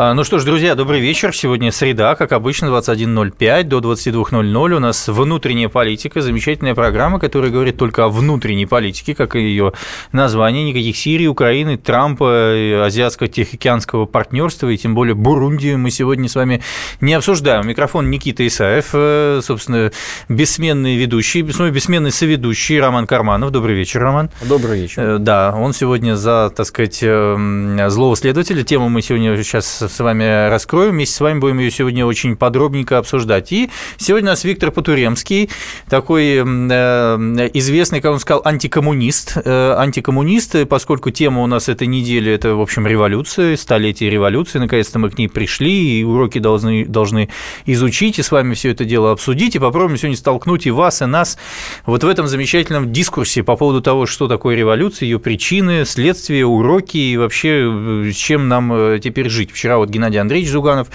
Ну 0.00 0.24
что 0.24 0.38
ж, 0.38 0.44
друзья, 0.44 0.74
добрый 0.74 0.98
вечер. 0.98 1.36
Сегодня 1.36 1.70
среда, 1.70 2.14
как 2.14 2.32
обычно, 2.32 2.68
21.05 2.68 3.64
до 3.64 3.80
22.00. 3.80 4.74
У 4.74 4.78
нас 4.78 5.08
внутренняя 5.08 5.68
политика, 5.68 6.22
замечательная 6.22 6.74
программа, 6.74 7.20
которая 7.20 7.50
говорит 7.50 7.76
только 7.76 8.06
о 8.06 8.08
внутренней 8.08 8.64
политике, 8.64 9.14
как 9.14 9.36
и 9.36 9.40
ее 9.40 9.74
название. 10.12 10.64
Никаких 10.64 10.96
Сирии, 10.96 11.26
Украины, 11.26 11.76
Трампа, 11.76 12.86
азиатско-тихоокеанского 12.86 14.06
партнерства 14.06 14.70
и 14.70 14.78
тем 14.78 14.94
более 14.94 15.14
Бурундии 15.14 15.74
мы 15.74 15.90
сегодня 15.90 16.30
с 16.30 16.34
вами 16.34 16.62
не 17.02 17.12
обсуждаем. 17.12 17.68
Микрофон 17.68 18.08
Никита 18.08 18.46
Исаев, 18.46 18.90
э, 18.94 19.40
собственно, 19.42 19.92
бессменный 20.30 20.96
ведущий, 20.96 21.42
бессменный 21.42 22.10
соведущий 22.10 22.80
Роман 22.80 23.06
Карманов. 23.06 23.50
Добрый 23.50 23.76
вечер, 23.76 24.00
Роман. 24.00 24.30
Добрый 24.40 24.80
вечер. 24.80 25.02
Э, 25.02 25.18
да, 25.18 25.54
он 25.54 25.74
сегодня 25.74 26.16
за, 26.16 26.50
так 26.56 26.64
сказать, 26.64 27.00
э, 27.02 27.86
злого 27.90 28.16
следователя. 28.16 28.64
Тему 28.64 28.88
мы 28.88 29.02
сегодня 29.02 29.36
сейчас 29.42 29.89
с 29.90 30.00
вами 30.00 30.48
раскроем. 30.48 30.92
Вместе 30.92 31.16
с 31.16 31.20
вами 31.20 31.38
будем 31.38 31.58
ее 31.58 31.70
сегодня 31.70 32.06
очень 32.06 32.36
подробненько 32.36 32.98
обсуждать. 32.98 33.52
И 33.52 33.70
сегодня 33.96 34.30
у 34.30 34.32
нас 34.32 34.44
Виктор 34.44 34.70
Потуремский, 34.70 35.50
такой 35.88 36.36
э, 36.36 36.42
известный, 37.54 38.00
как 38.00 38.12
он 38.12 38.20
сказал, 38.20 38.42
антикоммунист. 38.44 39.36
Э, 39.44 39.74
антикоммунист, 39.76 40.68
поскольку 40.68 41.10
тема 41.10 41.42
у 41.42 41.46
нас 41.46 41.68
этой 41.68 41.86
недели– 41.86 42.30
это, 42.32 42.54
в 42.54 42.60
общем, 42.60 42.86
революция, 42.86 43.56
столетие 43.56 44.10
революции. 44.10 44.58
Наконец-то 44.58 44.98
мы 44.98 45.10
к 45.10 45.18
ней 45.18 45.28
пришли, 45.28 46.00
и 46.00 46.04
уроки 46.04 46.38
должны, 46.38 46.84
должны 46.84 47.28
изучить, 47.66 48.18
и 48.18 48.22
с 48.22 48.30
вами 48.30 48.54
все 48.54 48.70
это 48.70 48.84
дело 48.84 49.10
обсудить, 49.10 49.56
и 49.56 49.58
попробуем 49.58 49.98
сегодня 49.98 50.16
столкнуть 50.16 50.66
и 50.66 50.70
вас, 50.70 51.02
и 51.02 51.06
нас 51.06 51.38
вот 51.86 52.04
в 52.04 52.08
этом 52.08 52.26
замечательном 52.28 52.92
дискурсе 52.92 53.42
по 53.42 53.56
поводу 53.56 53.80
того, 53.80 54.06
что 54.06 54.28
такое 54.28 54.56
революция, 54.56 55.06
ее 55.06 55.18
причины, 55.18 55.84
следствия, 55.84 56.44
уроки, 56.44 56.96
и 56.96 57.16
вообще 57.16 58.10
с 58.12 58.16
чем 58.16 58.48
нам 58.48 59.00
теперь 59.00 59.28
жить. 59.28 59.50
Вчера 59.52 59.78
вот 59.80 59.90
Геннадий 59.90 60.20
Андреевич 60.20 60.50
Зуганов 60.50 60.88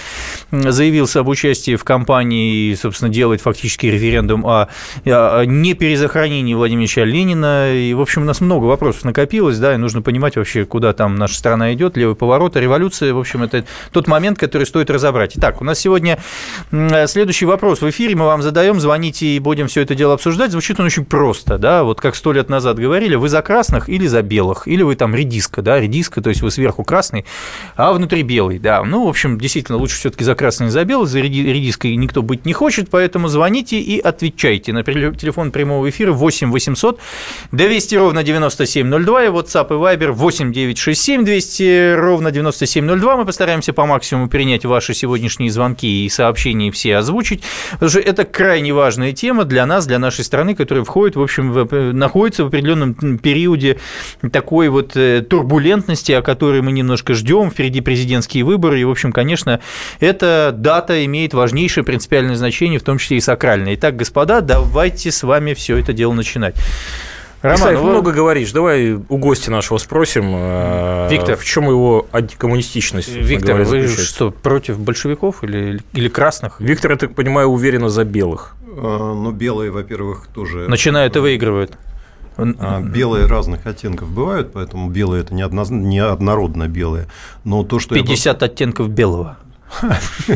заявился 0.50 1.20
об 1.20 1.28
участии 1.28 1.76
в 1.76 1.84
кампании 1.84 2.70
и, 2.70 2.76
собственно, 2.76 3.10
делает 3.10 3.40
фактически 3.40 3.86
референдум 3.86 4.46
о, 4.46 4.68
о 5.04 5.44
неперезахоронении 5.44 6.54
Владимира 6.54 7.04
Ленина. 7.04 7.74
И, 7.74 7.94
в 7.94 8.00
общем, 8.00 8.22
у 8.22 8.24
нас 8.24 8.40
много 8.40 8.64
вопросов 8.66 9.04
накопилось, 9.04 9.58
да, 9.58 9.74
и 9.74 9.76
нужно 9.76 10.02
понимать 10.02 10.36
вообще, 10.36 10.64
куда 10.64 10.92
там 10.92 11.16
наша 11.16 11.36
страна 11.36 11.72
идет, 11.74 11.96
левый 11.96 12.14
поворот, 12.14 12.56
революция, 12.56 13.12
в 13.12 13.18
общем, 13.18 13.42
это 13.42 13.64
тот 13.92 14.06
момент, 14.06 14.38
который 14.38 14.66
стоит 14.66 14.90
разобрать. 14.90 15.32
Итак, 15.36 15.60
у 15.60 15.64
нас 15.64 15.78
сегодня 15.78 16.18
следующий 17.06 17.46
вопрос 17.46 17.80
в 17.80 17.90
эфире, 17.90 18.14
мы 18.14 18.26
вам 18.26 18.42
задаем, 18.42 18.80
звоните 18.80 19.26
и 19.26 19.38
будем 19.38 19.66
все 19.66 19.82
это 19.82 19.94
дело 19.94 20.14
обсуждать. 20.14 20.52
Звучит 20.52 20.78
он 20.80 20.86
очень 20.86 21.04
просто, 21.04 21.58
да, 21.58 21.84
вот 21.84 22.00
как 22.00 22.14
сто 22.14 22.32
лет 22.32 22.48
назад 22.48 22.78
говорили, 22.78 23.16
вы 23.16 23.28
за 23.28 23.42
красных 23.42 23.88
или 23.88 24.06
за 24.06 24.22
белых, 24.22 24.68
или 24.68 24.82
вы 24.82 24.94
там 24.94 25.14
редиска, 25.14 25.62
да, 25.62 25.80
редиска, 25.80 26.20
то 26.20 26.30
есть 26.30 26.42
вы 26.42 26.50
сверху 26.50 26.84
красный, 26.84 27.24
а 27.76 27.92
внутри 27.92 28.22
белый, 28.22 28.58
да. 28.66 28.82
Ну, 28.82 29.04
в 29.04 29.08
общем, 29.08 29.38
действительно, 29.38 29.78
лучше 29.78 29.96
все 29.96 30.10
таки 30.10 30.24
за 30.24 30.34
красный, 30.34 30.70
за 30.70 30.84
белый, 30.84 31.06
за 31.06 31.20
редиской 31.20 31.94
никто 31.94 32.20
быть 32.20 32.44
не 32.46 32.52
хочет, 32.52 32.90
поэтому 32.90 33.28
звоните 33.28 33.78
и 33.78 34.00
отвечайте 34.00 34.72
на 34.72 34.82
телефон 34.82 35.52
прямого 35.52 35.88
эфира 35.88 36.10
8 36.10 36.50
800 36.50 36.98
200 37.52 37.94
ровно 37.94 38.24
9702 38.24 39.24
и 39.24 39.28
WhatsApp 39.28 39.66
и 39.68 39.74
Viber 39.74 40.10
8 40.10 40.52
967 40.52 41.24
200 41.24 41.94
ровно 41.94 42.32
9702. 42.32 43.16
Мы 43.16 43.24
постараемся 43.24 43.72
по 43.72 43.86
максимуму 43.86 44.28
принять 44.28 44.64
ваши 44.64 44.94
сегодняшние 44.94 45.52
звонки 45.52 46.04
и 46.04 46.08
сообщения 46.08 46.72
все 46.72 46.96
озвучить, 46.96 47.44
потому 47.70 47.90
что 47.90 48.00
это 48.00 48.24
крайне 48.24 48.74
важная 48.74 49.12
тема 49.12 49.44
для 49.44 49.64
нас, 49.64 49.86
для 49.86 50.00
нашей 50.00 50.24
страны, 50.24 50.56
которая 50.56 50.82
входит, 50.82 51.14
в 51.14 51.22
общем, 51.22 51.52
в, 51.52 51.92
находится 51.92 52.42
в 52.42 52.48
определенном 52.48 52.94
периоде 53.18 53.78
такой 54.32 54.70
вот 54.70 54.96
э, 54.96 55.22
турбулентности, 55.22 56.10
о 56.10 56.22
которой 56.22 56.62
мы 56.62 56.72
немножко 56.72 57.14
ждем. 57.14 57.52
Впереди 57.52 57.80
президентские 57.80 58.42
выборы 58.42 58.55
выборы. 58.56 58.80
И, 58.80 58.84
в 58.84 58.90
общем, 58.90 59.12
конечно, 59.12 59.60
эта 60.00 60.52
дата 60.56 61.04
имеет 61.04 61.34
важнейшее 61.34 61.84
принципиальное 61.84 62.36
значение, 62.36 62.78
в 62.78 62.82
том 62.82 62.98
числе 62.98 63.18
и 63.18 63.20
сакральное. 63.20 63.74
Итак, 63.74 63.96
господа, 63.96 64.40
давайте 64.40 65.10
с 65.10 65.22
вами 65.22 65.54
все 65.54 65.76
это 65.76 65.92
дело 65.92 66.12
начинать. 66.12 66.56
Роман, 67.42 67.60
Исаев, 67.60 67.80
вы... 67.80 67.90
много 67.90 68.12
говоришь. 68.12 68.50
Давай 68.50 68.92
у 68.92 69.18
гостя 69.18 69.50
нашего 69.50 69.78
спросим, 69.78 70.32
э, 70.34 71.08
Виктор, 71.10 71.36
в 71.36 71.44
чем 71.44 71.68
его 71.68 72.06
антикоммунистичность. 72.10 73.14
Виктор, 73.14 73.62
вы 73.62 73.86
что, 73.86 74.30
против 74.30 74.80
большевиков 74.80 75.44
или, 75.44 75.80
или 75.92 76.08
красных? 76.08 76.60
Виктор, 76.60 76.92
я 76.92 76.96
так 76.96 77.14
понимаю, 77.14 77.48
уверенно 77.48 77.90
за 77.90 78.04
белых. 78.04 78.56
А, 78.66 79.14
ну, 79.14 79.30
белые, 79.32 79.70
во-первых, 79.70 80.28
тоже... 80.34 80.66
Начинают 80.68 81.14
и 81.16 81.18
выигрывают. 81.18 81.72
А, 82.36 82.80
белые 82.82 83.26
разных 83.26 83.66
оттенков 83.66 84.10
бывают, 84.10 84.52
поэтому 84.52 84.90
белые 84.90 85.22
это 85.22 85.34
не, 85.34 85.42
одно, 85.42 85.64
не 85.64 85.98
однородно 85.98 86.68
белые. 86.68 87.06
Но 87.44 87.64
то, 87.64 87.78
что 87.78 87.94
50 87.94 88.40
я... 88.40 88.46
оттенков 88.46 88.90
белого. 88.90 89.38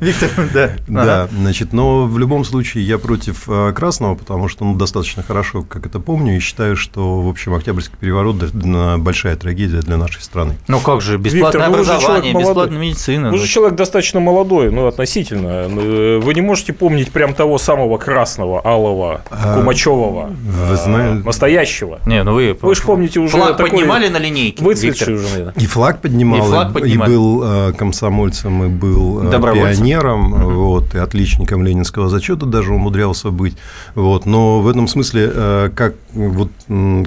Виктор, 0.00 0.30
да. 0.52 0.70
Да, 0.86 1.28
значит, 1.32 1.72
но 1.72 2.06
в 2.06 2.18
любом 2.18 2.44
случае 2.44 2.86
я 2.86 2.98
против 2.98 3.48
э, 3.48 3.72
красного, 3.72 4.14
потому 4.14 4.48
что 4.48 4.64
ну, 4.64 4.74
достаточно 4.76 5.22
хорошо, 5.22 5.62
как 5.62 5.86
это 5.86 6.00
помню, 6.00 6.36
и 6.36 6.40
считаю, 6.40 6.76
что, 6.76 7.20
в 7.20 7.28
общем, 7.28 7.54
Октябрьский 7.54 7.96
переворот– 7.98 8.36
большая 8.98 9.36
трагедия 9.36 9.80
для 9.80 9.96
нашей 9.96 10.22
страны. 10.22 10.56
Ну 10.68 10.80
как 10.80 11.00
же, 11.00 11.18
бесплатное 11.18 11.68
Виктор, 11.68 11.80
образование, 11.80 12.34
бесплатная 12.34 12.78
медицина. 12.78 13.30
Вы 13.30 13.38
же 13.38 13.46
человек 13.46 13.76
достаточно 13.76 14.20
молодой, 14.20 14.70
ну, 14.70 14.86
относительно. 14.86 15.68
Э, 15.68 16.20
вы 16.22 16.34
не 16.34 16.40
можете 16.40 16.72
помнить 16.72 17.10
прям 17.10 17.34
того 17.34 17.58
самого 17.58 17.98
красного, 17.98 18.60
алого, 18.64 19.22
а, 19.30 19.58
Кумачевого, 19.58 20.30
вы 20.30 20.76
знаете... 20.76 21.24
настоящего. 21.24 22.00
Не, 22.06 22.22
ну 22.22 22.34
вы... 22.34 22.56
Вы 22.60 22.74
же 22.74 22.82
помните 22.82 23.20
уже 23.20 23.36
Флаг 23.36 23.56
поднимали 23.56 24.08
на 24.08 24.18
линейке, 24.18 24.64
Выцветший 24.64 25.14
уже. 25.14 25.52
И 25.56 25.66
флаг 25.66 26.00
поднимал, 26.00 26.38
и, 26.38 26.42
флаг 26.42 26.72
поднимали. 26.72 27.10
и 27.10 27.14
был 27.14 27.42
э, 27.44 27.72
комсомольцем 27.72 28.53
и 28.62 28.68
был 28.68 29.26
э, 29.26 29.30
пионером, 29.40 30.32
угу. 30.32 30.50
вот, 30.50 30.94
и 30.94 30.98
отличником 30.98 31.64
ленинского 31.64 32.08
зачета 32.08 32.46
даже 32.46 32.72
умудрялся 32.72 33.30
быть. 33.30 33.56
Вот, 33.94 34.26
но 34.26 34.60
в 34.60 34.68
этом 34.68 34.86
смысле, 34.86 35.30
э, 35.34 35.70
как, 35.74 35.94
вот, 36.12 36.50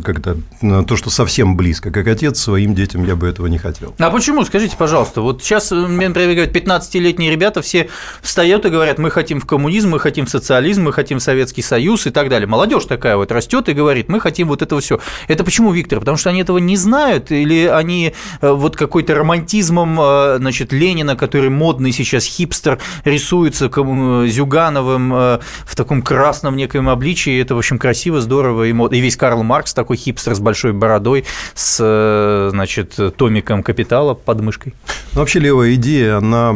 как 0.03 0.22
то 0.22 0.38
то, 0.59 0.96
что 0.96 1.09
совсем 1.09 1.56
близко, 1.56 1.91
как 1.91 2.08
отец 2.08 2.40
своим 2.40 2.74
детям 2.75 3.03
я 3.06 3.16
бы 3.16 3.28
этого 3.28 3.47
не 3.47 3.58
хотел. 3.58 3.94
А 4.00 4.09
почему? 4.09 4.44
Скажите, 4.44 4.75
пожалуйста, 4.78 5.22
вот 5.22 5.44
сейчас, 5.44 5.72
мне, 5.72 6.09
например, 6.09 6.35
говорят, 6.35 6.56
15-летние 6.56 7.31
ребята 7.31 7.62
все 7.62 7.90
встают 8.22 8.66
и 8.66 8.69
говорят, 8.69 8.97
мы 8.97 9.09
хотим 9.12 9.40
в 9.40 9.46
коммунизм, 9.46 9.91
мы 9.91 10.00
хотим 10.00 10.25
в 10.25 10.29
социализм, 10.29 10.84
мы 10.84 10.94
хотим 10.94 11.19
в 11.19 11.24
Советский 11.24 11.62
Союз 11.62 12.08
и 12.08 12.09
так 12.09 12.29
далее. 12.29 12.47
Молодежь 12.47 12.85
такая 12.85 13.18
вот 13.18 13.31
растет 13.31 13.69
и 13.69 13.74
говорит, 13.74 14.09
мы 14.09 14.19
хотим 14.19 14.47
вот 14.47 14.62
этого 14.62 14.81
все. 14.81 15.00
Это 15.28 15.44
почему, 15.44 15.72
Виктор? 15.72 16.00
Потому 16.00 16.18
что 16.18 16.29
они 16.29 16.41
этого 16.41 16.58
не 16.58 16.75
знают 16.75 17.31
или 17.31 17.66
они 17.66 18.14
э, 18.41 18.52
вот 18.52 18.75
какой-то 18.75 19.16
романтизмом, 19.16 19.96
значит, 20.38 20.72
Ленина, 20.72 21.16
который 21.28 21.50
модный 21.50 21.92
сейчас 21.92 22.24
хипстер, 22.24 22.80
рисуется 23.04 23.66
э, 23.66 24.28
Зюгановым 24.30 25.14
э, 25.14 25.40
в 25.66 25.76
таком 25.76 26.02
красном 26.02 26.56
некоем 26.56 26.88
обличии. 26.88 27.42
Это, 27.42 27.54
в 27.54 27.58
общем, 27.58 27.78
красиво, 27.78 28.22
здорово 28.22 28.68
и 28.68 28.74
мод. 28.74 28.94
И 28.94 29.00
весь 29.02 29.18
Карл 29.18 29.44
Маркс 29.44 29.74
такой 29.74 29.98
хипстер 29.98 30.36
с 30.36 30.40
большой 30.40 30.72
бородой, 30.72 31.26
с, 31.54 31.80
э, 31.82 32.50
значит, 32.52 32.98
томиком 33.18 33.62
«Капитала» 33.62 34.14
под 34.14 34.40
мышкой. 34.40 34.74
Ну, 35.14 35.20
вообще 35.20 35.40
левая 35.40 35.74
идея, 35.74 36.18
она 36.18 36.54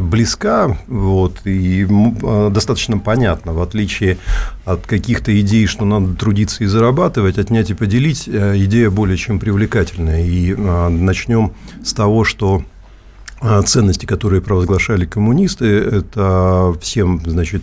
близка 0.00 0.76
вот, 0.88 1.46
и 1.46 1.86
достаточно 2.50 2.98
понятна, 2.98 3.52
в 3.54 3.62
отличие 3.62 4.18
от 4.66 4.86
каких-то 4.86 5.38
идей, 5.40 5.66
что 5.66 5.84
надо 5.84 6.14
трудиться 6.14 6.64
и 6.64 6.66
зарабатывать, 6.66 7.38
отнять 7.38 7.70
и 7.70 7.74
поделить, 7.74 8.28
идея 8.28 8.90
более 8.90 9.16
чем 9.16 9.38
привлекательная. 9.38 10.24
И 10.24 10.54
начнем 10.54 11.52
с 11.84 11.94
того, 11.94 12.24
что 12.24 12.64
ценности, 13.66 14.06
которые 14.06 14.40
провозглашали 14.40 15.04
коммунисты, 15.04 15.66
это 15.66 16.74
всем, 16.80 17.20
значит, 17.24 17.62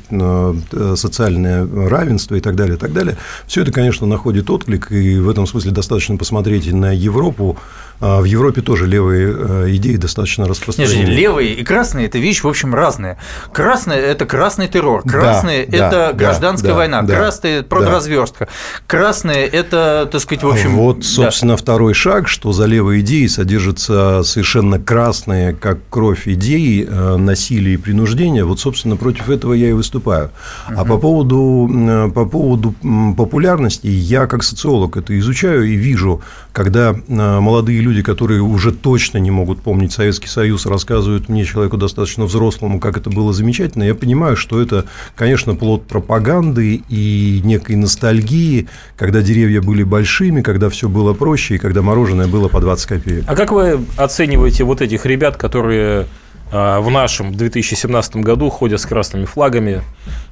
социальное 0.95 1.67
равенство 1.89 2.35
и 2.35 2.41
так 2.41 2.55
далее, 2.55 2.75
и 2.75 2.79
так 2.79 2.93
далее. 2.93 3.15
Все 3.47 3.61
это, 3.61 3.71
конечно, 3.71 4.05
находит 4.05 4.49
отклик, 4.49 4.91
и 4.91 5.19
в 5.19 5.29
этом 5.29 5.47
смысле 5.47 5.71
достаточно 5.71 6.17
посмотреть 6.17 6.71
на 6.71 6.91
Европу, 6.93 7.57
а 7.59 7.59
в 7.99 8.23
Европе 8.23 8.61
тоже 8.61 8.87
левые 8.87 9.35
э, 9.37 9.65
идеи 9.75 9.97
достаточно 9.97 10.47
распространены. 10.47 10.99
Нет, 10.99 11.09
левые 11.09 11.53
и 11.53 11.63
красные– 11.63 12.05
это 12.07 12.17
вещь, 12.17 12.43
в 12.43 12.47
общем, 12.47 12.73
разная. 12.73 13.17
Красные– 13.51 13.99
это 13.99 14.25
красный 14.25 14.67
террор, 14.69 15.01
красные 15.03 15.65
да,– 15.65 15.77
это 15.87 15.89
да, 15.91 16.13
гражданская 16.13 16.71
да, 16.71 16.77
война, 16.77 17.01
да, 17.01 17.15
красные– 17.15 17.57
это 17.59 17.67
продразверстка, 17.67 18.45
да. 18.45 18.51
красные– 18.87 19.45
это, 19.47 20.07
так 20.09 20.21
сказать, 20.21 20.43
в 20.43 20.47
общем… 20.47 20.75
Вот, 20.77 21.03
собственно, 21.03 21.53
да. 21.53 21.57
второй 21.57 21.93
шаг, 21.93 22.29
что 22.29 22.53
за 22.53 22.65
левые 22.65 23.01
идеи 23.01 23.27
содержатся 23.27 24.23
совершенно 24.23 24.79
красные, 24.79 25.53
как 25.53 25.79
кровь 25.89 26.25
идеи, 26.25 26.87
э, 26.89 27.17
насилия 27.17 27.73
и 27.73 27.77
принуждения. 27.77 28.45
Вот, 28.45 28.61
собственно, 28.61 28.95
против 28.95 29.29
этого 29.29 29.53
я 29.53 29.69
и 29.69 29.73
выступаю. 29.73 30.31
Угу. 30.69 30.79
А 30.79 30.85
по 30.85 30.97
поводу, 30.97 31.69
э, 31.69 32.11
по 32.13 32.25
поводу 32.25 32.73
популярности, 33.17 33.87
я 33.87 34.25
как 34.25 34.43
социолог 34.43 34.95
это 34.95 35.17
изучаю 35.19 35.65
и 35.65 35.75
вижу, 35.75 36.21
когда 36.53 36.95
молодые 37.07 37.79
люди 37.81 37.88
люди, 37.89 38.03
которые 38.03 38.41
уже 38.41 38.71
точно 38.71 39.17
не 39.17 39.31
могут 39.31 39.61
помнить 39.61 39.91
Советский 39.91 40.27
Союз, 40.27 40.65
рассказывают 40.65 41.27
мне, 41.27 41.43
человеку 41.43 41.77
достаточно 41.77 42.25
взрослому, 42.25 42.79
как 42.79 42.97
это 42.97 43.09
было 43.09 43.33
замечательно, 43.33 43.83
я 43.83 43.95
понимаю, 43.95 44.35
что 44.35 44.61
это, 44.61 44.85
конечно, 45.15 45.55
плод 45.55 45.87
пропаганды 45.87 46.83
и 46.87 47.41
некой 47.43 47.75
ностальгии, 47.75 48.67
когда 48.95 49.21
деревья 49.21 49.61
были 49.61 49.83
большими, 49.83 50.41
когда 50.41 50.69
все 50.69 50.87
было 50.87 51.13
проще 51.13 51.55
и 51.55 51.57
когда 51.57 51.81
мороженое 51.81 52.27
было 52.27 52.47
по 52.47 52.61
20 52.61 52.85
копеек. 52.85 53.23
А 53.27 53.35
как 53.35 53.51
вы 53.51 53.79
оцениваете 53.97 54.63
вот 54.63 54.81
этих 54.81 55.05
ребят, 55.05 55.35
которые 55.37 56.05
в 56.51 56.89
нашем 56.89 57.33
2017 57.33 58.17
году 58.17 58.49
ходят 58.49 58.79
с 58.81 58.85
красными 58.85 59.25
флагами, 59.25 59.83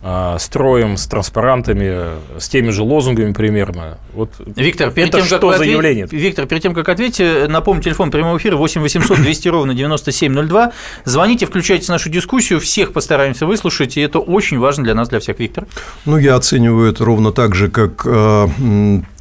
а, 0.01 0.37
строем, 0.39 0.97
с 0.97 1.05
транспарантами, 1.07 2.17
с 2.39 2.49
теми 2.49 2.69
же 2.71 2.83
лозунгами 2.83 3.33
примерно. 3.33 3.97
Вот 4.13 4.31
Виктор, 4.55 4.91
перед 4.91 5.09
это 5.09 5.19
тем, 5.19 5.25
что 5.27 5.39
как 5.39 5.49
за 5.49 5.55
ответ- 5.63 5.73
явление? 5.73 6.07
Виктор, 6.09 6.45
перед 6.45 6.63
тем, 6.63 6.73
как 6.73 6.89
ответите, 6.89 7.47
напомню, 7.47 7.83
телефон 7.83 8.09
прямого 8.11 8.37
эфира 8.37 8.55
8 8.55 8.81
800 8.81 9.17
200 9.17 9.47
ровно 9.49 9.73
9702. 9.73 10.71
Звоните, 11.05 11.45
включайте 11.45 11.91
нашу 11.91 12.09
дискуссию, 12.09 12.59
всех 12.59 12.93
постараемся 12.93 13.45
выслушать, 13.45 13.97
и 13.97 14.01
это 14.01 14.19
очень 14.19 14.59
важно 14.59 14.83
для 14.83 14.95
нас, 14.95 15.09
для 15.09 15.19
всех. 15.19 15.39
Виктор. 15.39 15.65
Ну, 16.05 16.17
я 16.17 16.35
оцениваю 16.35 16.91
это 16.91 17.05
ровно 17.05 17.31
так 17.31 17.53
же, 17.53 17.69
как 17.69 18.03
э, 18.05 18.47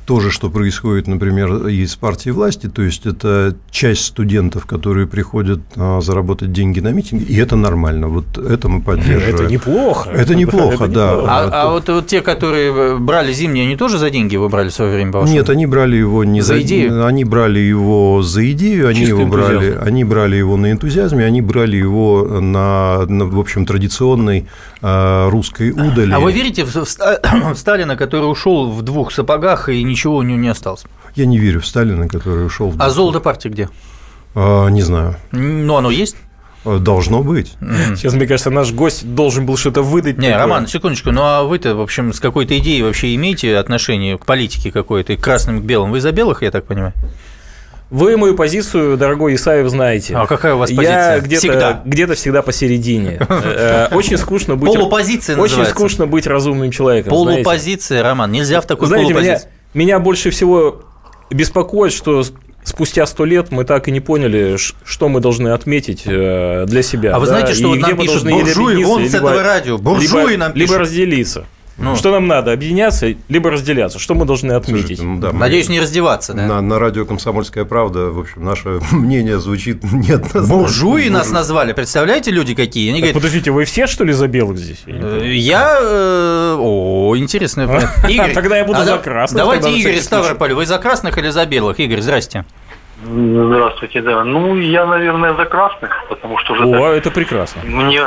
то 0.06 0.20
же, 0.20 0.30
что 0.30 0.50
происходит, 0.50 1.08
например, 1.08 1.66
из 1.66 1.96
партии 1.96 2.30
власти, 2.30 2.68
то 2.68 2.82
есть 2.82 3.06
это 3.06 3.56
часть 3.70 4.04
студентов, 4.04 4.64
которые 4.64 5.06
приходят 5.08 5.58
а, 5.76 6.00
заработать 6.00 6.52
деньги 6.52 6.78
на 6.80 6.92
митинги, 6.92 7.24
и 7.24 7.36
это 7.36 7.56
нормально, 7.56 8.06
вот 8.08 8.38
это 8.38 8.68
мы 8.68 8.80
поддерживаем. 8.82 9.34
Это 9.34 9.46
неплохо. 9.52 10.10
Это 10.10 10.34
неплохо, 10.36 10.84
Это 10.84 10.88
да. 10.94 11.10
неплохо. 11.12 11.30
А, 11.32 11.44
А 11.44 11.46
а 11.46 11.64
то- 11.64 11.70
вот, 11.72 11.88
вот 11.88 12.06
те, 12.06 12.20
которые 12.20 12.96
брали 12.98 13.32
зимние, 13.32 13.64
они 13.66 13.76
тоже 13.76 13.98
за 13.98 14.10
деньги 14.10 14.34
его 14.34 14.48
брали 14.48 14.68
в 14.68 14.74
свое 14.74 14.94
время, 14.94 15.10
по-вашему? 15.12 15.36
Нет, 15.36 15.50
они 15.50 15.66
брали 15.66 15.96
его 15.96 16.22
не 16.24 16.40
За 16.40 16.54
за, 16.54 16.62
идею? 16.62 17.04
Они 17.04 17.24
брали 17.24 17.58
его 17.58 18.22
за 18.22 18.48
идею, 18.52 18.88
они 18.88 19.00
Чистый 19.00 19.10
его 19.20 19.26
брали, 19.26 19.56
энтузиазм. 19.56 19.82
они 19.88 20.04
брали 20.04 20.36
его 20.36 20.56
на 20.56 20.70
энтузиазме, 20.70 21.24
они 21.24 21.42
брали 21.42 21.76
его 21.76 22.24
на, 22.40 23.06
на, 23.06 23.24
в 23.26 23.38
общем, 23.40 23.66
традиционной 23.66 24.46
а, 24.82 25.28
русской 25.30 25.72
удали. 25.72 26.12
А 26.12 26.20
вы 26.20 26.30
верите 26.32 26.64
в, 26.64 26.72
в 26.76 26.88
Ста- 26.88 27.18
в 27.54 27.56
Сталина, 27.56 27.96
который 27.96 28.30
ушел 28.30 28.70
в 28.70 28.82
двух 28.82 29.10
сапогах 29.12 29.68
и 29.68 29.82
ничего 29.96 30.16
у 30.16 30.22
него 30.22 30.38
не 30.38 30.48
осталось? 30.48 30.84
Я 31.14 31.24
не 31.24 31.38
верю 31.38 31.60
в 31.60 31.66
Сталина, 31.66 32.06
который 32.08 32.44
ушел. 32.46 32.68
в- 32.68 32.76
А 32.82 32.90
золото 32.90 33.20
партии 33.20 33.48
где? 33.48 33.68
А, 34.34 34.68
не 34.68 34.82
знаю. 34.82 35.16
Ну, 35.32 35.74
оно 35.76 35.90
есть? 35.90 36.16
А, 36.66 36.78
Должно 36.78 37.22
быть. 37.22 37.54
Сейчас, 37.96 38.12
мне 38.12 38.26
кажется, 38.26 38.50
наш 38.50 38.72
гость 38.72 39.14
должен 39.14 39.46
был 39.46 39.56
что-то 39.56 39.80
выдать. 39.82 40.18
Не, 40.18 40.26
такое. 40.28 40.42
Роман, 40.42 40.66
секундочку, 40.66 41.12
ну 41.12 41.22
а 41.22 41.42
вы-то, 41.44 41.74
в 41.74 41.80
общем, 41.80 42.12
с 42.12 42.20
какой-то 42.20 42.58
идеей 42.58 42.82
вообще 42.82 43.14
имеете 43.14 43.56
отношение 43.56 44.18
к 44.18 44.26
политике 44.26 44.70
какой-то, 44.70 45.14
и 45.14 45.16
к 45.16 45.20
красным, 45.22 45.58
и 45.58 45.60
к 45.60 45.64
белым? 45.64 45.90
Вы 45.92 46.00
за 46.02 46.12
белых, 46.12 46.42
я 46.42 46.50
так 46.50 46.66
понимаю? 46.66 46.92
Вы 47.88 48.16
мою 48.16 48.34
позицию, 48.34 48.96
дорогой 48.98 49.36
Исаев, 49.36 49.68
знаете. 49.70 50.16
А 50.16 50.26
какая 50.26 50.54
у 50.54 50.58
вас 50.58 50.70
Я 50.70 50.76
позиция? 50.76 51.20
где-то 51.20 51.40
Всегда. 51.40 51.82
где-то 51.84 52.14
всегда 52.16 52.42
посередине. 52.42 53.20
Э, 53.28 53.88
Очень 53.92 54.18
скучно 54.18 54.56
быть... 54.56 54.74
Полупозиция 54.74 55.36
Очень 55.36 55.64
скучно 55.66 56.06
быть 56.08 56.26
разумным 56.26 56.72
человеком. 56.72 57.10
Полупозиция, 57.10 58.02
Роман, 58.02 58.32
нельзя 58.32 58.60
в 58.60 58.66
такой 58.66 58.88
полупозиции. 58.88 59.48
Меня 59.76 59.98
больше 60.00 60.30
всего 60.30 60.82
беспокоит, 61.30 61.92
что 61.92 62.24
спустя 62.64 63.06
сто 63.06 63.24
лет 63.24 63.50
мы 63.50 63.64
так 63.64 63.88
и 63.88 63.92
не 63.92 64.00
поняли, 64.00 64.56
что 64.84 65.08
мы 65.08 65.20
должны 65.20 65.48
отметить 65.50 66.02
э, 66.06 66.64
для 66.66 66.82
себя. 66.82 67.14
А 67.14 67.20
вы 67.20 67.26
да, 67.26 67.32
знаете, 67.32 67.54
что 67.54 67.74
и 67.74 67.78
вот 67.78 67.88
нам 67.88 67.98
пишут, 67.98 68.24
буржуи, 68.28 68.82
вон 68.84 69.02
с 69.06 69.12
либо- 69.12 69.28
этого 69.28 69.42
радио, 69.42 69.78
буржуи 69.78 70.30
либо, 70.30 70.38
нам 70.38 70.52
либо 70.54 70.68
пишут. 70.68 70.80
разделиться. 70.80 71.46
Ну. 71.78 71.94
Что 71.94 72.10
нам 72.10 72.26
надо, 72.26 72.52
объединяться, 72.52 73.14
либо 73.28 73.50
разделяться? 73.50 73.98
Что 73.98 74.14
мы 74.14 74.24
должны 74.24 74.52
отметить? 74.52 74.98
Слушайте, 74.98 75.02
ну 75.02 75.20
да, 75.20 75.32
мы- 75.32 75.40
Надеюсь, 75.40 75.68
не 75.68 75.78
раздеваться, 75.78 76.32
да? 76.32 76.46
На, 76.46 76.60
на 76.62 76.78
радио 76.78 77.04
«Комсомольская 77.04 77.66
правда», 77.66 78.08
в 78.08 78.18
общем, 78.18 78.44
наше 78.44 78.80
мнение 78.92 79.38
звучит 79.38 79.84
неоднозначно. 79.84 80.56
Буржуи 80.56 81.08
нас 81.10 81.30
назвали, 81.30 81.74
представляете, 81.74 82.30
люди 82.30 82.54
какие? 82.54 82.88
Они 82.88 83.00
Так, 83.00 83.08
говорят, 83.10 83.14
подождите, 83.22 83.50
вы 83.50 83.66
все, 83.66 83.86
что 83.86 84.04
ли, 84.04 84.14
за 84.14 84.26
белых 84.26 84.56
здесь? 84.56 84.84
Я 84.86 85.78
э, 85.80 86.54
э, 86.54 86.56
О, 86.58 87.14
интересно. 87.16 87.62
Игорь, 88.08 88.32
Тогда 88.32 88.56
я 88.56 88.64
буду 88.64 88.80
а 88.80 88.84
за 88.84 88.96
красных, 88.96 89.36
Давайте 89.38 89.70
Игорь 89.70 90.00
Ставрополя. 90.00 90.54
Вы 90.54 90.64
за 90.64 90.78
красных 90.78 91.18
или 91.18 91.28
за 91.28 91.44
белых? 91.44 91.78
Игорь, 91.78 92.00
здрасте. 92.00 92.46
Здравствуйте, 93.04 94.00
да. 94.00 94.24
Ну, 94.24 94.58
я, 94.58 94.86
наверное, 94.86 95.34
за 95.36 95.44
красных, 95.44 95.90
потому 96.08 96.38
что 96.38 96.54
уже 96.54 96.64
О, 96.64 96.88
это 96.92 97.10
прекрасно. 97.10 97.60
мне, 97.64 98.00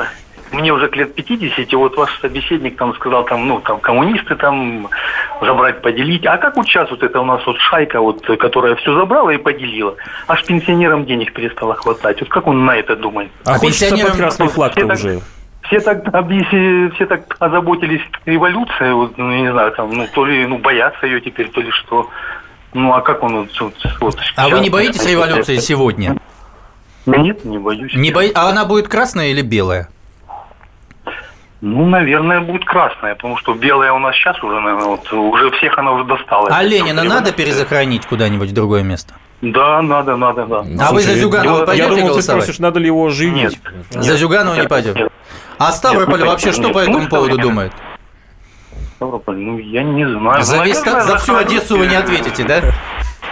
мне 0.52 0.74
уже 0.74 0.88
к 0.88 0.96
лет 0.96 1.14
50, 1.16 1.72
и 1.72 1.76
вот 1.76 1.96
ваш 1.98 2.20
собеседник 2.20 2.78
там 2.78 2.94
сказал, 2.96 3.26
там, 3.26 3.48
ну, 3.48 3.60
там, 3.62 3.80
коммунисты 3.80 4.36
там 4.36 4.88
забрать, 5.42 5.82
поделить. 5.82 6.26
А 6.26 6.38
как 6.38 6.56
вот 6.56 6.66
сейчас 6.66 6.90
вот 6.90 7.04
это 7.04 7.20
у 7.22 7.26
нас 7.26 7.46
вот 7.46 7.58
шайка, 7.60 8.00
вот, 8.02 8.26
которая 8.40 8.76
все 8.76 8.94
забрала 8.98 9.32
и 9.34 9.38
поделила, 9.38 9.96
аж 10.28 10.44
пенсионерам 10.46 11.06
денег 11.06 11.34
перестало 11.34 11.76
хватать. 11.76 12.20
Вот 12.22 12.30
как 12.30 12.48
он 12.48 12.66
на 12.66 12.76
это 12.76 12.96
думает? 12.96 13.32
А, 13.46 13.56
А 13.56 13.60
пенсионерам 13.60 14.16
красный 14.18 14.48
так- 14.50 14.94
уже. 14.94 15.22
Все 15.64 15.80
так, 15.82 16.08
объясни- 16.14 16.90
все 16.96 17.06
так 17.06 17.36
озаботились 17.38 18.02
революцией, 18.26 18.94
вот, 18.94 19.18
ну, 19.18 19.32
я 19.32 19.42
не 19.42 19.52
знаю, 19.52 19.72
там, 19.74 19.92
ну, 19.94 20.08
то 20.12 20.26
ли, 20.26 20.48
ну, 20.48 20.58
боятся 20.58 21.06
ее 21.06 21.22
теперь, 21.22 21.50
то 21.50 21.62
ли 21.62 21.70
что. 21.70 22.10
Ну, 22.74 22.94
а 22.94 23.02
как 23.02 23.22
он 23.24 23.42
вот, 23.42 23.60
вот, 23.60 23.74
вот 24.00 24.18
А 24.36 24.50
вы 24.50 24.60
не 24.62 24.70
боитесь 24.70 25.06
революции 25.06 25.58
сегодня? 25.58 26.18
Нет, 27.06 27.46
не 27.46 27.58
боюсь. 27.58 27.94
Не 27.94 28.12
бои... 28.12 28.32
А 28.34 28.50
она 28.50 28.66
будет 28.66 28.88
красная 28.88 29.28
или 29.28 29.42
белая? 29.42 29.90
Ну, 31.62 31.86
наверное, 31.88 32.40
будет 32.40 32.64
красная, 32.64 33.16
потому 33.16 33.36
что 33.38 33.54
белая 33.54 33.92
у 33.92 34.00
нас 34.00 34.16
сейчас 34.16 34.42
уже, 34.42 34.60
наверное, 34.62 34.86
вот, 34.88 35.12
уже 35.12 35.52
всех 35.58 35.78
она 35.78 35.92
уже 35.92 36.06
достала. 36.06 36.48
А 36.52 36.64
Ленина 36.64 37.04
надо 37.04 37.34
перезахоронить 37.34 38.06
куда-нибудь 38.06 38.50
в 38.52 38.54
другое 38.54 38.82
место? 38.84 39.14
Да, 39.42 39.82
надо, 39.82 40.16
надо, 40.16 40.46
да. 40.46 40.64
А 40.80 40.94
вы 40.94 41.02
за 41.02 41.16
Зюганова 41.16 41.60
я, 41.60 41.66
пойдете 41.66 41.84
я 41.84 41.90
думал, 41.90 42.08
ты 42.08 42.12
голосовать? 42.14 42.44
спросишь, 42.44 42.60
надо 42.60 42.80
ли 42.80 42.86
его 42.88 43.06
оживить. 43.08 43.60
Нет. 43.92 44.04
За 44.04 44.16
Зюганова 44.18 44.54
не 44.56 44.62
Нет, 44.62 44.70
пойдет? 44.70 44.96
нет. 44.96 45.12
А 45.58 45.72
Ставрополь 45.72 46.20
Нет, 46.20 46.28
вообще 46.28 46.48
нет, 46.48 46.56
что 46.56 46.64
нет. 46.66 46.74
по 46.74 46.80
этому 46.80 47.08
поводу 47.10 47.34
именно? 47.36 47.44
думает? 47.44 47.74
Ставрополь, 48.96 49.38
Ну, 49.38 49.58
я 49.60 49.84
не 49.84 50.06
знаю. 50.10 50.44
За, 50.44 50.58
Ну, 50.58 50.64
весь, 50.64 50.80
наверное, 50.86 51.02
за 51.08 51.18
всю. 51.18 51.36
Одессу 51.36 51.78
вы 51.78 51.88
не 51.88 51.96
ответите, 51.96 52.44
да? 52.44 52.62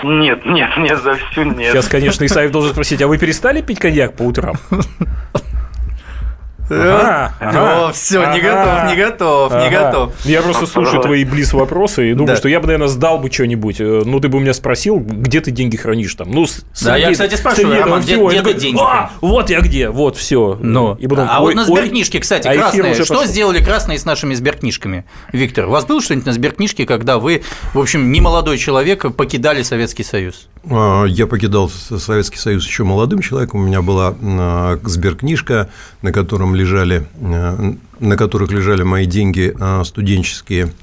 Нет, 0.04 0.46
нет, 0.46 0.70
нет, 0.78 1.02
за 1.02 1.16
всю 1.16 1.44
нет. 1.44 1.72
Сейчас, 1.74 1.88
конечно, 1.88 2.26
Исаев 2.26 2.52
должен 2.52 2.72
спросить, 2.72 3.02
а 3.02 3.08
вы 3.08 3.18
перестали 3.18 3.62
пить 3.62 3.80
коньяк 3.80 4.16
по 4.16 4.24
утрам? 4.24 4.56
Ага, 6.70 7.34
ага, 7.40 7.88
О, 7.88 7.92
все, 7.94 8.20
не 8.20 8.40
ага, 8.40 8.86
готов, 8.86 8.90
не 8.92 8.96
готов, 9.04 9.54
не 9.54 9.70
готов. 9.70 10.14
Я 10.26 10.42
просто 10.42 10.66
слушаю 10.68 11.02
твои 11.02 11.24
близ 11.24 11.54
вопросы 11.54 12.12
и 12.12 12.14
думаю, 12.14 12.28
Да. 12.28 12.36
что 12.36 12.50
я 12.50 12.60
бы, 12.60 12.68
наверное, 12.68 12.88
сдал 12.88 13.20
бы 13.20 13.32
что-нибудь. 13.32 13.78
Э, 13.80 14.04
Ну, 14.06 14.20
ты 14.20 14.28
бы 14.28 14.38
у 14.38 14.42
меня 14.42 14.54
спросил, 14.54 15.00
где 15.00 15.42
ты 15.42 15.52
деньги 15.52 15.78
хранишь 15.78 16.14
там. 16.16 16.32
Ну, 16.32 16.46
с- 16.46 16.64
Да, 16.84 16.96
я, 16.98 17.06
среди- 17.06 17.14
кстати, 17.14 17.36
спрашиваю, 17.36 17.74
этого 17.74 17.86
Роман, 17.86 18.02
где- 18.02 18.14
всего. 18.14 18.28
где 18.28 18.38
Я 18.38 18.44
ты 18.44 18.54
деньги 18.54 18.80
«А, 18.82 18.86
хранишь?» 18.90 19.10
Вот 19.22 19.50
я 19.50 19.62
где, 19.62 19.90
вот 19.90 20.18
все. 20.18 20.58
Ну, 20.62 20.98
а 21.30 21.40
вот 21.42 21.56
на 21.56 21.66
сберкнижке, 21.66 22.20
кстати, 22.20 22.48
а 22.48 22.54
красные. 22.54 22.94
Что 22.96 23.14
пошел. 23.16 23.26
сделали 23.26 23.64
красные 23.64 23.98
с 24.00 24.06
нашими 24.06 24.34
сберкнижками? 24.34 25.06
Виктор, 25.32 25.68
у 25.68 25.70
вас 25.72 25.86
было 25.86 26.02
что-нибудь 26.02 26.26
на 26.26 26.34
сберкнижке, 26.34 26.86
когда 26.86 27.18
вы, 27.18 27.44
в 27.74 27.80
общем, 27.80 28.12
не 28.12 28.22
молодой 28.22 28.58
человек, 28.58 29.06
покидали 29.16 29.62
Советский 29.64 30.04
Союз? 30.04 30.48
А, 30.70 31.06
Я 31.06 31.28
покидал 31.28 31.70
Советский 31.70 32.38
Союз 32.38 32.66
еще 32.68 32.84
молодым 32.84 33.22
человеком. 33.22 33.62
У 33.62 33.64
меня 33.64 33.82
была 33.82 34.14
а, 34.22 34.80
сберкнижка, 34.84 35.70
на 36.02 36.12
котором 36.12 36.56
лежали, 36.58 37.06
а, 37.22 37.74
на 38.00 38.18
которых 38.18 38.52
лежали 38.52 38.84
мои 38.84 39.06
деньги 39.06 39.56
а, 39.60 39.84
студенческие 39.84 40.74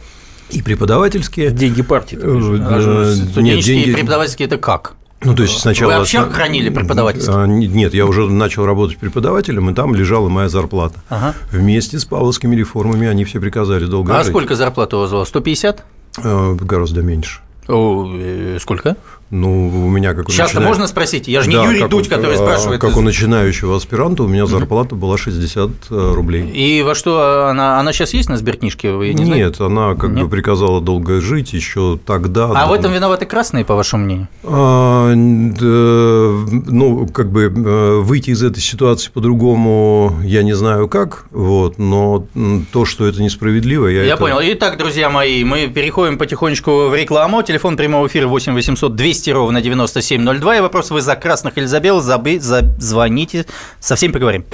и 0.50 0.62
преподавательские. 0.62 1.50
Деньги 1.50 1.82
партии. 1.82 2.18
Э, 2.20 2.26
э, 2.26 3.14
Нет, 3.16 3.30
Студенческие 3.32 3.76
и 3.76 3.84
деньги. 3.84 3.96
преподавательские 3.96 4.46
это 4.46 4.58
как? 4.58 4.94
Ну, 5.22 5.34
то 5.34 5.42
есть 5.42 5.58
сначала... 5.58 5.92
Вы 5.92 5.98
вообще 5.98 6.20
хранили 6.30 6.68
преподавательские? 6.68 7.34
А, 7.36 7.46
не- 7.46 7.66
Нет, 7.66 7.94
я 7.94 8.04
уже 8.04 8.28
начал 8.28 8.66
работать 8.66 8.98
преподавателем, 8.98 9.70
и 9.70 9.74
там 9.74 9.94
лежала 9.94 10.28
моя 10.28 10.48
зарплата. 10.50 11.02
Ага. 11.08 11.34
Вместе 11.50 11.98
с 11.98 12.04
павловскими 12.04 12.54
реформами 12.54 13.08
они 13.08 13.24
все 13.24 13.40
приказали 13.40 13.86
долго 13.86 14.14
А 14.14 14.22
жить. 14.22 14.30
сколько 14.32 14.54
зарплата 14.54 14.96
у 14.98 15.00
вас 15.00 15.10
была? 15.10 15.24
150? 15.24 15.82
Э, 16.22 16.54
Гораздо 16.60 17.00
меньше. 17.02 17.40
О, 17.66 18.06
э, 18.14 18.58
сколько? 18.60 18.96
Ну, 19.34 19.66
у 19.86 19.90
меня 19.90 20.14
как 20.14 20.28
у 20.28 20.30
Сейчас-то 20.32 20.58
начина- 20.58 20.68
можно 20.68 20.86
спросить? 20.86 21.26
Я 21.26 21.40
же 21.40 21.48
не 21.48 21.56
Да, 21.56 21.64
Юрий 21.64 21.88
Дудь, 21.88 22.06
у- 22.06 22.10
который 22.10 22.36
а, 22.36 22.38
спрашивает. 22.38 22.80
Как 22.80 22.96
у 22.96 23.00
начинающего 23.00 23.74
аспиранта 23.76 24.22
у 24.22 24.28
меня 24.28 24.46
зарплата 24.46 24.94
была 24.94 25.18
60 25.18 25.70
э, 25.90 26.12
рублей. 26.14 26.48
И 26.50 26.82
во 26.82 26.94
что 26.94 27.48
она, 27.48 27.80
она 27.80 27.92
сейчас 27.92 28.14
есть 28.14 28.28
на 28.28 28.36
сберкнижке? 28.36 28.92
Вы 28.92 29.12
не 29.12 29.24
знаете? 29.24 29.44
Нет, 29.46 29.60
она 29.60 29.96
как 29.96 30.10
Нет? 30.10 30.22
бы 30.24 30.30
приказала 30.30 30.80
долго 30.80 31.20
жить 31.20 31.52
еще 31.52 31.98
тогда. 32.06 32.44
А 32.54 32.66
в 32.68 32.72
этом 32.72 32.92
виноваты 32.92 33.26
красные, 33.26 33.64
по 33.64 33.74
вашему 33.74 34.04
мнению? 34.04 34.28
А, 34.44 35.12
да, 35.14 36.70
ну, 36.70 37.08
как 37.08 37.30
бы 37.32 37.42
э, 37.44 37.98
выйти 38.02 38.30
из 38.30 38.42
этой 38.42 38.60
ситуации 38.60 39.10
по-другому 39.12 40.16
я 40.22 40.44
не 40.44 40.52
знаю 40.54 40.86
как, 40.88 41.24
вот, 41.32 41.78
но 41.78 42.26
то, 42.72 42.84
что 42.84 43.06
это 43.06 43.20
несправедливо, 43.20 43.88
я, 43.88 44.02
Я 44.04 44.12
это- 44.14 44.16
понял. 44.18 44.38
Итак, 44.40 44.78
друзья 44.78 45.10
мои, 45.10 45.42
мы 45.42 45.66
переходим 45.66 46.18
потихонечку 46.18 46.88
в 46.88 46.94
рекламу. 46.94 47.42
Телефон 47.42 47.76
прямого 47.76 48.06
эфира 48.06 48.28
8 48.28 48.54
800 48.54 48.94
200 49.24 49.30
ровно 49.32 49.60
9702. 49.62 50.56
И 50.56 50.60
вопрос, 50.60 50.90
вы 50.90 51.00
за 51.00 51.16
красных 51.16 51.56
или 51.56 51.64
за 51.66 51.80
белых, 51.80 52.04
забы- 52.04 52.40
за- 52.40 52.74
звоните, 52.78 53.46
со 53.80 53.96
всеми 53.96 54.12
поговорим. 54.12 54.44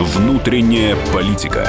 Внутренняя 0.00 0.96
политика. 1.12 1.68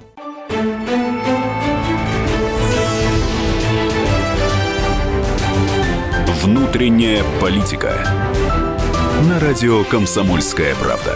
Внутренняя 6.81 7.23
политика. 7.39 7.93
На 9.29 9.39
радио 9.39 9.83
«Комсомольская 9.83 10.73
правда». 10.73 11.15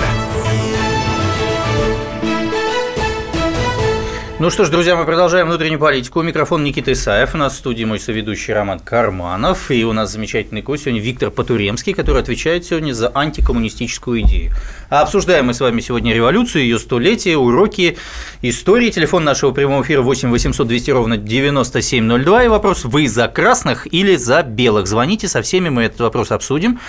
Ну 4.37 4.49
что 4.51 4.65
ж, 4.65 4.69
друзья, 4.69 4.95
мы 4.95 5.05
продолжаем 5.05 5.47
внутреннюю 5.47 5.79
политику. 5.79 6.21
Микрофон 6.21 6.63
Никита 6.63 6.91
Исаев. 6.91 7.33
У 7.33 7.37
нас 7.37 7.53
в 7.53 7.55
студии 7.55 7.83
мой 7.83 7.99
соведущий 7.99 8.53
Роман 8.53 8.79
Карманов. 8.79 9.71
И 9.71 9.83
у 9.85 9.93
нас 9.93 10.11
замечательный 10.11 10.61
гость 10.61 10.83
сегодня 10.83 11.01
Виктор 11.01 11.31
Потуремский, 11.31 11.93
который 11.93 12.21
отвечает 12.21 12.65
сегодня 12.65 12.93
за 12.93 13.09
антикоммунистическую 13.15 14.21
идею. 14.21 14.51
Обсуждаем 14.89 15.47
мы 15.47 15.55
с 15.55 15.61
вами 15.61 15.81
сегодня 15.81 16.13
революцию, 16.13 16.63
ее 16.63 16.77
столетие, 16.77 17.37
уроки 17.37 17.97
истории. 18.43 18.91
Телефон 18.91 19.23
нашего 19.23 19.49
прямого 19.49 19.81
эфира 19.81 20.03
8 20.03 20.29
800 20.29 20.67
200 20.67 20.91
ровно 20.91 21.17
9702. 21.17 22.43
И 22.43 22.47
вопрос, 22.47 22.85
вы 22.85 23.07
за 23.07 23.27
красных 23.27 23.91
или 23.91 24.15
за 24.15 24.43
белых? 24.43 24.85
Звоните, 24.85 25.27
со 25.27 25.41
всеми 25.41 25.69
мы 25.69 25.83
этот 25.83 26.01
вопрос 26.01 26.31
обсудим. 26.31 26.79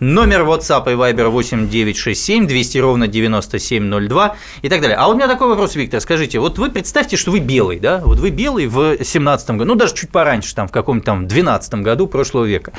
Номер 0.00 0.40
WhatsApp 0.40 0.92
и 0.92 0.96
Viber 0.96 1.28
8 1.28 1.68
967 1.68 2.48
200 2.48 2.78
ровно 2.78 3.06
9702 3.06 4.36
и 4.62 4.68
так 4.68 4.80
далее. 4.80 4.96
А 4.96 5.06
у 5.06 5.14
меня 5.14 5.28
такой 5.28 5.46
вопрос, 5.46 5.76
Виктор, 5.76 6.00
скажите, 6.00 6.40
вот 6.40 6.58
вы 6.58 6.70
представьте, 6.70 7.16
что 7.16 7.30
вы 7.30 7.38
белый, 7.38 7.78
да, 7.78 7.98
вот 8.04 8.18
вы 8.18 8.30
белый 8.30 8.66
в 8.66 8.96
17 9.00 9.50
году, 9.50 9.64
ну, 9.66 9.74
даже 9.76 9.94
чуть 9.94 10.10
пораньше, 10.10 10.56
там, 10.56 10.66
в 10.66 10.72
каком-то 10.72 11.04
там 11.04 11.28
12 11.28 11.74
году 11.74 12.08
прошлого 12.08 12.46
века. 12.46 12.72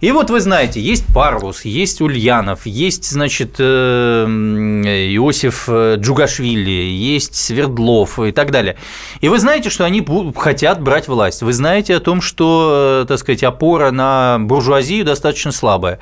И 0.00 0.12
вот 0.12 0.30
вы 0.30 0.40
знаете, 0.40 0.80
есть 0.80 1.04
Парвус, 1.14 1.64
есть 1.64 2.00
Ульянов, 2.00 2.66
есть, 2.66 3.10
значит, 3.10 3.56
э, 3.58 4.05
Иосиф 4.26 5.64
э, 5.68 5.96
Джугашвили, 5.98 6.70
есть 6.70 7.34
Свердлов 7.34 8.18
и 8.18 8.32
так 8.32 8.50
далее. 8.50 8.76
И 9.20 9.28
вы 9.28 9.38
знаете, 9.38 9.70
что 9.70 9.84
они 9.84 10.04
хотят 10.36 10.80
брать 10.82 11.08
власть. 11.08 11.42
Вы 11.42 11.52
знаете 11.52 11.96
о 11.96 12.00
том, 12.00 12.20
что, 12.20 13.02
э, 13.02 13.06
так 13.06 13.18
сказать, 13.18 13.42
опора 13.42 13.90
на 13.90 14.38
буржуазию 14.40 15.04
достаточно 15.04 15.52
слабая. 15.52 15.98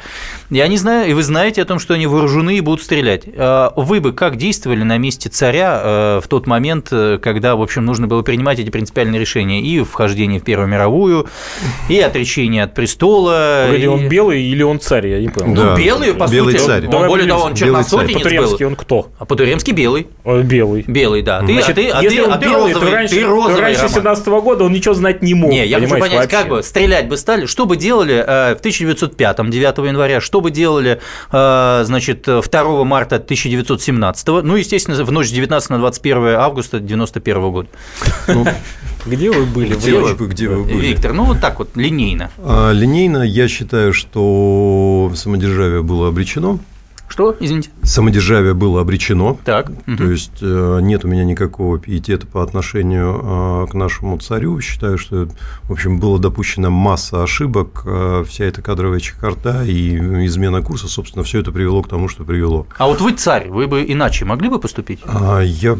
И, 0.51 0.61
они 0.61 0.77
знают, 0.77 1.09
и 1.09 1.13
вы 1.13 1.23
знаете 1.23 1.63
о 1.63 1.65
том, 1.65 1.79
что 1.79 1.95
они 1.95 2.07
вооружены 2.07 2.57
и 2.57 2.61
будут 2.61 2.83
стрелять. 2.83 3.25
А 3.37 3.73
вы 3.77 4.01
бы 4.01 4.13
как 4.13 4.37
действовали 4.37 4.83
на 4.83 4.99
месте 4.99 5.29
царя 5.29 6.21
в 6.23 6.29
тот 6.29 6.47
момент, 6.47 6.89
когда, 6.89 7.57
в 7.57 7.63
общем, 7.63 7.85
нужно 7.85 8.07
было 8.07 8.23
принимать 8.23 8.59
эти 8.59 8.71
принципиальные 8.71 9.21
решения 9.21 9.61
и 9.61 9.83
вхождение 9.83 10.41
в 10.41 10.45
Первую 10.45 10.69
мировую, 10.69 11.27
и 11.89 11.99
отречение 12.01 12.65
от 12.65 12.75
престола, 12.75 13.75
или 13.75 13.87
он 13.87 14.09
белый, 14.09 14.43
или 14.43 14.63
он 14.63 14.81
царь, 14.81 15.09
я 15.09 15.21
не 15.21 15.29
понял. 15.29 15.55
Да. 15.55 15.71
Ну, 15.71 15.77
белый, 15.77 16.15
по 16.15 16.27
белый 16.27 16.59
сути. 16.59 16.67
Царь. 16.67 16.87
Он, 16.87 17.07
более 17.07 17.29
того, 17.29 17.45
он 17.45 17.55
черносотенец 18.01 18.23
Потуремский 18.23 18.67
он 18.67 18.77
кто? 18.77 19.09
А 19.19 19.25
Потуремский 19.25 19.73
белый. 19.73 20.09
Он 20.25 20.43
белый. 20.43 20.85
Белый, 20.87 21.23
да. 21.23 21.41
Ты, 21.41 21.53
Значит, 21.53 21.71
а 21.71 21.75
ты, 21.75 21.89
а 21.91 22.03
если 22.03 22.17
ты, 22.17 22.25
он 22.25 22.33
а 22.33 22.39
ты 22.39 22.47
белый, 22.47 22.73
розовый, 22.73 22.91
то 22.91 22.97
раньше, 22.97 23.15
ты 23.15 23.25
розовый, 23.25 23.55
то 23.55 23.61
раньше 23.61 23.83
Роман. 23.83 23.95
17 23.95 24.27
года 24.27 24.65
он 24.65 24.73
ничего 24.73 24.95
знать 24.95 25.23
не 25.23 25.35
мог. 25.35 25.51
Не, 25.51 25.67
я 25.67 25.81
хочу 25.81 25.99
понять, 25.99 26.29
как 26.29 26.49
вообще. 26.49 26.49
бы 26.49 26.63
стрелять 26.63 27.09
бы 27.09 27.17
стали, 27.17 27.47
что 27.47 27.67
бы 27.67 27.77
делали 27.77 28.15
э, 28.15 28.55
в 28.55 28.59
1905 28.59 29.51
9 29.51 29.79
января, 29.87 30.21
что 30.21 30.41
бы 30.41 30.51
делали, 30.51 31.01
э, 31.33 31.83
значит, 31.85 32.23
2 32.23 32.85
марта 32.85 33.17
1917, 33.17 34.27
ну, 34.43 34.57
естественно, 34.57 35.03
в 35.05 35.13
ночь 35.13 35.29
с 35.29 35.31
19 35.31 35.71
на 35.71 35.79
21 35.79 36.27
августа 36.37 36.81
91 36.81 37.51
года. 37.51 37.69
Где 39.07 39.31
вы 39.31 39.45
были? 39.45 39.75
Где 39.75 39.99
вы, 39.99 40.29
где 40.29 40.49
вы 40.49 40.65
были? 40.65 40.87
Виктор, 40.87 41.13
ну, 41.13 41.25
вот 41.25 41.41
так 41.41 41.59
вот, 41.59 41.77
линейно. 41.77 42.31
А, 42.39 42.73
Линейно 42.73 43.23
я 43.23 43.49
считаю, 43.49 43.93
что 43.93 45.13
самодержавие 45.15 45.83
было 45.83 46.09
обречено. 46.09 46.59
Что, 47.07 47.37
извините? 47.39 47.71
Самодержавие 47.83 48.55
было 48.55 48.81
обречено. 48.81 49.39
Так. 49.45 49.71
То 49.87 50.05
есть 50.05 50.39
э, 50.41 50.79
нет 50.83 51.05
у 51.05 51.09
меня 51.09 51.23
никакого 51.25 51.79
пиетета 51.79 52.27
по 52.27 52.43
отношению 52.43 53.65
э, 53.67 53.71
к 53.71 53.75
нашему 53.75 54.19
царю. 54.19 54.61
Считаю, 54.61 54.99
что, 54.99 55.29
в 55.65 55.73
общем, 55.73 56.01
была 56.01 56.19
допущена 56.19 56.71
масса 56.71 57.23
ошибок. 57.23 57.83
э, 57.85 58.25
Вся 58.29 58.47
эта 58.47 58.63
кадровая 58.63 59.01
чехарда 59.01 59.65
и 59.65 59.97
измена 60.27 60.63
курса, 60.63 60.89
собственно, 60.89 61.25
все 61.25 61.41
это 61.41 61.53
привело 61.53 61.83
к 61.83 61.89
тому, 61.89 62.09
что 62.09 62.25
привело. 62.25 62.67
А 62.79 62.87
вот 62.87 63.01
вы 63.01 63.13
царь, 63.13 63.49
вы 63.49 63.67
бы 63.67 63.85
иначе 63.87 64.25
могли 64.25 64.49
бы 64.49 64.59
поступить? 64.59 65.01
А 65.05 65.41
Я 65.41 65.77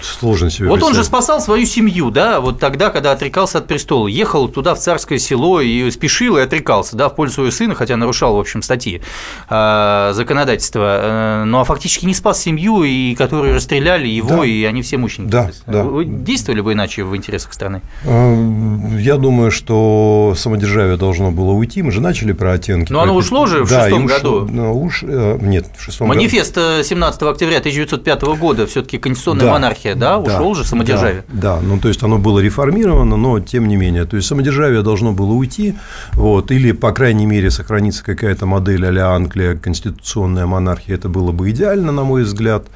сложно 0.00 0.48
себе 0.48 0.68
Вот 0.68 0.82
он 0.82 0.94
же 0.94 1.04
спасал 1.04 1.40
свою 1.40 1.66
семью, 1.66 2.10
да, 2.10 2.40
вот 2.40 2.60
тогда, 2.60 2.90
когда 2.90 3.12
отрекался 3.12 3.58
от 3.58 3.66
престола, 3.66 4.06
ехал 4.06 4.48
туда 4.48 4.74
в 4.74 4.78
царское 4.78 5.18
село 5.18 5.60
и 5.60 5.90
спешил 5.90 6.36
и 6.38 6.40
отрекался, 6.40 6.96
да, 6.96 7.08
в 7.08 7.16
пользу 7.16 7.34
своего 7.34 7.50
сына, 7.50 7.74
хотя 7.74 7.96
нарушал, 7.96 8.36
в 8.36 8.40
общем, 8.40 8.62
статьи 8.62 9.02
законодательства, 9.48 10.67
э, 10.76 11.44
ну 11.44 11.60
а 11.60 11.64
фактически 11.64 12.04
не 12.06 12.14
спас 12.14 12.40
семью, 12.42 12.82
и 12.82 13.14
которые 13.14 13.54
расстреляли 13.54 14.06
его, 14.08 14.28
Да. 14.40 14.44
и 14.44 14.64
они 14.64 14.82
все 14.82 14.96
мученики. 14.98 15.30
Да, 15.30 15.50
да. 15.66 15.82
Вы 15.84 16.04
действовали 16.04 16.60
бы 16.60 16.72
иначе 16.72 17.04
в 17.04 17.16
интересах 17.16 17.52
страны? 17.52 17.82
Э, 18.04 18.98
Я 18.98 19.16
думаю, 19.16 19.50
что 19.50 20.34
самодержавие 20.36 20.96
должно 20.96 21.30
было 21.30 21.52
уйти. 21.52 21.82
Мы 21.82 21.92
же 21.92 22.00
начали 22.00 22.32
про 22.32 22.52
оттенки. 22.52 22.92
Но 22.92 23.00
оно 23.00 23.14
ушло 23.14 23.46
же 23.46 23.64
в 23.64 23.70
Да, 23.70 23.84
шестом 23.84 24.04
ушло. 24.06 24.16
году. 24.40 24.48
Ну, 24.52 24.80
уж- 24.82 25.02
э, 25.06 25.38
Нет, 25.40 25.66
в 25.76 25.82
шестом 25.82 26.08
году. 26.08 26.18
Манифест 26.18 26.56
э, 26.58 26.82
17 26.84 27.22
октября 27.30 27.58
1905 27.58 28.22
года, 28.36 28.66
все-таки 28.66 28.98
конституционная 28.98 29.46
Да, 29.46 29.52
монархия, 29.52 29.94
да, 29.94 30.18
да, 30.18 30.18
ушел 30.18 30.54
же 30.54 30.64
самодержавие. 30.64 31.24
Да, 31.28 31.56
да, 31.56 31.60
ну 31.62 31.78
то 31.78 31.88
есть 31.88 32.02
оно 32.02 32.18
было 32.18 32.40
реформировано, 32.40 33.16
но 33.16 33.40
тем 33.40 33.68
не 33.68 33.76
менее, 33.76 34.04
то 34.04 34.16
есть 34.16 34.28
самодержавие 34.28 34.82
должно 34.82 35.12
было 35.12 35.32
уйти, 35.32 35.74
вот, 36.14 36.50
или 36.50 36.72
по 36.72 36.92
крайней 36.92 37.26
мере 37.26 37.50
сохранится 37.50 38.04
какая-то 38.04 38.46
модель 38.46 38.84
а-ля 38.86 39.10
Англия, 39.14 39.54
конституционная 39.56 40.46
монархия, 40.46 40.57
это 40.86 41.08
было 41.08 41.32
бы 41.32 41.50
идеально, 41.50 41.92
на 41.92 42.04
мой 42.04 42.22
взгляд, 42.22 42.66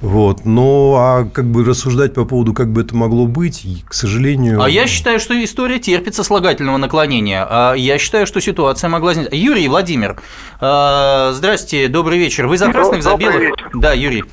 вот, 0.00 0.44
но 0.44 0.96
а 0.98 1.24
как 1.24 1.46
бы 1.46 1.64
рассуждать 1.64 2.14
по 2.14 2.24
поводу, 2.24 2.52
как 2.54 2.68
бы 2.72 2.82
это 2.82 2.94
могло 2.96 3.26
быть, 3.26 3.66
к 3.88 3.94
сожалению. 3.94 4.62
А 4.62 4.68
я 4.68 4.86
считаю, 4.86 5.18
что 5.20 5.34
история 5.42 5.78
терпит 5.78 6.14
сослагательного 6.14 6.76
наклонения. 6.76 7.46
А 7.48 7.74
я 7.74 7.98
считаю, 7.98 8.26
что 8.26 8.40
ситуация 8.40 8.88
могла. 8.88 9.12
Юрий 9.12 9.68
Владимир, 9.68 10.20
э, 10.60 11.30
здрасте, 11.34 11.88
добрый 11.88 12.18
вечер. 12.18 12.46
Вы 12.46 12.58
за 12.58 12.66
Доб- 12.66 12.72
красных, 12.72 13.02
за 13.02 13.16
белых? 13.16 13.40
вечер. 13.40 13.70
Да, 13.74 13.92
Юрий. 13.92 14.24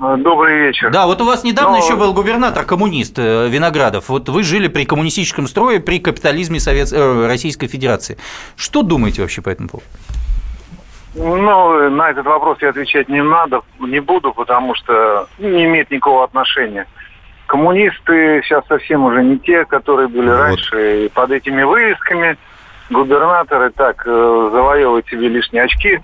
Э, 0.00 0.16
Добрый 0.18 0.66
вечер. 0.66 0.90
Да, 0.90 1.06
вот 1.06 1.20
у 1.20 1.24
вас 1.24 1.44
недавно 1.44 1.78
Но- 1.78 1.84
еще 1.84 1.96
был 1.96 2.12
губернатор 2.12 2.64
коммунист 2.64 3.14
э, 3.18 3.48
Виноградов. 3.48 4.08
Вот 4.08 4.28
вы 4.28 4.42
жили 4.42 4.68
при 4.68 4.84
коммунистическом 4.84 5.46
строе, 5.46 5.80
при 5.80 5.98
капитализме 5.98 6.58
Совет... 6.60 6.92
э, 6.92 7.26
Российской 7.26 7.68
Федерации. 7.68 8.18
Что 8.56 8.82
думаете 8.82 9.22
вообще 9.22 9.40
по 9.40 9.50
этому 9.50 9.68
поводу? 9.68 9.86
Ну, 11.14 11.90
на 11.90 12.10
этот 12.10 12.26
вопрос 12.26 12.58
я 12.60 12.70
отвечать 12.70 13.08
не 13.08 13.22
надо, 13.22 13.60
не 13.78 14.00
буду, 14.00 14.32
потому 14.32 14.74
что 14.74 15.28
не 15.38 15.64
имеет 15.64 15.90
никакого 15.90 16.24
отношения. 16.24 16.86
Коммунисты 17.46 18.40
сейчас 18.42 18.66
совсем 18.66 19.04
уже 19.04 19.22
не 19.22 19.38
те, 19.38 19.64
которые 19.64 20.08
были 20.08 20.28
Вот. 20.28 20.38
раньше. 20.38 21.04
И 21.04 21.08
под 21.08 21.30
этими 21.30 21.62
вывесками 21.62 22.36
губернаторы 22.90 23.70
так 23.70 24.02
э, 24.06 24.48
завоевывают 24.52 25.06
себе 25.08 25.28
лишние 25.28 25.64
очки. 25.64 26.00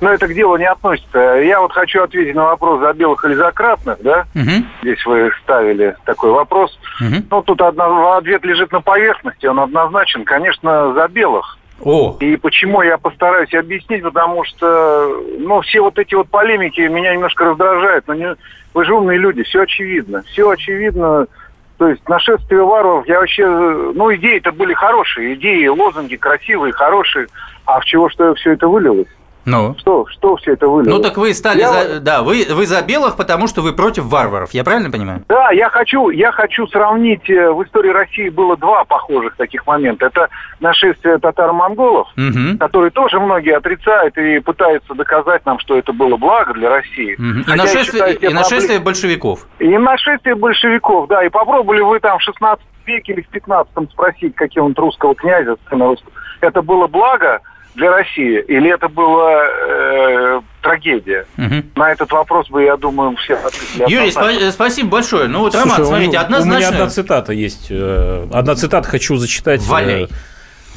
Но 0.00 0.10
это 0.10 0.26
к 0.26 0.34
делу 0.34 0.56
не 0.56 0.64
относится. 0.68 1.18
Я 1.40 1.60
вот 1.60 1.72
хочу 1.72 2.02
ответить 2.02 2.34
на 2.34 2.44
вопрос 2.46 2.80
за 2.80 2.92
белых 2.94 3.24
или 3.24 3.34
за 3.34 3.52
красных, 3.52 4.02
да? 4.02 4.24
Мгм, 4.34 4.66
Здесь 4.82 5.06
вы 5.06 5.30
ставили 5.44 5.94
такой 6.04 6.32
вопрос. 6.32 6.76
мгм. 7.00 7.24
Ну, 7.30 7.42
тут 7.42 7.60
одно- 7.62 8.14
ответ 8.16 8.44
лежит 8.44 8.72
на 8.72 8.80
поверхности, 8.80 9.46
он 9.46 9.60
однозначен. 9.60 10.24
Конечно, 10.24 10.92
за 10.94 11.06
белых. 11.06 11.56
О, 11.80 12.16
И 12.20 12.36
почему 12.36 12.82
я 12.82 12.96
постараюсь 12.96 13.52
объяснить, 13.54 14.02
потому 14.02 14.44
что, 14.44 15.20
ну, 15.38 15.60
все 15.62 15.80
вот 15.80 15.98
эти 15.98 16.14
вот 16.14 16.28
полемики 16.28 16.80
меня 16.82 17.12
немножко 17.14 17.44
раздражают. 17.44 18.06
Но 18.06 18.14
не, 18.14 18.36
вы 18.72 18.84
же 18.84 18.94
умные 18.94 19.18
люди, 19.18 19.42
все 19.42 19.62
очевидно. 19.62 20.22
Все 20.22 20.48
очевидно. 20.48 21.26
То 21.78 21.88
есть 21.88 22.08
нашествие 22.08 22.62
варваров, 22.62 23.08
я 23.08 23.18
вообще, 23.18 23.44
ну, 23.46 24.14
идеи-то 24.14 24.52
были 24.52 24.72
хорошие, 24.72 25.34
идеи, 25.34 25.66
лозунги 25.66 26.14
красивые, 26.14 26.72
хорошие. 26.72 27.26
А 27.64 27.80
в 27.80 27.84
чего 27.84 28.08
что 28.08 28.34
все 28.34 28.52
это 28.52 28.68
вылилось? 28.68 29.08
Ну? 29.44 29.74
Что, 29.78 30.06
что 30.08 30.36
все 30.36 30.52
это 30.52 30.68
вылилось? 30.68 30.96
Ну 30.96 31.02
так 31.02 31.16
вы 31.16 31.34
стали 31.34 31.60
Я 31.60 31.68
за, 31.72 32.00
да, 32.00 32.22
вы, 32.22 32.46
вы 32.50 32.66
за 32.66 32.82
белых, 32.82 33.16
потому 33.16 33.46
что 33.48 33.60
вы 33.62 33.72
против 33.72 34.04
варваров, 34.04 34.50
я 34.52 34.62
правильно 34.64 34.90
понимаю? 34.90 35.24
Да, 35.28 35.50
я 35.50 35.68
хочу, 35.68 36.10
я 36.10 36.30
хочу 36.32 36.66
сравнить, 36.68 37.28
э, 37.28 37.50
в 37.50 37.62
истории 37.64 37.90
России 37.90 38.28
было 38.28 38.56
два 38.56 38.84
похожих 38.84 39.36
таких 39.36 39.66
момента. 39.66 40.06
Это 40.06 40.28
нашествие 40.60 41.18
татаро-монголов, 41.18 42.08
Мгм. 42.16 42.58
которые 42.58 42.90
тоже 42.90 43.18
многие 43.18 43.56
отрицают 43.56 44.16
и 44.16 44.38
пытаются 44.40 44.94
доказать 44.94 45.44
нам, 45.46 45.58
что 45.58 45.76
это 45.76 45.92
было 45.92 46.16
благо 46.16 46.52
для 46.54 46.70
России. 46.70 47.14
Мгм. 47.18 47.40
И 47.40 47.44
Хотя 47.44 47.56
нашествие, 47.56 47.84
считаю, 47.84 48.16
те 48.18 48.26
и 48.28 48.32
нашествие 48.34 48.78
проблемы- 48.78 48.84
большевиков. 48.84 49.46
И 49.58 49.78
нашествие 49.78 50.34
большевиков, 50.36 51.08
да, 51.08 51.24
и 51.24 51.28
попробовали 51.28 51.80
вы 51.80 51.98
там 52.00 52.18
в 52.18 52.22
16 52.22 52.64
веке 52.86 53.12
или 53.12 53.22
в 53.22 53.28
15 53.28 53.90
спросить 53.90 54.34
какого-нибудь 54.34 54.78
русского 54.78 55.14
князя, 55.14 55.56
это 56.40 56.62
было 56.62 56.86
благо 56.86 57.40
для 57.74 57.90
России 57.90 58.40
или 58.48 58.72
это 58.72 58.88
была 58.88 59.44
э, 59.44 60.40
трагедия? 60.62 61.26
Мгм. 61.36 61.64
На 61.76 61.92
этот 61.92 62.10
вопрос 62.12 62.48
бы, 62.50 62.62
я 62.64 62.76
думаю, 62.76 63.16
все 63.16 63.34
ответили 63.34 63.82
Юрий, 63.90 64.08
однозначно. 64.10 64.46
спа- 64.46 64.50
спасибо 64.52 64.88
большое. 64.90 65.28
Ну 65.28 65.40
вот, 65.40 65.52
Слушай, 65.52 65.64
Роман, 65.64 65.82
у- 65.82 65.84
смотрите, 65.86 66.08
У 66.08 66.10
меня 66.12 66.20
однозначно... 66.20 66.68
одна 66.68 66.86
цитата 66.88 67.32
есть. 67.32 67.66
э, 67.70 68.26
Одна 68.32 68.54
цитата 68.54 68.88
хочу 68.88 69.16
зачитать. 69.16 69.62
Валяй. 69.62 70.08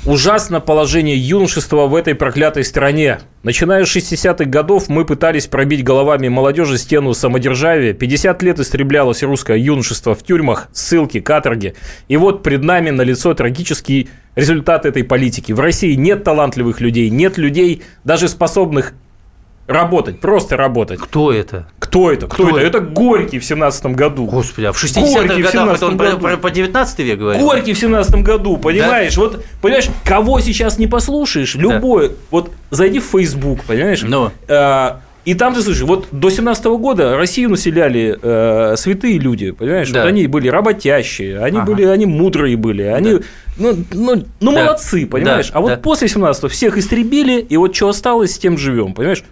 Ужасно 0.05 0.62
положение 0.62 1.17
юношества 1.17 1.88
в 1.88 1.95
этой 1.95 2.13
проклятой 2.13 2.63
стране. 2.63 3.21
Начиная 3.41 3.85
с 3.85 3.95
60-х 3.95 4.45
годов 4.45 4.88
мы 4.88 5.03
пытались 5.03 5.47
пробить 5.47 5.83
головами 5.83 6.27
молодежи 6.27 6.77
стену 6.77 7.15
самодержавия. 7.15 7.91
50 7.93 8.43
лет 8.43 8.59
истреблялось 8.59 9.24
русское 9.24 9.57
юношество 9.57 10.13
в 10.13 10.21
тюрьмах, 10.21 10.67
ссылки, 10.74 11.21
каторги. 11.21 11.74
И 12.07 12.17
вот 12.17 12.43
пред 12.43 12.63
нами 12.63 12.91
налицо 12.91 13.33
трагический 13.33 14.09
результат 14.35 14.85
этой 14.85 15.03
политики. 15.03 15.53
В 15.53 15.59
России 15.59 15.95
нет 15.95 16.24
талантливых 16.24 16.81
людей, 16.81 17.09
нет 17.09 17.39
людей, 17.39 17.81
даже 18.03 18.27
способных 18.27 18.93
работать, 19.67 20.19
просто 20.19 20.57
работать. 20.57 21.00
Кто 21.00 21.31
это? 21.34 21.67
Кто 21.79 22.12
это? 22.12 22.27
Кто, 22.27 22.43
Кто 22.48 22.57
это? 22.57 22.67
это? 22.67 22.77
Это 22.77 22.79
Горький 22.81 23.39
в 23.39 23.45
17 23.45 23.86
году. 23.88 24.25
Господи, 24.25 24.65
а 24.67 24.72
в 24.74 24.84
60-х 24.84 25.01
Горький 25.01 25.41
в 25.41 25.45
годах 25.45 25.75
это 25.75 25.86
он 25.88 25.91
17 25.93 25.98
про, 25.98 26.05
году. 26.12 26.19
про- 26.19 26.38
по 26.38 26.51
19 26.51 27.00
век 27.00 27.19
говорил? 27.19 27.41
Горький 27.45 27.74
в 27.74 27.79
17 27.79 28.15
году, 28.24 28.57
понимаешь? 28.57 29.17
Вот, 29.17 29.43
понимаешь, 29.62 29.88
кого 30.03 30.39
сейчас 30.39 30.77
не 30.77 30.88
послушаешь, 30.88 31.55
любой, 31.55 32.12
вот 32.31 32.51
зайди 32.69 33.00
в 33.00 33.05
Facebook, 33.05 33.63
понимаешь? 33.63 34.03
Ну. 34.03 34.31
А, 34.48 35.01
и 35.24 35.34
там 35.34 35.55
ты 35.55 35.62
слышишь, 35.63 35.81
вот 35.81 36.07
до 36.12 36.29
17 36.29 36.63
года 36.65 37.17
Россию 37.17 37.50
населяли 37.50 38.15
э, 38.22 38.75
святые 38.77 39.17
люди, 39.17 39.50
понимаешь? 39.50 39.89
Да. 39.89 40.01
Вот 40.01 40.10
они 40.10 40.27
были 40.27 40.48
работящие, 40.50 41.39
они 41.39 41.57
Ага. 41.57 41.65
были, 41.65 41.86
они 41.86 42.05
мудрые 42.05 42.55
были, 42.57 42.84
они, 42.84 43.22
ну, 43.57 43.75
ну, 43.91 44.24
ну 44.39 44.51
Да. 44.51 44.63
молодцы, 44.63 45.07
понимаешь? 45.07 45.48
Да, 45.50 45.57
А 45.57 45.62
вот 45.62 45.69
да. 45.69 45.77
после 45.77 46.07
17 46.07 46.51
всех 46.51 46.77
истребили, 46.77 47.39
и 47.39 47.57
вот 47.57 47.75
что 47.75 47.89
осталось, 47.89 48.36
с 48.36 48.38
тем 48.38 48.60
живем, 48.60 48.93
понимаешь? 48.93 49.24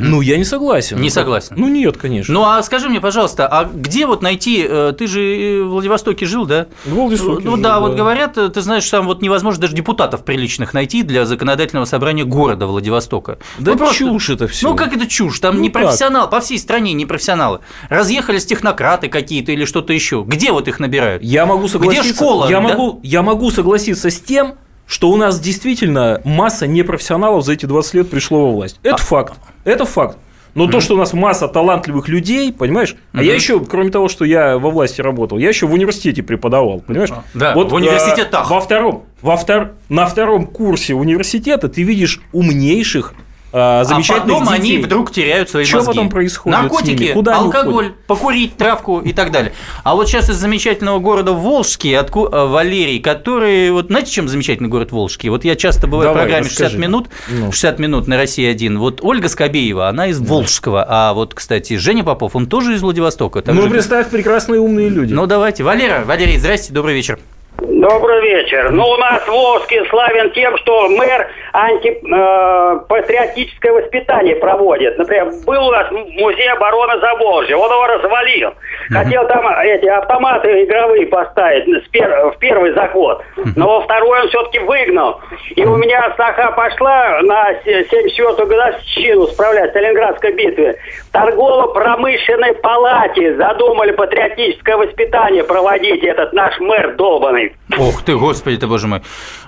Ну, 0.00 0.20
я 0.20 0.36
не 0.38 0.44
согласен. 0.44 1.00
Не 1.00 1.10
согласен. 1.10 1.54
Ну, 1.56 1.68
нет, 1.68 1.96
конечно. 1.96 2.32
Ну 2.32 2.44
а 2.44 2.62
скажи 2.62 2.88
мне, 2.88 3.00
пожалуйста, 3.00 3.46
а 3.46 3.64
где 3.64 4.06
вот 4.06 4.22
найти? 4.22 4.64
э, 4.68 4.92
Ты 4.96 5.06
же 5.06 5.20
э, 5.22 5.62
в 5.62 5.68
Владивостоке 5.68 6.26
жил, 6.26 6.46
да? 6.46 6.66
В 6.84 6.90
Владивостоке 6.94 7.44
Ну 7.44 7.54
жил, 7.56 7.62
да, 7.62 7.80
вот 7.80 7.94
говорят, 7.96 8.38
э, 8.38 8.48
ты 8.48 8.60
знаешь, 8.62 8.88
там 8.88 9.06
вот 9.06 9.22
невозможно 9.22 9.60
даже 9.62 9.74
депутатов 9.74 10.24
приличных 10.24 10.74
найти 10.74 11.02
для 11.02 11.24
законодательного 11.26 11.84
собрания 11.84 12.24
города 12.24 12.66
Владивостока. 12.66 13.38
Да 13.58 13.72
Ну, 13.72 13.78
просто- 13.78 13.96
чушь 13.96 14.30
это 14.30 14.48
все. 14.48 14.68
Ну 14.68 14.76
как 14.76 14.92
это 14.94 15.06
чушь? 15.06 15.38
Там 15.40 15.56
Ну 15.56 15.60
не 15.62 15.70
профессионал, 15.70 16.28
по 16.30 16.40
всей 16.40 16.58
стране 16.58 16.92
не 16.92 17.06
профессионалы. 17.06 17.60
Разъехались 17.88 18.46
технократы 18.46 19.08
какие-то 19.08 19.52
или 19.52 19.64
что-то 19.64 19.92
еще. 19.92 20.24
Где 20.26 20.52
вот 20.52 20.68
их 20.68 20.80
набирают? 20.80 21.22
Я 21.22 21.46
могу 21.46 21.68
согласиться. 21.68 22.14
школа, 22.14 22.48
Я 22.48 22.56
да? 22.60 22.68
могу, 22.68 23.00
я 23.02 23.22
могу 23.22 23.50
согласиться 23.50 24.10
с 24.10 24.20
тем, 24.20 24.54
что 24.86 25.10
у 25.10 25.16
нас 25.16 25.40
действительно 25.40 26.20
масса 26.24 26.66
непрофессионалов 26.66 27.44
за 27.44 27.52
эти 27.54 27.66
20 27.66 27.94
лет 27.94 28.10
пришло 28.10 28.46
во 28.46 28.52
власть. 28.52 28.78
А 28.84 28.88
Это 28.88 29.02
факт. 29.02 29.34
Это 29.64 29.84
факт. 29.84 30.18
Но 30.54 30.66
то, 30.66 30.80
что 30.80 30.94
у 30.94 30.98
нас 30.98 31.12
масса 31.14 31.48
талантливых 31.48 32.08
людей, 32.08 32.52
понимаешь? 32.52 32.96
А 33.12 33.22
я 33.22 33.34
еще, 33.34 33.60
кроме 33.60 33.90
того, 33.90 34.08
что 34.08 34.24
я 34.24 34.58
во 34.58 34.70
власти 34.70 35.00
работал, 35.00 35.38
я 35.38 35.48
еще 35.48 35.66
в 35.66 35.72
университете 35.72 36.22
преподавал, 36.22 36.80
понимаешь? 36.80 37.10
Да, 37.32 37.54
в 37.54 37.74
университетах. 37.74 38.50
э, 38.50 38.54
во 38.54 38.60
втором, 38.60 39.04
во 39.22 39.36
втор, 39.36 39.72
на 39.88 40.06
втором 40.06 40.46
курсе 40.46 40.94
университета 40.94 41.68
ты 41.68 41.82
видишь 41.82 42.20
умнейших, 42.32 43.14
э, 43.52 43.84
замечательных 43.84 44.36
а 44.36 44.40
потом 44.40 44.54
детей. 44.56 44.74
они 44.76 44.84
вдруг 44.84 45.12
теряют 45.12 45.50
свои 45.50 45.64
Чё 45.64 45.78
мозги. 45.78 45.90
потом 45.92 46.08
происходит 46.08 46.58
Наркотики? 46.58 47.12
Куда 47.12 47.36
алкоголь, 47.36 47.92
покурить 48.06 48.56
травку 48.56 49.00
и 49.00 49.12
так 49.12 49.30
далее. 49.30 49.52
А 49.84 49.94
вот 49.94 50.08
сейчас 50.08 50.28
из 50.30 50.36
замечательного 50.36 50.98
города 50.98 51.32
Волжский, 51.32 51.96
отку... 51.98 52.26
э, 52.30 52.46
Валерий, 52.46 53.00
который... 53.00 53.70
Вот 53.70 53.86
знаете, 53.86 54.10
чем 54.10 54.28
замечательный 54.28 54.68
город 54.68 54.92
Волжский? 54.92 55.28
Вот 55.28 55.44
я 55.44 55.56
часто 55.56 55.86
бываю 55.86 56.08
Давай, 56.10 56.22
в 56.22 56.24
программе 56.24 56.44
60 56.48 56.60
расскажи. 56.60 56.78
минут, 56.82 57.08
Ну. 57.30 57.52
60 57.52 57.78
минут 57.78 58.06
на 58.08 58.16
России 58.16 58.46
1. 58.48 58.78
Вот 58.78 59.00
Ольга 59.02 59.28
Скобеева, 59.28 59.88
она 59.88 60.06
из 60.08 60.18
Волжского. 60.18 60.84
А 60.88 61.12
вот, 61.14 61.34
кстати, 61.34 61.76
Женя 61.76 62.04
Попов, 62.04 62.34
он 62.36 62.46
тоже 62.46 62.74
из 62.74 62.82
Владивостока. 62.82 63.42
Ну, 63.46 63.62
же- 63.62 63.70
представь, 63.70 64.08
прекрасные 64.10 64.60
умные 64.60 64.88
люди. 64.88 65.12
Ну, 65.12 65.26
давайте. 65.26 65.62
Валера, 65.64 66.04
Валерий, 66.04 66.38
здрасте, 66.38 66.72
добрый 66.72 66.94
вечер. 66.94 67.18
Добрый 67.64 68.20
вечер. 68.22 68.70
Ну, 68.70 68.88
у 68.88 68.96
нас 68.96 69.28
Волжский 69.28 69.86
славен 69.88 70.32
тем, 70.32 70.56
что 70.58 70.88
мэр 70.88 71.28
антипатриотическое 71.52 73.72
воспитание 73.72 74.34
проводит. 74.36 74.98
Например, 74.98 75.30
был 75.46 75.68
у 75.68 75.70
нас 75.70 75.88
музей 75.90 76.50
обороны 76.50 76.98
Заволжья, 77.00 77.56
он 77.56 77.70
его 77.70 77.86
развалил. 77.86 78.52
Хотел 78.90 79.26
там 79.28 79.46
эти 79.60 79.86
автоматы 79.86 80.64
игровые 80.64 81.06
поставить 81.06 81.66
пер- 81.92 82.32
в 82.32 82.38
первый 82.38 82.72
заход, 82.72 83.22
но 83.54 83.68
во 83.68 83.82
второй 83.82 84.22
он 84.22 84.28
все-таки 84.28 84.58
выгнал. 84.58 85.20
И 85.54 85.64
у 85.64 85.76
меня 85.76 86.12
саха 86.16 86.50
пошла 86.52 87.20
на 87.22 87.52
74-ю 87.64 88.46
годовщину 88.46 89.28
справлять 89.28 89.70
Сталинградской 89.70 90.32
битве. 90.32 90.78
В 91.08 91.12
торгово-промышленной 91.12 92.54
палате 92.54 93.36
задумали 93.36 93.92
патриотическое 93.92 94.76
воспитание 94.76 95.44
проводить 95.44 96.02
этот 96.02 96.32
наш 96.32 96.58
мэр 96.58 96.96
долбанный. 96.96 97.51
Ох 97.78 98.02
ты, 98.02 98.16
господи 98.16 98.56
ты, 98.56 98.66
боже 98.66 98.86
мой. 98.86 99.02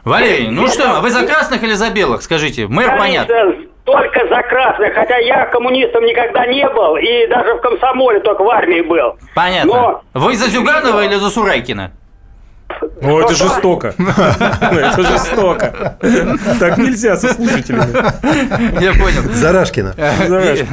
Валерий, 0.04 0.48
ну 0.48 0.68
что, 0.68 1.00
вы 1.00 1.10
за 1.10 1.26
красных 1.26 1.62
или 1.62 1.74
за 1.74 1.90
белых? 1.90 2.22
Скажите, 2.22 2.66
мэр 2.66 2.96
понятно. 2.98 3.34
Только 3.84 4.26
за 4.28 4.42
красных, 4.42 4.94
хотя 4.94 5.18
я 5.18 5.44
коммунистом 5.46 6.04
никогда 6.04 6.46
не 6.46 6.66
был, 6.70 6.96
и 6.96 7.26
даже 7.26 7.54
в 7.54 7.60
комсомоле 7.60 8.20
только 8.20 8.42
в 8.42 8.48
армии 8.48 8.80
был. 8.80 9.18
Понятно. 9.34 9.72
Но 9.74 10.02
Вы 10.14 10.36
за 10.36 10.48
Зюганова 10.48 11.04
или 11.04 11.16
за 11.16 11.28
Сурайкина? 11.28 11.92
Ну, 13.04 13.20
это 13.20 13.34
жестоко. 13.34 13.94
Это 13.98 15.02
жестоко. 15.02 15.98
Так 16.58 16.78
нельзя 16.78 17.16
со 17.16 17.34
слушателями. 17.34 18.82
Я 18.82 18.92
понял. 18.92 19.22
Зарашкина. 19.34 19.94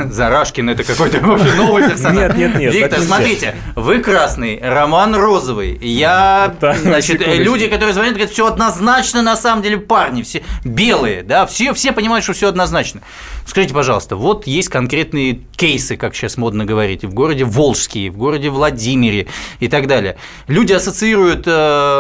Зарашкин 0.10 0.70
это 0.70 0.84
какой-то 0.84 1.20
вообще 1.20 1.54
новый 1.58 1.90
персонаж. 1.90 2.36
Нет, 2.36 2.38
нет, 2.38 2.56
нет, 2.56 2.74
Виктор, 2.74 3.00
смотрите, 3.02 3.56
вы 3.76 4.00
красный, 4.00 4.60
Роман 4.62 5.16
розовый. 5.16 5.78
Я, 5.82 6.54
значит, 6.82 7.22
люди, 7.26 7.68
которые 7.68 7.94
звонят, 7.94 8.14
говорят, 8.14 8.32
все 8.32 8.48
однозначно, 8.48 9.22
на 9.22 9.36
самом 9.36 9.62
деле, 9.62 9.78
парни, 9.78 10.22
все 10.22 10.44
белые, 10.64 11.24
да, 11.24 11.46
все, 11.46 11.74
все 11.74 11.92
понимают, 11.92 12.24
что 12.24 12.34
все 12.34 12.48
однозначно. 12.48 13.02
Скажите, 13.46 13.74
пожалуйста, 13.74 14.16
вот 14.16 14.48
есть 14.48 14.70
конкретные 14.70 15.42
кейсы, 15.58 15.98
как 15.98 16.16
сейчас 16.16 16.38
модно 16.38 16.64
говорить, 16.64 17.04
в 17.04 17.14
городе 17.14 17.44
Волжский, 17.44 18.10
в 18.10 18.18
городе 18.18 18.50
Владимире 18.50 19.28
и 19.60 19.68
так 19.68 19.88
далее. 19.88 20.16
Люди 20.48 20.74
ассоциируют 20.74 21.44
э, 21.46 21.91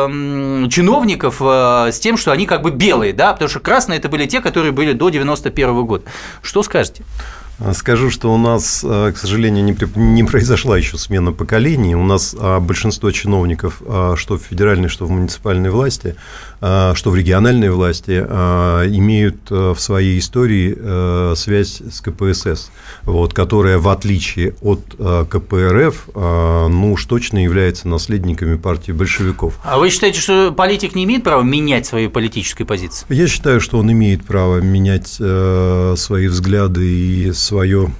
чиновников 0.69 1.37
э, 1.41 1.91
с 1.91 1.99
тем, 1.99 2.17
что 2.17 2.31
они 2.31 2.45
как 2.45 2.61
бы 2.61 2.71
белые, 2.71 3.13
да, 3.13 3.33
потому 3.33 3.49
что 3.49 3.59
красные 3.59 3.99
это 3.99 4.09
были 4.09 4.25
те, 4.25 4.41
которые 4.41 4.71
были 4.71 4.93
до 4.93 5.09
91 5.09 5.85
года. 5.85 6.03
Что 6.41 6.63
скажете? 6.63 7.03
Скажу, 7.73 8.09
что 8.09 8.33
у 8.33 8.37
нас, 8.37 8.83
э, 8.83 9.11
к 9.13 9.17
сожалению, 9.17 9.77
не, 9.95 10.23
произошла 10.23 10.77
еще 10.77 10.97
смена 10.97 11.31
поколений. 11.31 11.95
У 11.95 12.03
нас 12.03 12.35
а, 12.37 12.59
большинство 12.59 13.11
чиновников, 13.11 13.83
а, 13.85 14.15
что 14.17 14.37
в 14.37 14.41
федеральной, 14.41 14.89
что 14.89 15.05
в 15.05 15.11
муниципальной 15.11 15.69
власти, 15.69 16.15
что 16.61 17.09
в 17.09 17.15
региональной 17.15 17.71
власти, 17.71 18.23
а, 18.23 18.85
имеют 18.87 19.49
э, 19.49 19.73
в 19.75 19.79
своей 19.79 20.19
истории 20.19 20.77
э, 20.77 21.33
связь 21.35 21.81
с 21.81 22.01
КПСС, 22.01 22.69
вот, 23.03 23.33
которая, 23.33 23.79
в 23.79 23.89
отличие 23.89 24.53
от 24.61 24.81
э, 24.99 25.25
КПРФ, 25.29 26.09
ну 26.13 26.93
уж 26.93 27.05
точно 27.05 27.43
является 27.43 27.87
наследниками 27.87 28.57
партии 28.57 28.91
большевиков. 28.91 29.59
А 29.63 29.79
вы 29.79 29.89
считаете, 29.89 30.19
что 30.19 30.51
политик 30.51 30.95
не 30.95 31.03
имеет 31.05 31.23
права 31.23 31.41
менять 31.41 31.85
свою 31.85 32.09
политическую 32.09 32.67
позицию? 32.67 33.07
Я 33.09 33.27
считаю, 33.27 33.59
что 33.59 33.79
он 33.79 33.91
имеет 33.91 34.25
право 34.25 34.59
менять 34.61 35.17
э, 35.19 35.95
свои 35.97 36.27
взгляды 36.27 36.87
и 36.87 37.33
свое 37.33 37.91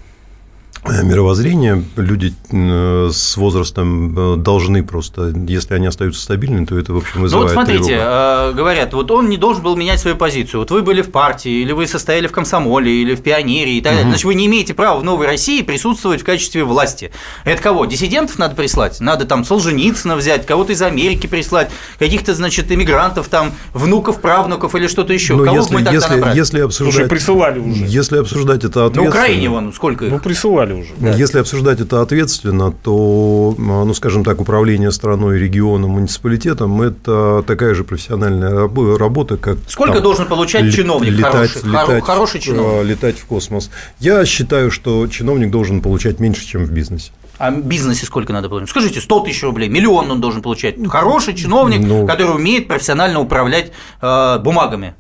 Э, 0.91 1.03
мировоззрения 1.03 1.83
люди 1.95 2.33
э, 2.51 3.09
с 3.11 3.37
возрастом 3.37 4.33
э, 4.33 4.35
должны 4.37 4.83
просто, 4.83 5.33
если 5.47 5.73
они 5.75 5.87
остаются 5.87 6.21
стабильными, 6.21 6.65
то 6.65 6.77
это, 6.77 6.93
в 6.93 6.97
общем, 6.97 7.21
вызывает 7.21 7.51
Ну 7.51 7.55
вот 7.55 7.65
смотрите, 7.65 7.97
тревогу. 7.97 8.57
говорят, 8.57 8.93
вот 8.93 9.11
он 9.11 9.29
не 9.29 9.37
должен 9.37 9.63
был 9.63 9.75
менять 9.75 9.99
свою 9.99 10.17
позицию. 10.17 10.61
Вот 10.61 10.71
вы 10.71 10.81
были 10.81 11.01
в 11.01 11.11
партии, 11.11 11.61
или 11.61 11.71
вы 11.71 11.87
состояли 11.87 12.27
в 12.27 12.31
комсомоле, 12.31 12.91
или 12.91 13.15
в 13.15 13.21
пионере 13.21 13.77
и 13.77 13.81
так 13.81 13.93
далее. 13.93 14.09
Значит, 14.09 14.25
вы 14.25 14.35
не 14.35 14.47
имеете 14.47 14.73
права 14.73 14.99
в 14.99 15.03
Новой 15.03 15.27
России 15.27 15.61
присутствовать 15.61 16.21
в 16.21 16.25
качестве 16.25 16.63
власти. 16.63 17.11
Это 17.45 17.61
кого? 17.61 17.85
Диссидентов 17.85 18.37
надо 18.37 18.55
прислать? 18.55 18.99
Надо 18.99 19.25
там 19.25 19.45
Солженицына 19.45 20.15
взять, 20.15 20.45
кого-то 20.45 20.73
из 20.73 20.81
Америки 20.81 21.27
прислать, 21.27 21.71
каких-то, 21.99 22.33
значит, 22.33 22.71
иммигрантов, 22.71 23.27
там, 23.27 23.53
внуков, 23.73 24.19
правнуков 24.19 24.75
или 24.75 24.87
что-то 24.87 25.13
еще. 25.13 25.35
Но 25.35 25.45
Кого 25.45 25.57
если, 25.57 25.73
мы 25.73 25.83
тогда 25.83 25.93
если, 25.93 26.37
если 26.37 26.59
обсуждать, 26.59 26.95
Слушай, 26.95 27.09
присылали 27.09 27.59
уже. 27.59 27.85
если 27.85 28.17
обсуждать 28.17 28.63
это 28.63 28.79
На 28.79 28.85
ответственно, 28.87 29.09
Украине 29.09 29.49
вон 29.49 29.73
сколько 29.73 30.05
их? 30.05 30.11
Ну, 30.11 30.19
присылали 30.19 30.73
уже. 30.73 30.80
Если 30.99 31.39
обсуждать 31.39 31.79
это 31.79 32.01
ответственно, 32.01 32.71
то, 32.71 33.55
ну, 33.57 33.93
скажем 33.93 34.23
так, 34.23 34.39
управление 34.41 34.91
страной, 34.91 35.39
регионом, 35.39 35.91
муниципалитетом– 35.91 36.81
это 36.83 37.43
такая 37.45 37.73
же 37.73 37.83
профессиональная 37.83 38.51
рабо- 38.51 38.97
работа, 38.97 39.37
как 39.37 39.57
Сколько 39.67 39.93
там, 39.95 40.03
должен 40.03 40.25
получать 40.27 40.63
ле- 40.63 40.71
чиновник 40.71 41.11
летать, 41.13 41.51
хороший? 41.51 41.61
Хоро- 41.61 41.81
летать, 41.87 42.03
хороший 42.03 42.39
чиновник. 42.39 42.81
э, 42.81 42.83
летать 42.83 43.19
в 43.19 43.25
космос. 43.25 43.69
Я 43.99 44.25
считаю, 44.25 44.71
что 44.71 45.07
чиновник 45.07 45.51
должен 45.51 45.81
получать 45.81 46.19
меньше, 46.19 46.45
чем 46.45 46.65
в 46.65 46.71
бизнесе. 46.71 47.11
А 47.37 47.49
в 47.49 47.65
бизнесе 47.65 48.05
сколько 48.05 48.33
надо 48.33 48.49
получать? 48.49 48.69
Скажите, 48.69 49.01
100 49.01 49.19
тысяч 49.21 49.41
рублей, 49.43 49.67
миллион 49.67 50.11
он 50.11 50.21
должен 50.21 50.41
получать. 50.43 50.75
Хороший 50.87 51.33
чиновник, 51.33 51.81
Ну. 51.87 52.05
который 52.05 52.35
умеет 52.35 52.67
профессионально 52.67 53.19
управлять 53.19 53.71
э, 54.01 54.39
бумагами. 54.39 54.93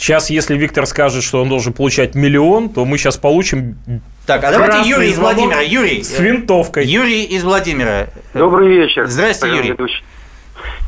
Сейчас, 0.00 0.30
если 0.30 0.56
Виктор 0.56 0.86
скажет, 0.86 1.22
что 1.22 1.42
он 1.42 1.50
должен 1.50 1.74
получать 1.74 2.14
миллион, 2.14 2.70
то 2.70 2.86
мы 2.86 2.96
сейчас 2.96 3.18
получим 3.18 3.76
Так, 4.26 4.42
а 4.44 4.50
давайте 4.50 4.72
Красный 4.76 4.90
Юрий 4.90 5.10
из 5.10 5.18
Владимира. 5.18 5.60
Юрий, 5.60 6.02
с 6.02 6.18
винтовкой. 6.18 6.86
Юрий 6.86 7.24
из 7.24 7.44
Владимира. 7.44 8.06
Добрый 8.32 8.68
вечер. 8.68 9.06
Здрасте, 9.08 9.46
Юрий. 9.48 9.68
ведущий. 9.72 10.02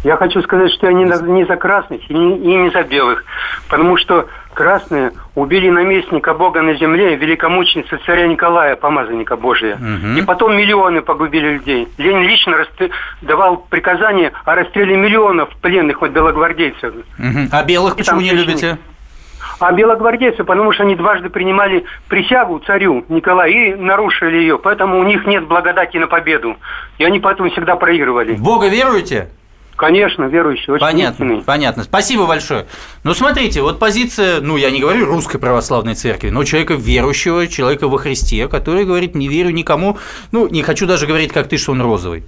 Я 0.03 0.17
хочу 0.17 0.41
сказать, 0.43 0.73
что 0.73 0.87
я 0.87 0.95
не, 0.95 1.07
за- 1.15 1.23
не 1.25 1.45
за 1.45 1.57
красных 1.57 2.11
и 2.11 2.15
не, 2.15 2.37
и 2.39 2.57
не 2.57 2.71
за 2.71 2.83
белых, 2.85 3.23
потому 3.69 3.99
что 3.99 4.29
красные 4.55 5.13
убили 5.35 5.69
наместника 5.69 6.33
Бога 6.33 6.63
на 6.63 6.75
земле, 6.75 7.15
великомученицы 7.17 7.99
царя 8.07 8.27
Николая, 8.27 8.77
помазанника 8.77 9.37
Божия. 9.37 9.77
Мгм. 9.77 10.17
И 10.17 10.23
потом 10.23 10.57
миллионы 10.57 11.03
погубили 11.03 11.55
людей. 11.55 11.87
Ленин 11.99 12.23
лично 12.23 12.57
расстрел- 12.57 12.91
давал 13.21 13.59
приказание 13.59 14.33
о 14.47 14.55
расстреле 14.55 14.97
миллионов 14.97 15.51
пленных 15.61 16.01
вот 16.01 16.11
белогвардейцев. 16.13 16.95
Мгм. 17.19 17.49
А 17.53 17.63
белых 17.63 17.97
почему 17.97 18.17
там 18.17 18.25
не 18.25 18.31
любите? 18.33 18.79
А 19.59 19.73
белогвардейцы, 19.73 20.45
потому 20.45 20.73
что 20.73 20.83
они 20.83 20.97
дважды 20.97 21.31
принимали 21.31 21.85
присягу 22.09 22.61
царю 22.67 23.05
Николаю 23.09 23.53
и 23.53 23.75
нарушили 23.75 24.37
ее, 24.37 24.59
поэтому 24.59 24.99
у 24.99 25.03
них 25.05 25.27
нет 25.27 25.47
благодати 25.47 25.97
на 25.97 26.07
победу. 26.07 26.57
И 26.99 27.05
они 27.05 27.21
поэтому 27.21 27.51
всегда 27.51 27.77
проигрывали. 27.77 28.35
В 28.35 28.43
Бога 28.43 28.69
веруете? 28.69 29.29
Конечно, 29.77 30.25
верующие, 30.25 30.75
очень 30.75 30.85
Понятно, 30.85 31.25
истинные. 31.25 31.43
понятно. 31.43 31.83
Спасибо 31.83 32.27
большое. 32.27 32.67
Ну, 33.05 33.15
смотрите, 33.15 33.63
вот 33.63 33.79
позиция, 33.79 34.41
ну, 34.41 34.57
я 34.57 34.71
не 34.71 34.81
говорю 34.81 35.07
русской 35.07 35.39
православной 35.39 35.95
церкви, 35.95 36.29
но 36.29 36.45
человека 36.45 36.75
верующего, 36.75 37.49
человека 37.49 37.89
во 37.89 37.99
Христе, 37.99 38.49
который 38.49 38.85
говорит, 38.85 39.15
не 39.15 39.29
верю 39.29 39.51
никому, 39.51 39.99
ну, 40.31 40.47
не 40.47 40.63
хочу 40.63 40.87
даже 40.87 41.07
говорить, 41.07 41.33
как 41.33 41.49
ты, 41.49 41.57
что 41.57 41.73
он 41.73 41.83
розовый. 41.83 42.23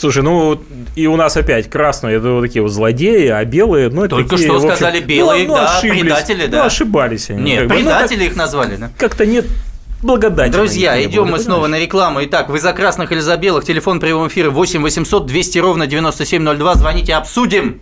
Слушай, 0.00 0.22
ну 0.22 0.58
и 0.96 1.06
у 1.06 1.16
нас 1.16 1.36
опять 1.36 1.68
красные 1.68 2.16
это 2.16 2.30
вот 2.30 2.40
такие 2.40 2.62
вот 2.62 2.70
злодеи, 2.70 3.28
а 3.28 3.44
белые, 3.44 3.90
ну 3.90 4.00
это 4.04 4.16
Только 4.16 4.30
такие, 4.30 4.46
что 4.48 4.56
общем, 4.56 4.70
сказали 4.70 5.00
белые, 5.00 5.46
ну, 5.46 5.56
ну, 5.56 5.60
да, 5.60 5.76
ошиблись. 5.76 6.00
предатели, 6.00 6.42
Ну, 6.46 6.50
да. 6.52 6.64
ошибались 6.64 7.28
они. 7.28 7.42
Нет, 7.42 7.68
бы. 7.68 7.74
Ну, 7.74 7.80
предатели 7.80 8.24
их 8.24 8.34
назвали, 8.34 8.76
да? 8.76 8.86
как- 8.96 9.10
Как-то 9.10 9.26
нет 9.26 9.44
благодати. 10.02 10.52
Друзья, 10.52 11.02
идем 11.04 11.26
мы 11.26 11.38
снова 11.38 11.66
на 11.66 11.78
рекламу. 11.78 12.24
Итак, 12.24 12.48
вы 12.48 12.60
за 12.60 12.72
красных 12.72 13.12
или 13.12 13.20
за 13.20 13.36
белых? 13.36 13.64
Телефон 13.66 14.00
прямого 14.00 14.28
эфира 14.28 14.48
8 14.48 14.80
800 14.80 15.26
200 15.26 15.58
ровно 15.58 15.86
9702. 15.86 16.74
Звоните, 16.76 17.12
обсудим. 17.14 17.78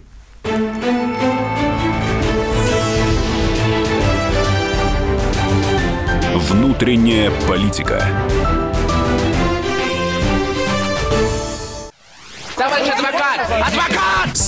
Внутренняя 6.34 7.30
политика. 7.46 8.02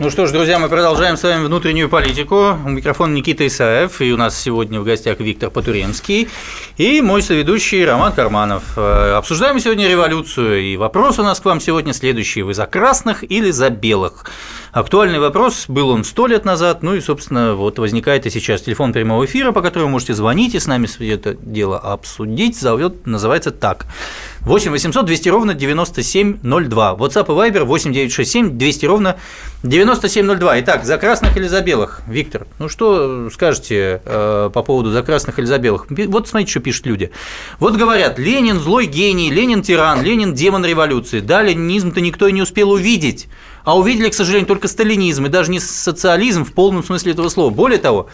Ну 0.00 0.08
что 0.08 0.26
ж, 0.26 0.32
друзья, 0.32 0.58
мы 0.58 0.70
продолжаем 0.70 1.18
с 1.18 1.22
вами 1.22 1.44
внутреннюю 1.44 1.90
политику. 1.90 2.56
У 2.64 2.70
микрофона 2.70 3.12
Никита 3.12 3.46
Исаев, 3.46 4.00
и 4.00 4.10
у 4.14 4.16
нас 4.16 4.34
сегодня 4.34 4.80
в 4.80 4.84
гостях 4.84 5.20
Виктор 5.20 5.50
Потуремский 5.50 6.30
и 6.78 7.02
мой 7.02 7.20
соведущий 7.20 7.84
Роман 7.84 8.14
Карманов. 8.14 8.62
Э, 8.78 9.16
Обсуждаем 9.18 9.60
сегодня 9.60 9.86
революцию, 9.90 10.62
и 10.62 10.78
вопрос 10.78 11.18
у 11.18 11.22
нас 11.22 11.38
к 11.38 11.44
вам 11.44 11.60
сегодня 11.60 11.92
следующий. 11.92 12.40
Вы 12.40 12.54
за 12.54 12.64
красных 12.64 13.30
или 13.30 13.50
за 13.50 13.68
белых? 13.68 14.24
Актуальный 14.72 15.18
вопрос, 15.18 15.66
был 15.68 15.90
он 15.90 16.04
сто 16.04 16.26
лет 16.26 16.46
назад, 16.46 16.82
ну 16.82 16.94
и, 16.94 17.02
собственно, 17.02 17.54
вот 17.54 17.78
возникает 17.78 18.24
и 18.24 18.30
сейчас 18.30 18.62
телефон 18.62 18.94
прямого 18.94 19.26
эфира, 19.26 19.52
по 19.52 19.60
которому 19.60 19.90
можете 19.90 20.14
звонить 20.14 20.54
и 20.54 20.60
с 20.60 20.66
нами 20.66 20.88
это 21.12 21.34
дело 21.34 21.78
обсудить, 21.78 22.58
зовет, 22.58 23.06
называется 23.06 23.50
так. 23.50 23.84
8 24.42 24.70
800 24.70 25.04
200 25.04 25.28
ровно 25.28 25.54
9702. 25.54 26.96
WhatsApp 26.98 27.24
и 27.24 27.50
Viber 27.50 27.64
8 27.64 27.92
967 27.92 28.56
200 28.56 28.86
ровно 28.86 29.16
9702. 29.62 30.60
Итак, 30.60 30.84
за 30.84 30.96
красных 30.96 31.36
или 31.36 31.46
за 31.46 31.60
белых? 31.60 32.00
Виктор, 32.06 32.46
ну 32.58 32.70
что 32.70 33.28
скажете 33.30 34.00
э, 34.04 34.50
по 34.52 34.62
поводу 34.62 34.90
за 34.92 35.02
красных 35.02 35.38
или 35.38 35.44
за 35.44 35.58
белых? 35.58 35.86
Вот 35.90 36.28
смотрите, 36.28 36.50
что 36.50 36.60
пишут 36.60 36.86
люди. 36.86 37.10
Вот 37.58 37.76
говорят, 37.76 38.18
Ленин 38.18 38.58
злой 38.58 38.86
гений, 38.86 39.30
Ленин 39.30 39.62
тиран, 39.62 40.02
Ленин 40.02 40.32
демон 40.32 40.64
революции. 40.64 41.20
Да, 41.20 41.42
ленинизм-то 41.42 42.00
никто 42.00 42.26
и 42.26 42.32
не 42.32 42.40
успел 42.40 42.70
увидеть. 42.70 43.28
А 43.64 43.76
увидели, 43.76 44.08
к 44.08 44.14
сожалению, 44.14 44.46
только 44.46 44.68
сталинизм 44.68 45.26
и 45.26 45.28
даже 45.28 45.50
не 45.50 45.60
социализм 45.60 46.46
в 46.46 46.54
полном 46.54 46.82
смысле 46.82 47.12
этого 47.12 47.28
слова. 47.28 47.50
Более 47.50 47.78
того, 47.78 48.08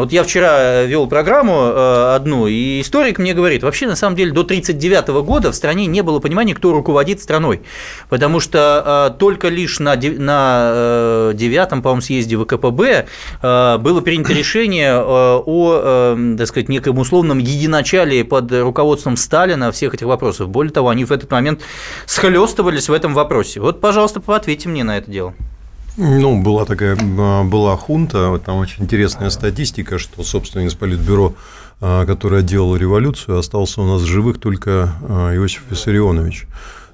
вот 0.00 0.12
я 0.12 0.22
вчера 0.24 0.82
вел 0.82 1.06
программу 1.06 1.54
э, 1.54 2.14
одну, 2.14 2.46
и 2.46 2.80
историк 2.80 3.18
мне 3.18 3.32
говорит, 3.34 3.62
вообще 3.62 3.86
на 3.86 3.96
самом 3.96 4.16
деле 4.16 4.30
до 4.30 4.42
1939 4.42 5.24
года 5.24 5.52
в 5.52 5.54
стране 5.54 5.86
не 5.86 6.02
было 6.02 6.20
понимания, 6.20 6.54
кто 6.54 6.72
руководит 6.72 7.20
страной, 7.20 7.62
потому 8.08 8.40
что 8.40 9.10
э, 9.14 9.18
только 9.18 9.48
лишь 9.48 9.78
на, 9.80 9.96
на 9.96 10.70
э, 10.74 11.32
девятом, 11.34 11.82
по-моему, 11.82 12.02
съезде 12.02 12.36
ВКПБ 12.36 13.06
э, 13.42 13.78
было 13.78 14.00
принято 14.02 14.32
решение 14.34 14.92
э, 14.92 15.00
о, 15.00 15.80
э, 15.82 16.34
так 16.38 16.46
сказать, 16.46 16.68
неком 16.68 16.98
условном 16.98 17.38
единочалии 17.38 18.22
под 18.22 18.52
руководством 18.52 19.16
Сталина 19.16 19.72
всех 19.72 19.94
этих 19.94 20.06
вопросов. 20.06 20.48
Более 20.48 20.72
того, 20.72 20.90
они 20.90 21.04
в 21.04 21.12
этот 21.12 21.30
момент 21.30 21.60
схлестывались 22.06 22.88
в 22.88 22.92
этом 22.92 23.14
вопросе. 23.14 23.60
Вот, 23.60 23.80
пожалуйста, 23.80 24.20
ответьте 24.26 24.68
мне 24.68 24.84
на 24.84 24.98
это 24.98 25.10
дело. 25.10 25.34
Ну, 25.96 26.42
была 26.42 26.66
такая, 26.66 26.96
а, 27.00 27.44
была 27.44 27.74
хунта, 27.76 28.28
вот 28.28 28.44
там 28.44 28.58
очень 28.58 28.84
интересная 28.84 29.30
статистика, 29.30 29.98
что, 29.98 30.22
собственно, 30.22 30.66
из 30.66 30.74
Политбюро, 30.74 31.34
а, 31.80 32.04
которое 32.04 32.42
делало 32.42 32.76
революцию, 32.76 33.38
остался 33.38 33.80
у 33.80 33.86
нас 33.86 34.02
в 34.02 34.06
живых 34.06 34.38
только 34.38 34.92
а, 35.08 35.34
Иосиф 35.34 35.62
Виссарионович. 35.70 36.48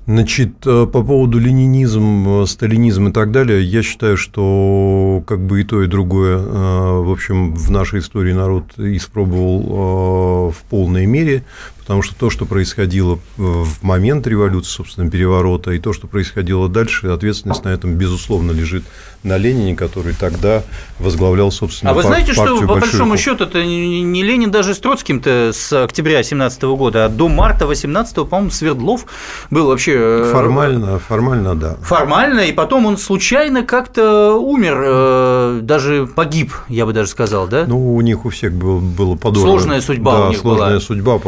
Значит, 0.04 0.58
по 0.62 0.86
поводу 0.86 1.38
ленинизм, 1.38 2.44
сталинизм 2.46 3.08
и 3.08 3.12
так 3.12 3.30
далее, 3.30 3.62
я 3.62 3.84
считаю, 3.84 4.16
что 4.16 5.22
как 5.28 5.38
бы 5.38 5.60
и 5.60 5.64
то, 5.64 5.80
и 5.80 5.86
другое, 5.86 6.38
в 6.38 7.08
общем, 7.08 7.54
в 7.54 7.70
нашей 7.70 8.00
истории 8.00 8.32
народ 8.32 8.64
испробовал 8.78 10.50
в 10.50 10.56
полной 10.68 11.06
мере, 11.06 11.44
Потому 11.82 12.02
что 12.02 12.14
то, 12.14 12.30
что 12.30 12.46
происходило 12.46 13.18
в 13.36 13.82
момент 13.82 14.26
революции, 14.26 14.70
собственно, 14.70 15.10
переворота, 15.10 15.72
и 15.72 15.78
то, 15.78 15.92
что 15.92 16.06
происходило 16.06 16.68
дальше, 16.68 17.08
ответственность 17.08 17.64
на 17.64 17.70
этом, 17.70 17.94
безусловно, 17.94 18.52
лежит 18.52 18.84
на 19.24 19.36
Ленине, 19.36 19.76
который 19.76 20.14
тогда 20.14 20.62
возглавлял, 20.98 21.50
собственно, 21.52 21.90
А 21.90 21.94
вы 21.94 22.02
знаете, 22.02 22.32
что 22.32 22.60
по 22.66 22.74
большому 22.74 23.16
счету 23.16 23.44
это 23.44 23.64
не 23.64 24.22
Ленин 24.22 24.50
даже 24.50 24.74
с 24.74 24.78
Троцким-то 24.78 25.50
с 25.52 25.72
октября 25.84 26.22
17 26.22 26.62
года, 26.62 27.06
а 27.06 27.08
до 27.08 27.28
марта 27.28 27.66
18 27.66 28.28
по-моему, 28.28 28.50
Свердлов 28.50 29.06
был 29.50 29.66
вообще... 29.66 29.92
э, 29.96 30.30
Формально, 30.32 30.98
формально, 30.98 31.54
да. 31.54 31.76
Формально, 31.82 32.40
и 32.40 32.52
потом 32.52 32.86
он 32.86 32.96
случайно 32.98 33.62
как-то 33.64 34.34
умер, 34.34 34.82
э, 34.84 35.60
даже 35.62 36.08
погиб, 36.14 36.52
я 36.68 36.86
бы 36.86 36.92
даже 36.92 37.08
сказал, 37.10 37.46
да? 37.46 37.64
Ну, 37.66 37.94
у 37.94 38.00
них 38.00 38.24
у 38.24 38.30
всех 38.30 38.52
было, 38.52 38.78
было 38.80 39.14
подорвано. 39.16 39.52
Сложная 39.52 39.80
судьба 39.80 40.12
да, 40.12 40.26
у 40.26 40.28
них 40.30 40.38
сложная 40.38 40.68
была. 40.70 40.80
судьба, 40.80 41.18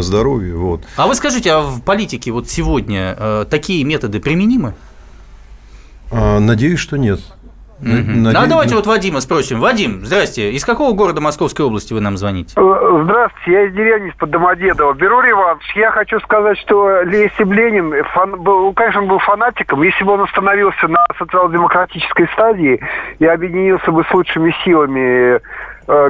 подорванное 0.00 0.02
здоровье. 0.02 0.54
Вот. 0.56 0.82
А 0.96 1.06
вы 1.06 1.14
скажите, 1.14 1.52
а 1.52 1.60
в 1.60 1.82
политике 1.82 2.32
вот 2.32 2.48
сегодня 2.48 3.14
э, 3.18 3.44
такие 3.50 3.84
методы 3.84 4.20
применимы? 4.20 4.74
А, 6.12 6.38
надеюсь, 6.40 6.80
что 6.80 6.96
нет. 6.96 7.20
Мгм. 7.80 8.24
Наде- 8.24 8.32
Ну, 8.34 8.40
а 8.44 8.46
давайте 8.46 8.74
вот 8.74 8.86
Вадима 8.86 9.20
спросим. 9.22 9.58
Вадим, 9.58 10.04
здрасте. 10.04 10.52
Из 10.52 10.66
какого 10.66 10.92
города 10.92 11.22
Московской 11.22 11.64
области 11.64 11.94
вы 11.94 12.00
нам 12.02 12.18
звоните? 12.18 12.52
Э, 12.56 13.00
Здравствуйте, 13.04 13.52
я 13.52 13.66
из 13.68 13.72
деревни 13.72 14.10
из-под 14.10 14.30
Домодедово. 14.30 14.92
Беру 14.92 15.20
Иванович, 15.22 15.64
я 15.76 15.90
хочу 15.90 16.20
сказать, 16.20 16.58
что 16.58 17.02
бы 17.44 17.54
Ленин, 17.54 17.94
фан- 18.14 18.36
был, 18.42 18.64
ну, 18.66 18.72
конечно, 18.74 19.00
он 19.00 19.08
был 19.08 19.18
фанатиком, 19.20 19.82
если 19.82 20.04
бы 20.04 20.12
он 20.12 20.20
остановился 20.20 20.88
на 20.88 21.06
социал-демократической 21.18 22.28
стадии 22.34 22.80
и 23.18 23.24
объединился 23.24 23.90
бы 23.90 24.04
с 24.04 24.12
лучшими 24.12 24.54
силами 24.62 25.40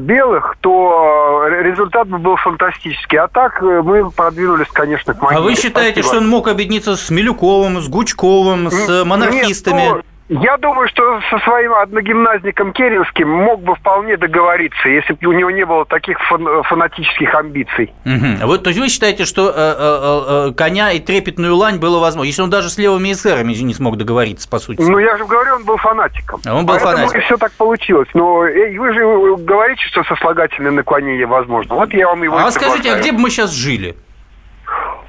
белых, 0.01 0.57
то 0.61 1.45
э, 1.51 1.63
результат 1.63 2.09
бы 2.09 2.19
был 2.19 2.37
фантастический. 2.37 3.19
А 3.19 3.29
так 3.29 3.63
э, 3.63 3.83
мы 3.83 4.11
продвинулись, 4.11 4.69
конечно, 4.73 5.15
к 5.15 5.19
А 5.23 5.25
могиле. 5.25 5.41
вы 5.43 5.55
считаете, 5.55 6.03
Спасибо. 6.03 6.09
что 6.09 6.17
он 6.19 6.29
мог 6.29 6.49
объединиться 6.49 6.97
с 6.97 7.11
Милюковым, 7.11 7.81
с 7.81 7.89
Гучковым, 7.89 8.71
с 8.71 8.89
Нет, 8.89 9.07
монархистами? 9.07 9.89
ну, 9.89 10.03
я 10.31 10.57
думаю, 10.59 10.89
что 10.89 11.21
со 11.29 11.39
своим 11.41 11.75
одногимназником 11.75 12.73
Керенским 12.73 13.29
мог 13.29 13.63
бы 13.63 13.75
вполне 13.75 14.17
договориться, 14.17 14.89
если 14.89 15.15
бы 15.15 15.27
у 15.27 15.33
него 15.33 15.51
не 15.51 15.67
было 15.67 15.85
таких 15.85 16.19
фан- 16.31 16.63
фанатических 16.63 17.35
амбиций. 17.35 17.93
Мгм. 18.05 18.39
Вот, 18.45 18.63
то 18.63 18.71
есть 18.71 18.81
вы 18.81 18.89
считаете, 18.89 19.25
что 19.25 19.51
э, 19.51 19.53
э, 19.57 20.51
э, 20.51 20.53
коня 20.55 20.93
и 20.93 21.01
трепетную 21.01 21.57
лань 21.57 21.79
было 21.79 21.99
возможно, 21.99 22.29
если 22.29 22.43
он 22.43 22.51
даже 22.51 22.71
с 22.71 22.79
левыми 22.79 23.13
эсерами 23.13 23.53
не 23.53 23.75
смог 23.75 23.97
договориться, 23.97 24.49
по 24.49 24.61
сути? 24.61 24.81
Ну, 24.81 24.99
я 24.99 25.17
же 25.19 25.25
говорю, 25.25 25.57
он 25.57 25.65
был 25.65 25.77
фанатиком. 25.77 26.41
Он 26.47 26.65
был 26.65 26.75
Поэтому 26.75 27.09
фанатиком. 27.09 27.23
все 27.23 27.37
так 27.37 27.53
получилось. 27.53 28.09
Но 28.15 28.47
э, 28.47 28.79
вы 28.79 28.93
же 28.95 29.37
говорите, 29.45 29.83
что 29.87 30.05
сослагательное 30.05 30.71
наклонение 30.71 31.27
возможно. 31.27 31.75
Вот 31.75 31.93
я 31.93 32.07
вам 32.07 32.23
его 32.23 32.37
а 32.37 32.51
скажите, 32.53 32.93
а 32.93 32.99
где 33.01 33.11
бы 33.11 33.19
мы 33.19 33.31
сейчас 33.31 33.53
жили? 33.53 33.97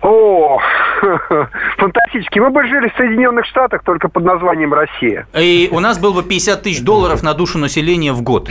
О, 0.02 0.60
фантастически. 1.78 2.40
Мы 2.40 2.50
бы 2.50 2.64
жили 2.68 2.90
в 2.90 2.98
Соединенных 2.98 3.46
Штатах 3.46 3.84
только 3.84 4.10
под 4.10 4.24
названием 4.24 4.74
Россия. 4.74 5.28
И 5.38 5.70
у 5.72 5.80
нас 5.80 6.00
было 6.00 6.22
бы 6.22 6.24
50 6.24 6.64
тысяч 6.64 6.84
долларов 6.84 7.22
на 7.24 7.34
душу 7.34 7.58
населения 7.58 8.12
в 8.14 8.22
год. 8.22 8.50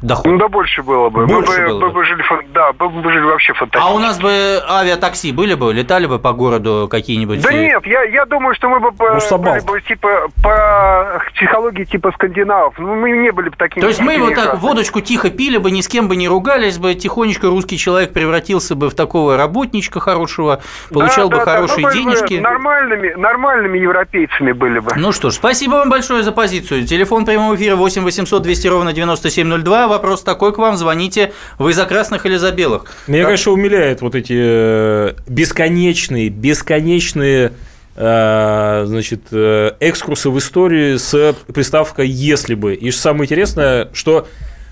Доход. 0.00 0.26
Ну 0.26 0.38
да 0.38 0.48
больше 0.48 0.82
было 0.82 1.08
бы. 1.08 1.26
Больше 1.26 1.60
мы 1.60 1.66
бы, 1.66 1.72
было 1.72 1.80
мы 1.86 1.90
бы. 1.92 2.04
жили, 2.04 2.22
да, 2.54 2.70
мы 2.78 2.88
бы 2.88 3.12
жили 3.12 3.24
вообще 3.24 3.52
фантастически. 3.52 3.92
А 3.92 3.94
у 3.94 3.98
нас 3.98 4.18
бы 4.20 4.62
авиатакси 4.68 5.32
были 5.32 5.54
бы, 5.54 5.72
летали 5.72 6.06
бы 6.06 6.20
по 6.20 6.32
городу 6.32 6.88
какие-нибудь? 6.88 7.42
Да 7.42 7.52
нет, 7.52 7.84
я, 7.84 8.04
я 8.04 8.24
думаю, 8.26 8.54
что 8.54 8.68
мы 8.68 8.78
бы 8.78 8.92
Ну, 8.98 9.38
были 9.38 9.60
бы 9.60 9.80
типа 9.80 10.28
по 10.42 11.22
психологии 11.34 11.84
типа 11.84 12.12
скандинавов. 12.12 12.74
Ну, 12.78 12.94
мы 12.94 13.10
не 13.10 13.32
были 13.32 13.48
бы 13.48 13.56
такими. 13.56 13.80
То 13.80 13.88
есть 13.88 14.00
мы 14.00 14.18
вот 14.18 14.34
так 14.34 14.58
водочку 14.58 15.00
тихо 15.00 15.30
пили 15.30 15.58
бы, 15.58 15.72
ни 15.72 15.80
с 15.80 15.88
кем 15.88 16.06
бы 16.06 16.14
не 16.14 16.28
ругались 16.28 16.78
бы, 16.78 16.94
тихонечко 16.94 17.48
русский 17.48 17.76
человек 17.76 18.12
превратился 18.12 18.76
бы 18.76 18.90
в 18.90 18.94
такого 18.94 19.36
работничка 19.36 19.98
хорошего, 19.98 20.60
получал 20.92 21.28
Да, 21.28 21.38
бы 21.38 21.44
да, 21.44 21.44
да, 21.44 21.52
хорошие 21.56 21.84
мы 21.84 21.90
были 21.90 22.04
бы 22.04 22.10
денежки. 22.12 22.34
Нормальными, 22.34 23.14
нормальными 23.14 23.78
европейцами 23.78 24.52
были 24.52 24.78
бы. 24.78 24.92
Ну 24.96 25.10
что 25.10 25.30
ж, 25.30 25.34
спасибо 25.34 25.72
вам 25.72 25.90
большое 25.90 26.22
за 26.22 26.30
позицию. 26.30 26.86
Телефон 26.86 27.24
прямого 27.24 27.56
эфира 27.56 27.74
8 27.74 28.04
800 28.04 28.42
200 28.42 28.68
ровно 28.68 28.92
9702. 28.92 29.87
Вопрос 29.88 30.22
такой 30.22 30.52
к 30.52 30.58
вам. 30.58 30.76
Звоните. 30.76 31.32
Вы 31.58 31.72
за 31.72 31.84
красных 31.86 32.26
или 32.26 32.36
за 32.36 32.52
белых? 32.52 32.84
Меня, 33.06 33.24
конечно, 33.24 33.52
умиляет 33.52 34.00
вот 34.00 34.14
эти 34.14 34.34
э, 34.36 35.14
бесконечные, 35.26 36.28
бесконечные 36.28 37.52
э, 37.96 38.84
значит, 38.86 39.22
э, 39.32 39.72
экскурсы 39.80 40.30
в 40.30 40.38
истории 40.38 40.96
с 40.96 41.34
приставкой 41.52 42.08
«если 42.08 42.54
бы». 42.54 42.74
И 42.74 42.90
самое 42.90 43.24
интересное, 43.24 43.88
что 43.92 44.28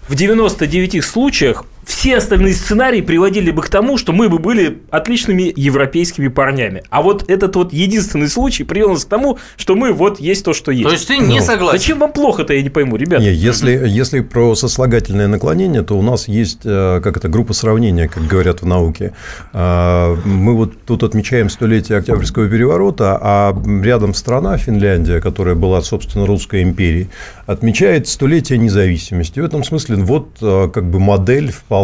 в 0.08 0.14
99 0.14 1.04
случаях 1.04 1.64
все 1.86 2.16
остальные 2.16 2.52
сценарии 2.54 3.00
приводили 3.00 3.52
бы 3.52 3.62
к 3.62 3.68
тому, 3.68 3.96
что 3.96 4.12
мы 4.12 4.28
бы 4.28 4.40
были 4.40 4.82
отличными 4.90 5.52
европейскими 5.54 6.26
парнями. 6.26 6.82
А 6.90 7.00
вот 7.00 7.30
этот 7.30 7.54
вот 7.54 7.72
единственный 7.72 8.28
случай 8.28 8.64
привел 8.64 8.90
нас 8.90 9.04
к 9.04 9.08
тому, 9.08 9.38
что 9.56 9.76
мы 9.76 9.92
вот 9.92 10.18
есть 10.18 10.44
то, 10.44 10.52
что 10.52 10.72
есть. 10.72 10.84
То 10.84 10.92
есть 10.92 11.06
ты 11.06 11.18
не 11.18 11.38
Ну, 11.38 11.46
согласен? 11.46 11.78
Зачем 11.78 12.00
вам 12.00 12.12
плохо-то, 12.12 12.52
я 12.52 12.62
не 12.62 12.70
пойму, 12.70 12.96
ребята? 12.96 13.22
Не, 13.22 13.32
если, 13.32 13.70
если 13.86 14.18
про 14.18 14.56
сослагательное 14.56 15.28
наклонение, 15.28 15.82
то 15.82 15.96
у 15.96 16.02
нас 16.02 16.26
есть 16.26 16.62
э, 16.64 17.00
как 17.02 17.16
это, 17.18 17.28
группа 17.28 17.54
сравнения, 17.54 18.08
как 18.08 18.26
говорят 18.26 18.62
в 18.62 18.66
науке. 18.66 19.12
А, 19.52 20.16
Мы 20.24 20.54
вот 20.54 20.72
тут 20.86 21.04
отмечаем 21.04 21.48
столетие 21.48 21.98
Октябрьского 21.98 22.48
переворота, 22.48 23.16
а 23.22 23.56
рядом 23.82 24.12
страна, 24.12 24.58
Финляндия, 24.58 25.20
которая 25.20 25.54
была, 25.54 25.80
собственно, 25.82 26.26
русской 26.26 26.64
империей, 26.64 27.10
отмечает 27.46 28.08
столетие 28.08 28.58
независимости. 28.58 29.38
В 29.38 29.44
этом 29.44 29.62
смысле 29.62 29.96
вот 29.96 30.30
э, 30.42 30.68
как 30.74 30.90
бы 30.90 30.98
модель 30.98 31.52
вполне 31.52 31.75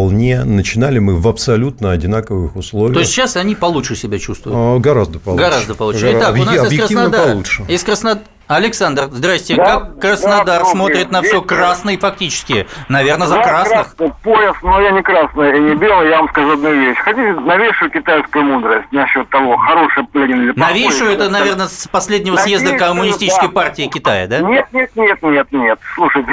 начинали 0.44 0.98
мы 0.98 1.16
в 1.16 1.28
абсолютно 1.28 1.90
одинаковых 1.90 2.56
условиях. 2.56 2.94
То 2.94 3.00
есть 3.00 3.12
сейчас 3.12 3.36
они 3.36 3.54
получше 3.54 3.96
себя 3.96 4.18
чувствуют? 4.18 4.56
А, 4.58 4.78
Гораздо 4.78 5.18
получше. 5.18 5.44
Гораздо 5.44 5.74
получше. 5.74 6.06
Гора- 6.06 6.18
Итак, 6.18 6.34
у 6.34 6.44
нас 6.44 6.72
из 6.72 6.78
Краснодара. 6.78 7.22
получше. 7.28 7.64
Из 7.68 7.82
Краснодара. 7.84 8.26
Александр, 8.48 9.08
здрасте. 9.10 9.56
Да, 9.56 9.64
как 9.80 9.98
Краснодар 10.00 10.62
да, 10.62 10.64
смотрит 10.66 11.10
на 11.10 11.22
все 11.22 11.40
красный 11.40 11.96
фактически? 11.96 12.66
Наверное, 12.88 13.26
за 13.26 13.36
Да, 13.36 13.42
красных. 13.42 13.94
красный 13.96 14.12
пояс, 14.22 14.56
но 14.62 14.80
я 14.80 14.90
не 14.90 15.02
красный 15.02 15.56
и 15.56 15.60
не 15.60 15.74
белый, 15.74 16.10
я 16.10 16.18
вам 16.18 16.28
скажу 16.28 16.52
одну 16.52 16.72
вещь. 16.72 16.98
Хотите, 16.98 17.32
навешу 17.32 17.88
китайскую 17.88 18.44
мудрость 18.44 18.92
насчет 18.92 19.28
того, 19.30 19.56
хороший 19.56 20.04
Ленин 20.12 20.42
или 20.42 20.52
плохой. 20.52 20.74
Навешу 20.74 21.04
это, 21.06 21.30
наверное, 21.30 21.68
с 21.68 21.88
последнего 21.88 22.36
съезда 22.36 22.76
коммунистической 22.76 23.48
да. 23.48 23.54
партии 23.54 23.88
Китая, 23.92 24.26
да? 24.26 24.40
Нет, 24.40 24.66
нет, 24.72 24.90
нет, 24.96 25.22
нет, 25.22 25.46
нет. 25.52 25.78
Слушайте, 25.94 26.30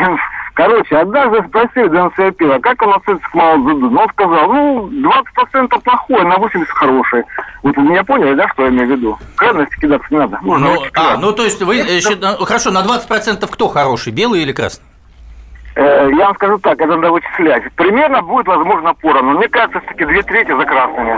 короче, 0.60 0.98
однажды 0.98 1.41
спросили 1.48 1.88
Дэн 1.88 2.12
Сиапина, 2.17 2.60
как 2.60 2.82
он 2.82 2.93
относится 2.93 3.30
к 3.30 3.34
Мао 3.34 3.56
Цзэдуну. 3.56 3.98
Он 4.02 4.10
сказал, 4.10 4.52
ну, 4.54 4.89
20% 4.89 5.82
плохой, 5.82 6.26
на 6.26 6.36
80% 6.36 6.65
хороший. 6.67 7.24
Вот 7.63 7.78
вы 7.78 7.84
меня 7.84 8.04
поняли, 8.04 8.34
да, 8.36 8.45
что 8.50 8.63
я 8.63 8.69
имею 8.69 8.88
в 8.88 8.91
виду? 8.91 9.17
Крайности 9.38 9.80
кидаться 9.80 10.08
не 10.12 10.17
надо. 10.17 10.38
Можно 10.41 10.67
Ну, 10.67 10.74
очень 10.82 10.91
а, 10.95 11.17
ну 11.17 11.32
то 11.32 11.43
есть 11.45 11.62
вы 11.62 11.78
э, 11.80 12.00
счит- 12.02 12.19
ну, 12.19 12.43
хорошо, 12.43 12.72
на 12.72 12.82
20% 12.84 13.48
кто 13.50 13.69
хороший, 13.69 14.12
белый 14.12 14.41
или 14.41 14.52
красный? 14.52 14.84
Э, 15.99 16.09
я 16.13 16.27
вам 16.27 16.35
скажу 16.35 16.57
так, 16.59 16.79
это 16.79 16.95
надо 16.95 17.12
вычислять. 17.12 17.63
Примерно 17.73 18.21
будет, 18.21 18.47
возможно, 18.47 18.93
поровну. 18.93 19.38
Мне 19.38 19.49
кажется, 19.49 19.81
все-таки 19.81 20.05
две 20.05 20.23
трети 20.23 20.55
за 20.55 20.63
красными. 20.65 21.17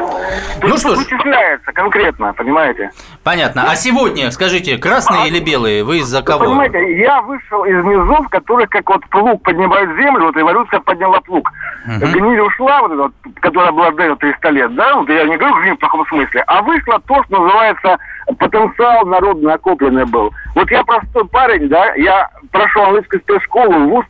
То 0.59 0.67
Ну 0.67 0.77
что 0.77 0.95
ж. 0.95 0.97
вычисляется 0.97 1.71
конкретно, 1.71 2.33
понимаете? 2.33 2.89
Понятно. 3.23 3.65
А 3.69 3.75
сегодня, 3.75 4.31
скажите, 4.31 4.77
красные 4.79 5.27
или 5.27 5.39
белые? 5.39 5.83
Вы 5.83 5.99
из-за 5.99 6.23
кого? 6.23 6.45
Понимаете, 6.45 6.97
я 6.99 7.21
вышел 7.21 7.63
из 7.63 7.83
низов, 7.85 8.27
которые 8.29 8.67
как 8.67 8.89
вот 8.89 9.05
плуг 9.09 9.43
поднимают 9.43 9.95
землю, 9.97 10.25
вот 10.25 10.35
революция 10.35 10.79
подняла 10.79 11.21
плуг. 11.21 11.51
Гниль 11.85 12.39
ушла, 12.39 12.81
вот 12.81 12.91
эта 12.91 13.01
вот, 13.03 13.13
которая 13.39 13.71
была 13.71 13.91
до 13.91 14.03
этого 14.03 14.17
300 14.17 14.49
лет, 14.49 14.75
да, 14.75 14.95
вот 14.95 15.09
я 15.09 15.25
не 15.25 15.37
говорю 15.37 15.55
гниль 15.61 15.73
в 15.73 15.79
плохом 15.79 16.05
смысле, 16.07 16.43
а 16.45 16.61
вышло 16.61 16.99
то, 17.07 17.23
что 17.23 17.41
называется 17.41 17.97
потенциал 18.37 19.05
народный 19.05 19.51
накопленный 19.51 20.05
был. 20.05 20.31
Вот 20.55 20.69
я 20.69 20.83
простой 20.83 21.27
парень, 21.27 21.67
да, 21.69 21.93
я 21.95 22.29
прошел 22.51 22.83
английскую 22.83 23.21
спецшколу, 23.21 23.89
вуз 23.89 24.05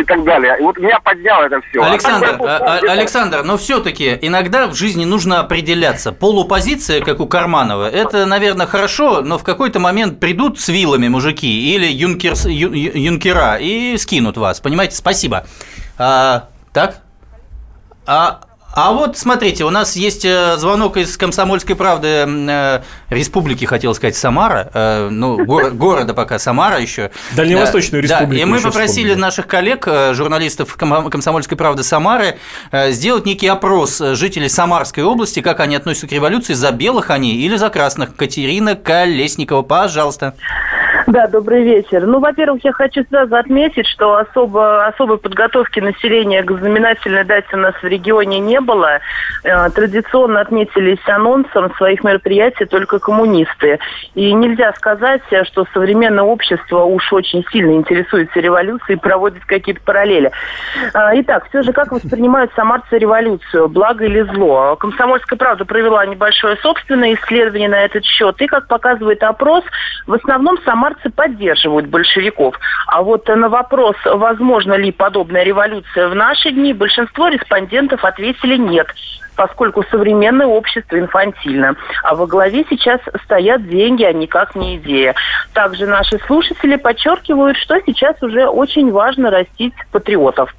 и 0.00 0.04
так 0.04 0.24
далее, 0.24 0.56
и 0.58 0.62
вот 0.62 0.76
меня 0.78 0.98
подняло 1.00 1.44
это 1.44 1.60
все. 1.70 1.82
Александр, 1.82 2.36
а- 2.40 2.56
а- 2.58 2.90
Александр, 2.92 3.42
но 3.42 3.56
все-таки 3.56 4.18
иногда 4.22 4.66
в 4.66 4.74
жизни 4.74 5.04
нужно 5.04 5.40
определяться. 5.40 6.12
Полупозиция, 6.12 7.00
как 7.02 7.20
у 7.20 7.26
Карманова, 7.26 7.88
это, 7.90 8.26
наверное, 8.26 8.66
хорошо, 8.66 9.22
но 9.22 9.38
в 9.38 9.44
какой-то 9.44 9.78
момент 9.78 10.20
придут 10.20 10.60
с 10.60 10.68
вилами 10.68 11.08
мужики 11.08 11.74
или 11.74 11.86
юнкерс- 11.92 12.50
ю- 12.50 12.72
юнкера 12.72 13.56
и 13.60 13.96
скинут 13.98 14.36
вас. 14.36 14.60
Понимаете? 14.60 14.96
Спасибо. 14.96 15.46
А, 15.98 16.48
так? 16.72 17.00
А, 18.06 18.40
а 18.74 18.92
вот 18.92 19.18
смотрите, 19.18 19.64
у 19.64 19.70
нас 19.70 19.96
есть 19.96 20.24
э, 20.24 20.56
звонок 20.56 20.96
из 20.96 21.16
Комсомольской 21.18 21.76
правды 21.76 22.08
э, 22.26 22.80
Республики, 23.10 23.64
хотел 23.66 23.94
сказать, 23.94 24.16
Самара, 24.16 24.70
э, 24.72 25.08
ну, 25.10 25.38
горо- 25.44 25.70
города 25.72 26.14
пока 26.14 26.38
Самара 26.38 26.80
еще. 26.80 27.10
Дальневосточную 27.36 28.02
Да, 28.08 28.20
республику 28.20 28.42
и 28.42 28.44
мы 28.46 28.60
попросили 28.60 28.86
вспомнили. 29.08 29.14
наших 29.20 29.46
коллег, 29.46 29.86
журналистов 30.12 30.74
Ком- 30.76 31.10
«Комсомольской 31.10 31.56
правды» 31.58 31.82
Самары, 31.82 32.38
э, 32.70 32.92
сделать 32.92 33.26
некий 33.26 33.48
опрос 33.48 33.98
жителей 33.98 34.48
Самарской 34.48 35.04
области, 35.04 35.40
как 35.40 35.60
они 35.60 35.76
относятся 35.76 36.06
к 36.06 36.12
революции, 36.12 36.54
за 36.54 36.70
белых 36.72 37.10
они 37.10 37.34
или 37.34 37.56
за 37.56 37.68
красных. 37.68 38.16
Катерина 38.16 38.74
Колесникова, 38.74 39.62
пожалуйста. 39.62 40.34
Да, 41.12 41.26
добрый 41.26 41.62
вечер. 41.62 42.06
Ну, 42.06 42.20
во-первых, 42.20 42.64
я 42.64 42.72
хочу 42.72 43.04
сразу 43.10 43.36
отметить, 43.36 43.86
что 43.86 44.16
особо, 44.16 44.86
особой 44.86 45.18
подготовки 45.18 45.78
населения 45.78 46.42
к 46.42 46.50
знаменательной 46.50 47.24
дате 47.24 47.48
у 47.52 47.58
нас 47.58 47.74
в 47.74 47.84
регионе 47.84 48.38
не 48.38 48.58
было. 48.60 49.00
Э, 49.44 49.68
Традиционно 49.68 50.40
отметились 50.40 51.06
анонсом 51.06 51.70
своих 51.74 52.02
мероприятий 52.02 52.64
только 52.64 52.98
коммунисты. 52.98 53.78
И 54.14 54.32
нельзя 54.32 54.72
сказать, 54.72 55.20
э, 55.32 55.44
что 55.44 55.66
современное 55.74 56.24
общество 56.24 56.84
уж 56.84 57.12
очень 57.12 57.44
сильно 57.52 57.72
интересуется 57.72 58.40
революцией 58.40 58.96
и 58.96 58.98
проводит 58.98 59.44
какие-то 59.44 59.82
параллели. 59.82 60.30
А, 60.94 61.10
Итак, 61.20 61.46
все 61.50 61.60
же 61.62 61.74
как 61.74 61.92
воспринимают 61.92 62.52
самарцы 62.56 62.96
революцию, 62.96 63.68
благо 63.68 64.06
или 64.06 64.22
зло? 64.22 64.76
Комсомольская 64.76 65.38
правда 65.38 65.66
провела 65.66 66.06
небольшое 66.06 66.56
собственное 66.56 67.12
исследование 67.16 67.68
на 67.68 67.84
этот 67.84 68.02
счет. 68.02 68.40
И, 68.40 68.46
как 68.46 68.66
показывает 68.66 69.22
опрос, 69.22 69.62
в 70.06 70.14
основном 70.14 70.56
самарцы 70.64 71.01
поддерживают 71.10 71.86
большевиков. 71.86 72.58
А 72.86 73.02
вот 73.02 73.28
на 73.28 73.48
вопрос, 73.48 73.96
возможно 74.04 74.74
ли 74.74 74.92
подобная 74.92 75.42
революция 75.42 76.08
в 76.08 76.14
наши 76.14 76.50
дни, 76.50 76.72
большинство 76.72 77.28
респондентов 77.28 78.04
ответили 78.04 78.56
нет 78.56 78.88
поскольку 79.42 79.82
современное 79.90 80.46
общество 80.46 80.96
инфантильно. 80.96 81.74
А 82.04 82.14
во 82.14 82.28
главе 82.28 82.64
сейчас 82.70 83.00
стоят 83.24 83.66
деньги, 83.68 84.04
а 84.04 84.12
никак 84.12 84.54
не 84.54 84.76
идея. 84.76 85.16
Также 85.52 85.86
наши 85.86 86.20
слушатели 86.26 86.76
подчеркивают, 86.76 87.56
что 87.56 87.76
сейчас 87.84 88.22
уже 88.22 88.46
очень 88.46 88.92
важно 88.92 89.32
растить 89.32 89.74
патриотов. 89.90 90.54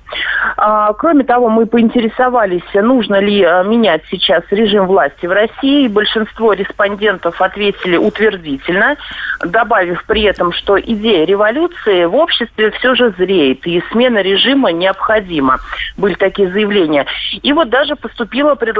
А, 0.58 0.92
кроме 0.94 1.24
того, 1.24 1.48
мы 1.50 1.66
поинтересовались, 1.66 2.62
нужно 2.74 3.22
ли 3.22 3.42
а, 3.42 3.64
менять 3.64 4.04
сейчас 4.12 4.44
режим 4.52 4.86
власти 4.86 5.26
в 5.26 5.32
России. 5.32 5.88
Большинство 5.88 6.52
респондентов 6.52 7.42
ответили 7.42 7.96
утвердительно, 7.96 8.98
добавив 9.46 10.04
при 10.06 10.24
этом, 10.24 10.52
что 10.52 10.78
идея 10.78 11.26
революции 11.26 12.04
в 12.04 12.16
обществе 12.16 12.72
все 12.72 12.96
же 12.96 13.14
зреет, 13.18 13.66
и 13.66 13.82
смена 13.92 14.22
режима 14.22 14.74
необходима. 14.74 15.60
Были 15.96 16.16
такие 16.16 16.52
заявления. 16.52 17.06
И 17.42 17.54
вот 17.54 17.70
даже 17.70 17.96
поступило 17.96 18.56
предложение 18.56 18.73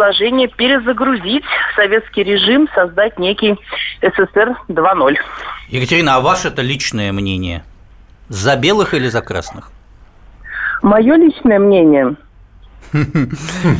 перезагрузить 0.56 1.44
советский 1.76 2.24
режим, 2.24 2.68
создать 2.76 3.18
некий 3.20 3.56
СССР 4.02 4.56
2.0. 4.70 5.16
Екатерина, 5.70 6.16
а 6.16 6.22
ваше 6.22 6.50
это 6.50 6.62
личное 6.62 7.12
мнение? 7.12 7.64
За 8.30 8.56
белых 8.56 8.94
или 8.94 9.08
за 9.08 9.22
красных? 9.22 9.72
Мое 10.82 11.16
личное 11.16 11.60
мнение– 11.60 12.16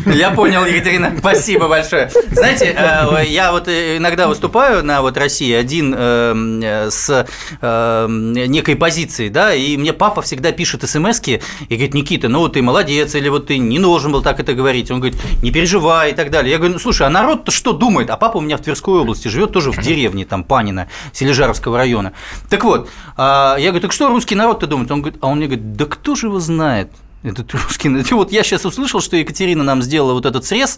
я 0.06 0.32
понял, 0.32 0.66
Екатерина, 0.66 1.14
спасибо 1.18 1.68
большое. 1.68 2.10
Знаете, 2.32 2.76
э, 2.76 3.26
я 3.28 3.52
вот 3.52 3.68
иногда 3.68 4.28
выступаю 4.28 4.84
на 4.84 5.02
вот 5.02 5.18
России 5.18 5.54
один 5.54 5.94
э, 5.96 6.90
с 6.90 7.28
э, 7.62 8.08
некой 8.10 8.76
позицией, 8.76 9.30
да, 9.30 9.54
и 9.54 9.78
мне 9.78 9.94
папа 9.94 10.22
всегда 10.22 10.52
пишет 10.52 10.88
смс 10.90 11.22
и 11.28 11.40
говорит, 11.70 11.94
Никита, 11.94 12.28
ну 12.28 12.40
вот 12.40 12.54
ты 12.54 12.62
молодец, 12.62 13.16
или 13.16 13.30
вот 13.30 13.48
ты 13.48 13.58
не 13.58 13.80
должен 13.80 14.12
был 14.12 14.22
так 14.22 14.40
это 14.40 14.54
говорить. 14.54 14.90
Он 14.90 15.00
говорит, 15.00 15.20
не 15.42 15.52
переживай 15.52 16.12
и 16.12 16.16
так 16.16 16.32
далее. 16.32 16.52
Я 16.52 16.58
говорю, 16.58 16.74
ну 16.74 16.80
слушай, 16.80 17.06
а 17.06 17.10
народ-то 17.10 17.52
что 17.52 17.74
думает? 17.74 18.10
А 18.10 18.18
папа 18.18 18.38
у 18.38 18.42
меня 18.42 18.58
в 18.58 18.62
Тверской 18.62 19.00
области 19.00 19.28
живет 19.28 19.52
тоже 19.52 19.72
в 19.72 19.80
деревне, 19.82 20.26
там, 20.26 20.44
Панина, 20.44 20.88
Сележаровского 21.14 21.78
района. 21.78 22.14
Так 22.50 22.64
вот, 22.64 22.90
я 23.18 23.58
говорю, 23.60 23.82
так 23.82 23.92
что 23.92 24.10
русский 24.10 24.36
народ-то 24.36 24.68
думает? 24.68 24.92
Он 24.92 25.02
говорит, 25.02 25.20
а 25.22 25.28
он 25.28 25.38
мне 25.38 25.48
говорит, 25.48 25.76
да 25.76 25.86
кто 25.86 26.16
же 26.16 26.28
его 26.28 26.40
знает? 26.40 26.90
Этот 27.24 27.54
русский 27.54 27.90
народ. 27.90 28.12
Вот 28.12 28.32
я 28.32 28.44
сейчас 28.44 28.66
услышал, 28.66 29.02
что 29.02 29.16
Екатерина 29.16 29.64
нам 29.64 29.82
сделала 29.82 30.14
вот 30.14 30.26
этот 30.26 30.46
срез, 30.46 30.78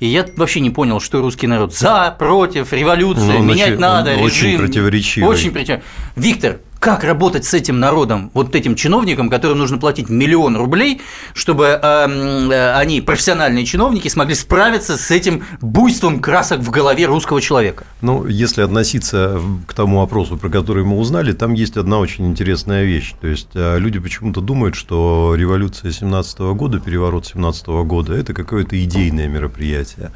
и 0.00 0.06
я 0.06 0.26
вообще 0.36 0.60
не 0.60 0.70
понял, 0.70 1.00
что 1.00 1.20
русский 1.20 1.46
народ 1.46 1.74
за, 1.74 2.14
против, 2.18 2.72
революция, 2.72 3.38
ну, 3.38 3.44
менять 3.44 3.70
очень, 3.70 3.80
надо, 3.80 4.14
режим. 4.14 4.24
Очень 4.24 4.58
противоречивый. 4.58 5.28
Очень 5.28 5.50
противоречивый. 5.52 5.82
Виктор, 6.16 6.60
как 6.80 7.04
работать 7.04 7.44
с 7.44 7.54
этим 7.54 7.80
народом, 7.80 8.30
вот 8.34 8.54
этим 8.54 8.74
чиновникам, 8.74 9.30
которым 9.30 9.58
нужно 9.58 9.78
платить 9.78 10.08
миллион 10.08 10.56
рублей, 10.56 11.00
чтобы 11.34 11.64
э, 11.64 11.78
э, 11.82 12.72
они, 12.74 13.00
профессиональные 13.00 13.64
чиновники, 13.64 14.08
смогли 14.08 14.34
справиться 14.34 14.96
с 14.96 15.10
этим 15.10 15.44
буйством 15.60 16.20
красок 16.20 16.60
в 16.60 16.70
голове 16.70 17.06
русского 17.06 17.40
человека? 17.40 17.84
Ну, 18.00 18.26
если 18.26 18.62
относиться 18.62 19.40
к 19.66 19.74
тому 19.74 20.02
опросу, 20.02 20.36
про 20.36 20.48
который 20.48 20.84
мы 20.84 20.98
узнали, 20.98 21.32
там 21.32 21.54
есть 21.54 21.76
одна 21.76 21.98
очень 21.98 22.26
интересная 22.26 22.84
вещь. 22.84 23.14
То 23.20 23.26
есть 23.26 23.48
э, 23.54 23.78
люди 23.78 23.98
почему-то 23.98 24.40
думают, 24.40 24.76
что 24.76 25.34
революция 25.36 25.90
17 25.90 26.38
года, 26.38 26.78
переворот 26.78 27.26
17 27.26 27.66
года– 27.66 28.14
это 28.14 28.34
какое-то 28.34 28.82
идейное 28.82 29.26
мероприятие. 29.26 30.12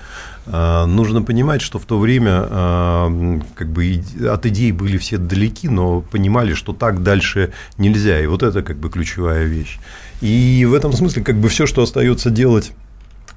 А, 0.46 0.86
нужно 0.86 1.22
понимать, 1.22 1.62
что 1.62 1.78
в 1.78 1.84
то 1.84 1.98
время 1.98 2.46
а, 2.48 3.40
как 3.54 3.68
бы 3.68 4.02
от 4.28 4.46
идей 4.46 4.72
были 4.72 4.98
все 4.98 5.18
далеки, 5.18 5.68
но 5.68 6.00
понимали, 6.00 6.54
что 6.54 6.72
так 6.72 7.02
дальше 7.02 7.52
нельзя. 7.78 8.20
И 8.20 8.26
вот 8.26 8.42
это 8.42 8.62
как 8.62 8.76
бы 8.76 8.90
ключевая 8.90 9.44
вещь. 9.44 9.78
И 10.20 10.66
в 10.68 10.74
этом 10.74 10.92
смысле 10.92 11.22
как 11.22 11.36
бы 11.36 11.48
все, 11.48 11.66
что 11.66 11.82
остается 11.82 12.30
делать 12.30 12.72
Э, 12.72 12.91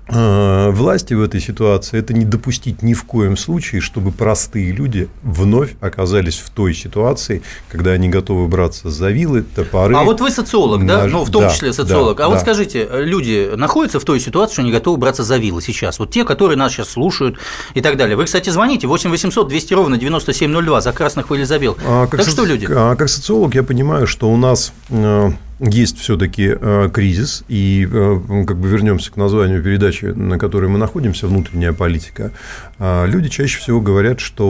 власти 0.07 1.13
в 1.13 1.21
этой 1.21 1.41
ситуации 1.41 1.99
это 1.99 2.13
не 2.13 2.25
допустить 2.25 2.83
ни 2.83 2.93
в 2.93 3.03
коем 3.05 3.37
случае, 3.37 3.81
чтобы 3.81 4.11
простые 4.11 4.71
люди 4.71 5.09
вновь 5.23 5.75
оказались 5.81 6.37
в 6.37 6.49
той 6.49 6.73
ситуации, 6.73 7.41
когда 7.69 7.91
они 7.91 8.09
готовы 8.09 8.47
браться 8.47 8.89
за 8.89 9.09
вилы, 9.09 9.43
топоры. 9.43 9.95
А 9.95 10.03
вот 10.03 10.21
вы 10.21 10.29
социолог, 10.29 10.81
нож... 10.81 10.87
да? 10.87 11.07
Ну, 11.07 11.23
в 11.23 11.31
том 11.31 11.43
да, 11.43 11.49
числе 11.49 11.73
социолог. 11.73 12.17
Да, 12.17 12.25
а 12.25 12.27
да. 12.27 12.33
вот 12.33 12.41
скажите, 12.41 12.87
люди 12.91 13.51
находятся 13.55 13.99
в 13.99 14.05
той 14.05 14.19
ситуации, 14.19 14.53
что 14.53 14.61
они 14.61 14.71
готовы 14.71 14.97
браться 14.97 15.23
за 15.23 15.37
вилы 15.37 15.61
сейчас? 15.61 15.99
Вот 15.99 16.11
те, 16.11 16.23
которые 16.23 16.57
нас 16.57 16.71
сейчас 16.71 16.89
слушают 16.89 17.37
и 17.73 17.81
так 17.81 17.97
далее. 17.97 18.15
Вы, 18.15 18.25
кстати, 18.25 18.49
звоните 18.49 18.87
8 18.87 19.09
800 19.09 19.47
200 19.47 19.73
ровно 19.73 19.97
9702 19.97 20.81
за 20.81 20.91
красных 20.91 21.31
или 21.31 21.43
за 21.43 21.59
бел. 21.59 21.77
А, 21.85 22.07
как 22.07 22.19
так 22.19 22.25
со... 22.25 22.31
что 22.31 22.45
люди? 22.45 22.67
А, 22.69 22.95
как 22.95 23.09
социолог 23.09 23.55
я 23.55 23.63
понимаю, 23.63 24.07
что 24.07 24.29
у 24.29 24.37
нас 24.37 24.73
э, 24.89 25.31
есть 25.59 25.97
все-таки 25.99 26.53
э, 26.59 26.89
кризис, 26.93 27.43
и 27.47 27.87
э, 27.89 28.43
как 28.45 28.57
бы 28.57 28.67
вернемся 28.67 29.11
к 29.11 29.17
названию 29.17 29.63
передачи, 29.63 30.05
на 30.05 30.37
которой 30.37 30.69
мы 30.69 30.77
находимся, 30.77 31.27
внутренняя 31.27 31.71
политика. 31.71 32.31
А 32.77 33.05
люди 33.05 33.29
чаще 33.29 33.59
всего 33.59 33.79
говорят, 33.79 34.19
что 34.19 34.43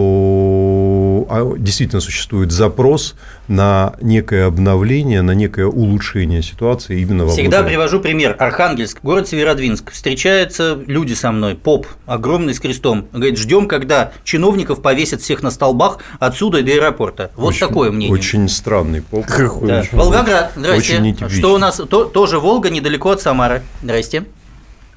а, 1.29 1.57
действительно 1.57 2.01
существует 2.01 2.51
запрос 2.51 3.15
на 3.47 3.93
некое 4.01 4.45
обновление, 4.45 5.21
на 5.21 5.31
некое 5.31 5.67
улучшение 5.67 6.41
ситуации 6.41 7.01
именно 7.01 7.25
во 7.25 7.31
Всегда 7.31 7.63
привожу 7.63 7.99
пример. 7.99 8.35
Архангельск, 8.39 8.99
город 9.03 9.27
Северодвинск. 9.27 9.91
Встречаются 9.91 10.79
люди 10.87 11.13
со 11.13 11.31
мной, 11.31 11.55
поп, 11.55 11.87
огромный 12.05 12.53
с 12.53 12.59
крестом. 12.59 13.07
Говорит, 13.11 13.37
ждем, 13.37 13.67
когда 13.67 14.11
чиновников 14.23 14.81
повесят 14.81 15.21
всех 15.21 15.43
на 15.43 15.51
столбах 15.51 15.99
отсюда 16.19 16.61
до 16.61 16.71
аэропорта. 16.71 17.31
Вот 17.35 17.49
очень, 17.49 17.67
такое 17.67 17.91
мнение. 17.91 18.13
Очень 18.13 18.49
странный 18.49 19.01
поп. 19.01 19.25
Да. 19.61 19.83
Волгоград, 19.91 20.53
здрасте. 20.55 20.99
Очень 20.99 21.29
Что 21.29 21.53
у 21.53 21.57
нас? 21.57 21.81
То, 21.89 22.05
тоже 22.05 22.39
Волга, 22.39 22.69
недалеко 22.69 23.11
от 23.11 23.21
Самары. 23.21 23.61
Здрасте. 23.81 24.25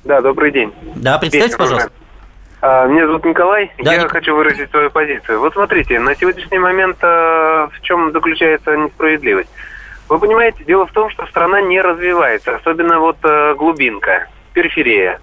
Да, 0.04 0.20
добрый 0.20 0.52
день. 0.52 0.72
Да, 0.96 1.18
представьте, 1.18 1.56
пожалуйста. 1.56 1.90
А, 2.60 2.86
меня 2.86 3.06
зовут 3.06 3.24
Николай, 3.24 3.72
да, 3.78 3.94
я 3.94 4.02
Ник... 4.02 4.10
хочу 4.10 4.34
выразить 4.34 4.70
свою 4.70 4.90
позицию. 4.90 5.40
Вот 5.40 5.52
смотрите, 5.52 6.00
на 6.00 6.14
сегодняшний 6.16 6.58
момент 6.58 6.96
э, 7.02 7.68
в 7.72 7.80
чем 7.82 8.10
заключается 8.12 8.76
несправедливость? 8.76 9.50
Вы 10.08 10.18
понимаете, 10.18 10.64
дело 10.64 10.86
в 10.86 10.92
том, 10.92 11.10
что 11.10 11.26
страна 11.26 11.60
не 11.60 11.80
развивается, 11.80 12.56
особенно 12.56 12.98
вот 12.98 13.18
э, 13.22 13.54
глубинка, 13.54 14.26
периферия. 14.54 15.20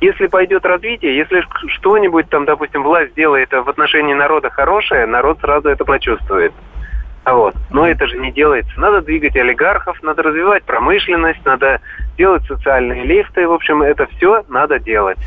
Если 0.00 0.26
пойдет 0.26 0.64
развитие, 0.66 1.16
если 1.16 1.44
что-нибудь 1.68 2.28
там, 2.28 2.44
допустим, 2.44 2.82
власть 2.82 3.14
делает 3.14 3.50
в 3.50 3.68
отношении 3.68 4.14
народа 4.14 4.50
хорошее, 4.50 5.06
народ 5.06 5.40
сразу 5.40 5.68
это 5.68 5.84
почувствует. 5.84 6.52
Вот. 7.24 7.54
Но 7.70 7.86
это 7.86 8.06
же 8.06 8.16
не 8.18 8.30
делается. 8.30 8.72
Надо 8.78 9.00
двигать 9.00 9.36
олигархов, 9.36 10.02
надо 10.02 10.22
развивать 10.22 10.64
промышленность, 10.64 11.44
надо 11.44 11.80
делать 12.16 12.44
социальные 12.46 13.04
лифты. 13.04 13.48
В 13.48 13.52
общем, 13.52 13.82
это 13.82 14.06
все 14.16 14.44
надо 14.48 14.78
делать. 14.78 15.18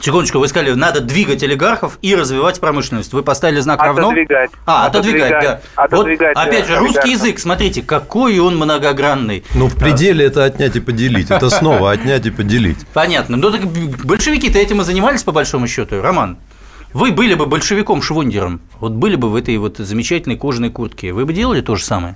Секундочку, 0.00 0.38
вы 0.38 0.48
сказали, 0.48 0.72
надо 0.72 1.00
двигать 1.00 1.42
олигархов 1.42 1.98
и 2.02 2.14
развивать 2.14 2.60
промышленность. 2.60 3.12
Вы 3.12 3.22
поставили 3.22 3.60
знак 3.60 3.82
равно? 3.82 4.08
Отодвигать. 4.08 4.50
А, 4.64 4.86
отодвигать, 4.86 5.32
отодвигать 5.32 5.60
да. 5.74 5.82
Отодвигать, 5.82 6.36
вот, 6.36 6.46
опять 6.46 6.66
же, 6.66 6.78
русский 6.78 7.10
язык, 7.12 7.38
смотрите, 7.38 7.82
какой 7.82 8.38
он 8.38 8.56
многогранный. 8.56 9.44
Ну, 9.54 9.68
в 9.68 9.74
пределе 9.74 10.26
это 10.26 10.44
отнять 10.44 10.76
и 10.76 10.80
поделить. 10.80 11.30
Это 11.30 11.50
снова 11.50 11.90
отнять 11.92 12.26
и 12.26 12.30
поделить. 12.30 12.78
Понятно. 12.92 13.36
Ну, 13.36 13.50
так 13.50 13.62
большевики-то 13.66 14.58
этим 14.58 14.80
и 14.80 14.84
занимались, 14.84 15.22
по 15.24 15.32
большому 15.32 15.66
счету, 15.66 16.00
Роман. 16.00 16.38
Вы 16.92 17.12
были 17.12 17.34
бы 17.34 17.44
большевиком-швундером, 17.46 18.60
вот 18.80 18.92
были 18.92 19.16
бы 19.16 19.28
в 19.28 19.36
этой 19.36 19.58
вот 19.58 19.76
замечательной 19.76 20.36
кожаной 20.36 20.70
куртке, 20.70 21.12
вы 21.12 21.26
бы 21.26 21.34
делали 21.34 21.60
то 21.60 21.76
же 21.76 21.84
самое? 21.84 22.14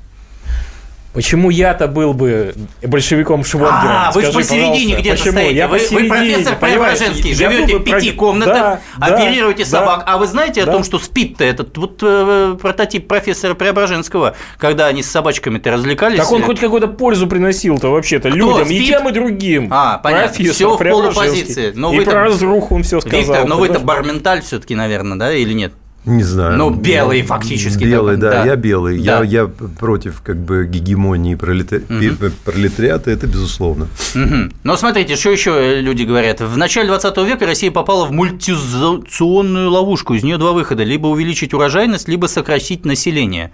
Почему 1.12 1.51
я-то 1.51 1.88
был 1.88 2.14
бы 2.14 2.55
большевиком 2.83 3.44
Швонгером? 3.44 3.87
А, 3.87 4.12
вы 4.12 4.22
же 4.22 4.33
посередине 4.33 4.96
где-то 4.96 5.18
стоите. 5.31 5.55
Я 5.55 5.68
вы, 5.68 5.79
вы 5.90 6.09
профессор 6.09 6.57
Преображенский, 6.57 7.35
живете 7.35 7.77
в 7.77 7.85
пяти 7.85 8.12
комнатах, 8.12 8.81
да, 8.96 9.07
оперируете 9.14 9.64
да, 9.64 9.70
собак. 9.70 10.05
Да, 10.07 10.12
а 10.12 10.18
вы 10.18 10.27
знаете 10.27 10.62
о 10.62 10.66
том, 10.66 10.85
что 10.85 10.98
спит-то 10.98 11.44
этот 11.44 11.77
вот 11.77 11.98
э, 12.03 12.57
прототип 12.61 13.09
профессора 13.09 13.55
Преображенского, 13.55 14.37
когда 14.59 14.87
они 14.87 15.03
с 15.03 15.11
собачками-то 15.11 15.70
развлекались? 15.70 16.18
Так 16.18 16.33
он 16.33 16.42
хоть 16.42 16.61
какую-то 16.61 16.88
пользу 16.88 17.27
приносил-то 17.27 17.88
вообще-то 17.88 18.31
людям, 18.31 18.64
спит? 18.64 18.83
и 18.83 18.87
тем, 18.87 19.09
и 19.09 19.12
другим. 19.12 19.68
А, 19.70 19.98
понятно. 19.98 20.44
Все 20.53 20.77
в 20.77 20.79
полупозиции. 20.79 21.72
Но 21.75 21.92
и 21.92 22.05
про 22.05 22.25
разруху 22.25 22.77
он 22.77 22.85
все 22.85 23.01
сказал. 23.01 23.20
Виктор, 23.20 23.44
но 23.44 23.59
вы-то 23.59 23.81
барменталь 23.81 24.40
все-таки, 24.40 24.75
наверное, 24.75 25.18
да, 25.18 25.33
или 25.33 25.53
нет? 25.53 25.72
Не 26.05 26.25
знаю. 26.25 26.59
Ну, 26.59 26.71
белый 26.71 27.23
фактически. 27.23 27.85
Белый, 27.85 28.17
да, 28.17 28.31
да, 28.31 28.43
да. 28.43 28.45
я 28.47 28.57
белый. 28.57 28.99
Да. 29.01 29.23
Я, 29.23 29.43
я 29.43 29.47
против 29.47 30.21
как 30.23 30.37
бы 30.37 30.67
гегемонии 30.67 31.37
пролета- 31.37 31.81
Мгм. 31.88 32.33
пролетариата, 32.45 33.11
это 33.12 33.29
безусловно. 33.29 33.87
Мгм. 34.15 34.53
Но 34.65 34.77
смотрите, 34.77 35.15
что 35.15 35.31
еще 35.31 35.81
люди 35.81 36.03
говорят. 36.03 36.41
В 36.41 36.57
начале 36.57 36.88
20 36.88 37.25
века 37.25 37.47
Россия 37.47 37.71
попала 37.71 38.05
в 38.07 38.11
мультизационную 38.12 39.71
ловушку. 39.71 40.15
Из 40.15 40.25
нее 40.25 40.38
два 40.38 40.51
выхода. 40.53 40.83
Либо 40.83 41.07
увеличить 41.07 41.55
урожайность, 41.55 42.09
либо 42.09 42.27
сократить 42.27 42.85
население. 42.85 43.53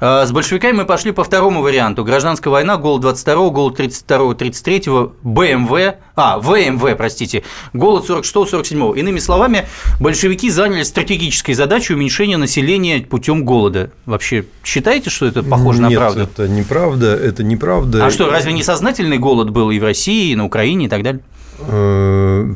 А, 0.00 0.24
С 0.26 0.32
большевиками 0.32 0.78
мы 0.78 0.84
пошли 0.86 1.12
по 1.12 1.24
второму 1.24 1.60
варианту. 1.62 2.04
Гражданская 2.04 2.50
война, 2.50 2.76
голод 2.78 3.02
22 3.02 3.50
голод 3.50 3.78
32-33, 3.78 5.12
БМВ, 5.22 5.94
а, 6.16 6.38
ВМВ, 6.40 6.96
простите, 6.96 7.42
голод 7.74 8.06
46-47. 8.08 8.94
Иными 8.98 9.18
словами, 9.18 9.66
большевики 10.00 10.48
заняли 10.50 10.82
стратегической 10.84 11.54
задачей 11.54 11.81
уменьшения 11.90 12.36
населения 12.36 13.00
путем 13.00 13.44
голода. 13.44 13.90
Вообще, 14.06 14.44
считаете, 14.64 15.10
что 15.10 15.26
это 15.26 15.42
похоже 15.42 15.82
на 15.82 15.88
Нет, 15.88 15.98
правду? 15.98 16.20
это 16.22 16.48
неправда, 16.48 17.14
это 17.14 17.42
неправда. 17.42 18.06
А 18.06 18.10
что, 18.10 18.30
разве 18.30 18.52
не 18.52 18.62
сознательный 18.62 19.18
голод 19.18 19.50
был 19.50 19.70
и 19.70 19.78
в 19.78 19.84
России, 19.84 20.30
и 20.32 20.36
на 20.36 20.44
Украине, 20.44 20.86
и 20.86 20.88
так 20.88 21.02
далее? 21.02 21.22
Э, 21.66 22.46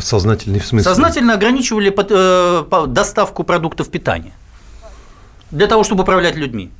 Сознательный 0.00 0.60
в 0.60 0.66
смысле? 0.66 0.84
Сознательно 0.84 1.34
ограничивали 1.34 1.94
э, 1.96 2.86
доставку 2.86 3.44
продуктов 3.44 3.88
питания 3.90 4.32
для 5.50 5.66
того, 5.66 5.84
чтобы 5.84 6.02
управлять 6.02 6.36
людьми. 6.36 6.70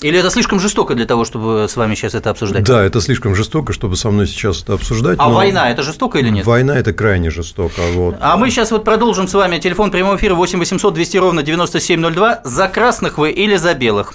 Или 0.00 0.20
это 0.20 0.30
слишком 0.30 0.60
жестоко 0.60 0.94
для 0.94 1.06
того, 1.06 1.24
чтобы 1.24 1.66
с 1.68 1.76
вами 1.76 1.96
сейчас 1.96 2.14
это 2.14 2.30
обсуждать? 2.30 2.62
Да, 2.62 2.84
это 2.84 3.00
слишком 3.00 3.34
жестоко, 3.34 3.72
чтобы 3.72 3.96
со 3.96 4.10
мной 4.10 4.28
сейчас 4.28 4.62
это 4.62 4.74
обсуждать. 4.74 5.16
А 5.18 5.28
война 5.28 5.70
это 5.70 5.82
жестоко 5.82 6.18
или 6.18 6.28
нет? 6.28 6.46
Война 6.46 6.78
это 6.78 6.92
крайне 6.92 7.30
жестоко. 7.30 7.80
Вот. 7.94 8.16
А 8.20 8.36
мы 8.36 8.50
сейчас 8.50 8.70
вот 8.70 8.84
продолжим 8.84 9.26
с 9.26 9.34
вами. 9.34 9.58
Телефон 9.58 9.90
прямого 9.90 10.16
эфира 10.16 10.36
8 10.36 10.58
800 10.60 10.94
200 10.94 11.16
ровно 11.16 11.42
9702. 11.42 12.42
За 12.44 12.68
красных 12.68 13.18
вы 13.18 13.32
или 13.32 13.56
за 13.56 13.74
белых? 13.74 14.14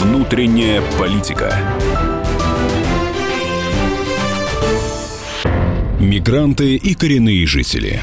Внутренняя 0.00 0.82
политика. 0.98 1.54
Мигранты 6.00 6.76
и 6.76 6.94
коренные 6.94 7.46
жители. 7.46 8.02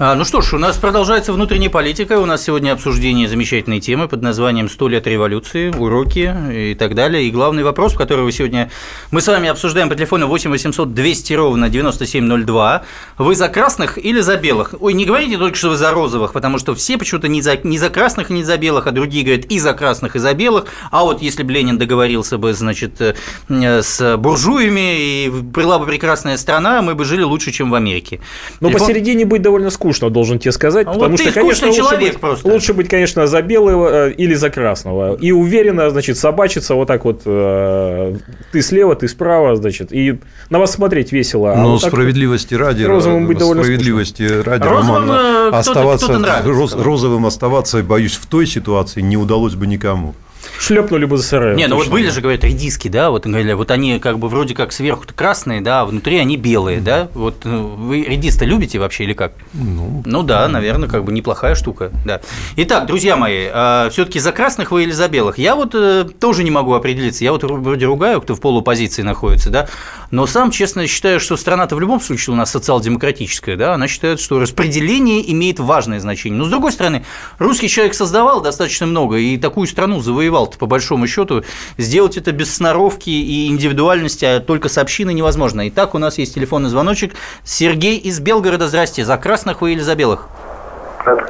Ну 0.00 0.24
что 0.24 0.40
ж, 0.40 0.54
у 0.54 0.58
нас 0.58 0.78
продолжается 0.78 1.30
внутренняя 1.30 1.68
политика. 1.68 2.18
У 2.20 2.24
нас 2.24 2.42
сегодня 2.42 2.72
обсуждение 2.72 3.28
замечательной 3.28 3.80
темы 3.80 4.08
под 4.08 4.22
названием 4.22 4.64
«100 4.64 4.88
лет 4.88 5.06
революции», 5.06 5.70
уроки 5.76 6.34
и 6.50 6.74
так 6.74 6.94
далее. 6.94 7.24
И 7.24 7.30
главный 7.30 7.62
вопрос, 7.64 7.92
который 7.92 8.24
вы 8.24 8.32
сегодня 8.32 8.70
мы 9.10 9.20
с 9.20 9.26
вами 9.26 9.50
обсуждаем 9.50 9.90
по 9.90 9.94
телефону 9.94 10.26
8 10.26 10.48
800 10.48 10.94
200 10.94 11.32
ровно 11.34 11.68
9702. 11.68 12.82
Вы 13.18 13.34
за 13.34 13.48
красных 13.48 14.02
или 14.02 14.20
за 14.20 14.38
белых? 14.38 14.74
Ой, 14.80 14.94
не 14.94 15.04
говорите 15.04 15.36
только, 15.36 15.58
что 15.58 15.68
вы 15.68 15.76
за 15.76 15.90
розовых, 15.90 16.32
потому 16.32 16.58
что 16.58 16.74
все 16.74 16.96
почему-то 16.96 17.28
не 17.28 17.42
за, 17.42 17.58
не 17.58 17.76
за 17.76 17.90
красных 17.90 18.30
и 18.30 18.32
не 18.32 18.42
за 18.42 18.56
белых, 18.56 18.86
а 18.86 18.92
другие 18.92 19.22
говорят 19.22 19.44
и 19.52 19.58
за 19.58 19.74
красных, 19.74 20.16
и 20.16 20.18
за 20.18 20.32
белых. 20.32 20.64
А 20.90 21.02
вот 21.02 21.20
если 21.20 21.42
бы 21.42 21.52
Ленин 21.52 21.76
договорился 21.76 22.38
бы, 22.38 22.54
значит, 22.54 23.02
э, 23.02 23.82
с 23.82 24.16
буржуями, 24.16 25.26
и 25.26 25.28
была 25.28 25.78
бы 25.78 25.84
прекрасная 25.84 26.38
страна, 26.38 26.80
мы 26.80 26.94
бы 26.94 27.04
жили 27.04 27.22
лучше, 27.22 27.52
чем 27.52 27.70
в 27.70 27.74
Америке. 27.74 28.20
Но 28.60 28.68
Телефон- 28.68 28.86
посередине 28.86 29.26
быть 29.26 29.42
довольно 29.42 29.68
скучно, 29.68 29.89
должен 30.10 30.38
тебе 30.38 30.52
сказать, 30.52 30.86
А 30.86 30.92
потому 30.92 31.10
вот 31.12 31.20
что, 31.20 31.28
ты 31.28 31.34
конечно, 31.34 31.54
скучный 31.56 31.68
лучше 31.68 31.80
человек 31.90 32.12
быть, 32.12 32.20
просто. 32.20 32.48
лучше 32.48 32.74
быть, 32.74 32.88
конечно, 32.88 33.26
за 33.26 33.42
белого 33.42 34.08
э, 34.08 34.12
или 34.12 34.34
за 34.34 34.50
красного. 34.50 35.16
И 35.16 35.32
уверенно, 35.32 35.90
значит, 35.90 36.16
собачиться 36.18 36.74
вот 36.74 36.86
так 36.88 37.04
вот, 37.04 37.22
э, 37.26 38.16
ты 38.52 38.62
слева, 38.62 38.94
ты 38.94 39.08
справа, 39.08 39.56
значит, 39.56 39.92
и 39.92 40.18
на 40.50 40.58
вас 40.58 40.72
смотреть 40.72 41.12
весело. 41.12 41.52
а 41.52 41.56
Но 41.56 41.72
вот 41.72 41.80
так 41.82 41.90
справедливости 41.90 42.54
ради, 42.54 42.84
розовым 42.84 43.26
быть 43.26 43.38
довольно 43.38 43.62
справедливости 43.62 44.22
ради, 44.22 44.62
Розовым, 44.62 45.08
Роман, 45.08 45.10
э, 45.10 45.48
кто-то- 45.48 45.58
оставаться 45.58 46.04
кто-то 46.06 46.18
нравится, 46.20 46.50
роз- 46.76 46.82
розовым 46.82 47.26
оставаться, 47.26 47.82
боюсь, 47.82 48.14
в 48.16 48.26
той 48.26 48.46
ситуации 48.46 49.00
не 49.00 49.16
удалось 49.16 49.54
бы 49.54 49.66
никому. 49.66 50.14
Шлепнули 50.58 51.04
бы 51.04 51.16
за 51.16 51.24
сырое. 51.24 51.54
Не, 51.54 51.66
ну 51.66 51.76
вот 51.76 51.88
были 51.88 52.10
же, 52.10 52.20
говорят, 52.20 52.44
редиски, 52.44 52.88
да, 52.88 53.10
вот 53.10 53.26
говорили, 53.26 53.52
вот 53.52 53.70
они 53.70 53.98
как 53.98 54.18
бы 54.18 54.28
вроде 54.28 54.54
как 54.54 54.72
сверху 54.72 55.04
красные, 55.14 55.60
да, 55.60 55.82
а 55.82 55.84
внутри 55.84 56.18
они 56.18 56.36
белые, 56.36 56.80
да. 56.80 57.08
Вот 57.14 57.44
э, 57.44 57.48
вы 57.48 58.02
редис-то 58.02 58.44
любите 58.44 58.78
вообще 58.78 59.04
или 59.04 59.12
как? 59.12 59.32
Ну, 59.52 60.02
Ну 60.04 60.22
да, 60.22 60.48
наверное, 60.48 60.88
как 60.88 61.04
бы 61.04 61.12
неплохая 61.12 61.54
штука, 61.54 61.90
да. 62.04 62.20
Итак, 62.56 62.86
друзья 62.86 63.16
мои, 63.16 63.48
все-таки 63.90 64.18
за 64.18 64.32
красных 64.32 64.70
вы 64.70 64.84
или 64.84 64.92
за 64.92 65.08
белых? 65.08 65.38
Я 65.38 65.54
вот 65.54 65.74
э, 65.74 66.06
тоже 66.18 66.44
не 66.44 66.50
могу 66.50 66.74
определиться. 66.74 67.24
Я 67.24 67.32
вот 67.32 67.42
вроде 67.44 67.86
ругаю, 67.86 68.20
кто 68.20 68.34
в 68.34 68.40
полупозиции 68.40 69.02
находится, 69.02 69.50
да, 69.50 69.68
но 70.10 70.26
сам, 70.26 70.50
честно, 70.50 70.86
считаю, 70.86 71.20
что 71.20 71.36
страна-то 71.36 71.76
в 71.76 71.80
любом 71.80 72.00
случае 72.00 72.34
у 72.34 72.36
нас 72.36 72.50
социал-демократическая, 72.50 73.56
да, 73.56 73.74
она 73.74 73.88
считает, 73.88 74.20
что 74.20 74.40
распределение 74.40 75.30
имеет 75.32 75.60
важное 75.60 76.00
значение. 76.00 76.38
Но 76.38 76.44
с 76.44 76.48
другой 76.48 76.72
стороны, 76.72 77.04
русский 77.38 77.68
человек 77.68 77.94
создавал 77.94 78.40
достаточно 78.40 78.86
много 78.86 79.16
и 79.16 79.36
такую 79.36 79.66
страну 79.66 80.00
завоевал-то 80.30 80.58
по 80.58 80.66
большому 80.66 81.06
счету. 81.06 81.42
Сделать 81.76 82.16
это 82.16 82.32
без 82.32 82.54
сноровки 82.54 83.10
и 83.10 83.48
индивидуальности, 83.48 84.24
а 84.24 84.40
только 84.40 84.68
с 84.68 84.78
общиной 84.78 85.14
невозможно. 85.14 85.68
Итак, 85.68 85.94
у 85.94 85.98
нас 85.98 86.18
есть 86.18 86.34
телефонный 86.34 86.68
звоночек. 86.70 87.14
Сергей 87.44 87.98
из 87.98 88.20
Белгорода, 88.20 88.68
здрасте. 88.68 89.04
За 89.04 89.16
красных 89.18 89.60
вы 89.60 89.72
или 89.72 89.80
за 89.80 89.94
белых? 89.96 90.28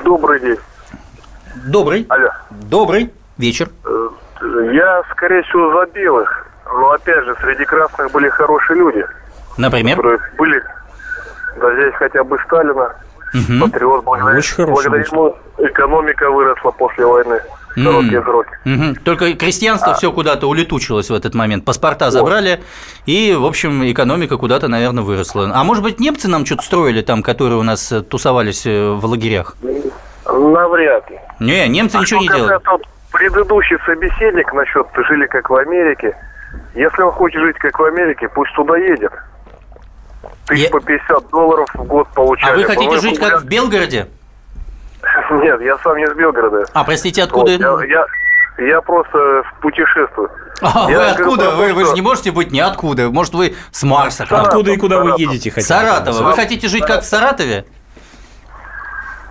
Добрый 0.05 0.41
день. 0.41 0.57
Добрый. 1.67 2.07
Алло. 2.09 2.29
Добрый 2.51 3.11
вечер. 3.39 3.71
Я, 4.73 5.03
скорее 5.13 5.43
всего, 5.43 5.73
за 5.81 5.87
белых. 5.93 6.47
Но, 6.67 6.91
опять 6.93 7.25
же, 7.25 7.35
среди 7.41 7.65
красных 7.65 8.13
были 8.13 8.29
хорошие 8.29 8.79
люди, 8.79 9.05
Например? 9.57 9.97
которые 9.97 10.19
были... 10.39 10.63
Да 11.61 11.75
здесь 11.75 11.95
хотя 11.99 12.23
бы 12.23 12.39
Сталина, 12.47 12.95
Мгм. 13.35 13.61
патриот, 13.61 14.05
благодаря, 14.05 14.39
Очень 14.39 14.55
хороший 14.55 14.89
благодаря 14.89 15.05
ему 15.13 15.37
экономика 15.59 16.31
выросла 16.31 16.71
после 16.71 17.05
войны. 17.05 17.41
Короткие 17.75 18.23
сроки. 18.23 18.51
Мгм. 18.65 18.95
Только 18.97 19.27
А. 19.27 19.33
крестьянство 19.35 19.95
все 19.95 20.11
куда-то 20.13 20.49
улетучилось 20.49 21.09
в 21.11 21.15
этот 21.15 21.35
момент. 21.35 21.65
Паспорта 21.65 22.11
забрали, 22.11 22.61
и, 23.07 23.35
в 23.39 23.45
общем, 23.47 23.89
экономика 23.91 24.37
куда-то, 24.37 24.69
наверное, 24.69 25.03
выросла. 25.05 25.51
А 25.55 25.65
может 25.65 25.83
быть, 25.83 26.01
немцы 26.01 26.29
нам 26.29 26.45
что-то 26.47 26.63
строили 26.63 27.03
там, 27.03 27.23
которые 27.23 27.59
у 27.59 27.63
нас 27.63 27.91
э, 27.93 28.01
тусовались 28.03 28.67
э, 28.67 28.91
в 28.91 29.05
лагерях? 29.07 29.57
Навряд 30.27 31.11
ли. 31.11 31.19
Не, 31.41 31.69
немцы 31.69 31.97
А 31.97 32.01
ничего 32.01 32.21
не 32.21 32.29
делали. 32.29 32.59
вот 32.67 32.83
предыдущий 33.13 33.77
собеседник 33.87 34.53
насчет 34.53 34.87
жили 35.09 35.27
как 35.27 35.51
в 35.51 35.55
Америке. 35.55 36.17
Если 36.75 37.03
он 37.03 37.11
хочет 37.13 37.41
жить 37.41 37.57
как 37.59 37.79
в 37.79 37.85
Америке, 37.85 38.29
пусть 38.35 38.53
туда 38.55 38.77
едет. 38.77 39.13
Тысяч 40.47 40.65
Я- 40.65 40.71
по 40.71 40.81
50 40.81 41.31
долларов 41.31 41.69
в 41.75 41.85
год 41.85 42.09
получали. 42.15 42.53
А 42.53 42.57
вы 42.57 42.65
хотите 42.65 42.87
По-моему, 42.87 43.03
жить 43.09 43.19
как 43.21 43.43
в 43.43 43.47
Белгороде? 43.47 44.09
Нет, 45.31 45.61
я 45.63 45.79
сам 45.79 45.97
не 45.97 46.05
из 46.05 46.15
Белгорода. 46.15 46.65
А, 46.73 46.85
простите, 46.85 47.23
откуда? 47.23 47.53
Вот, 47.73 47.83
я, 47.85 48.05
я, 48.59 48.67
я 48.67 48.81
просто 48.81 49.43
путешествую. 49.61 50.31
А, 50.63 50.87
Я 50.91 50.99
вы 50.99 51.05
говорю 51.05 51.11
откуда? 51.13 51.45
то, 51.51 51.57
Вы, 51.57 51.73
вы 51.73 51.81
же 51.81 51.87
что- 51.87 51.95
не 51.97 52.03
можете 52.03 52.31
быть 52.33 52.51
ниоткуда. 52.53 53.09
Может, 53.11 53.35
вы 53.35 53.55
с 53.71 53.83
Марса? 53.83 54.27
Саратов, 54.27 54.49
Откуда 54.49 54.71
и 54.73 54.77
куда 54.77 54.97
вы 54.99 55.03
Саратов. 55.11 55.21
едете 55.21 55.51
хотите? 55.51 55.67
Саратова. 55.75 56.23
Вы 56.23 56.33
хотите 56.35 56.69
жить 56.69 56.85
как 56.85 57.01
в 57.01 57.05
Саратове? 57.05 57.65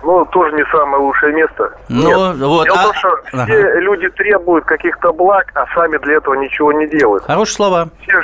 Ну, 0.02 0.24
тоже 0.26 0.56
не 0.56 0.64
самое 0.72 1.02
лучшее 1.02 1.34
место. 1.34 1.72
Ну, 1.90 2.06
Нет. 2.32 2.36
вот, 2.38 2.64
Дело 2.64 2.80
а- 2.80 2.84
том, 2.84 2.94
что 2.94 3.16
Ага. 3.34 3.44
все 3.44 3.80
люди 3.80 4.08
требуют 4.10 4.64
каких-то 4.64 5.12
благ, 5.12 5.52
а 5.54 5.66
сами 5.74 5.98
для 5.98 6.16
этого 6.16 6.34
ничего 6.34 6.72
не 6.72 6.86
делают. 6.88 7.24
Хорошие 7.26 7.54
слова. 7.54 7.88
Все, 8.02 8.22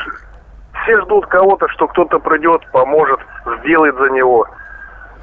все 0.82 1.00
ждут 1.02 1.26
кого-то, 1.26 1.68
что 1.68 1.86
кто-то 1.86 2.18
придет, 2.18 2.62
поможет, 2.72 3.20
сделает 3.62 3.94
за 3.96 4.08
него. 4.08 4.46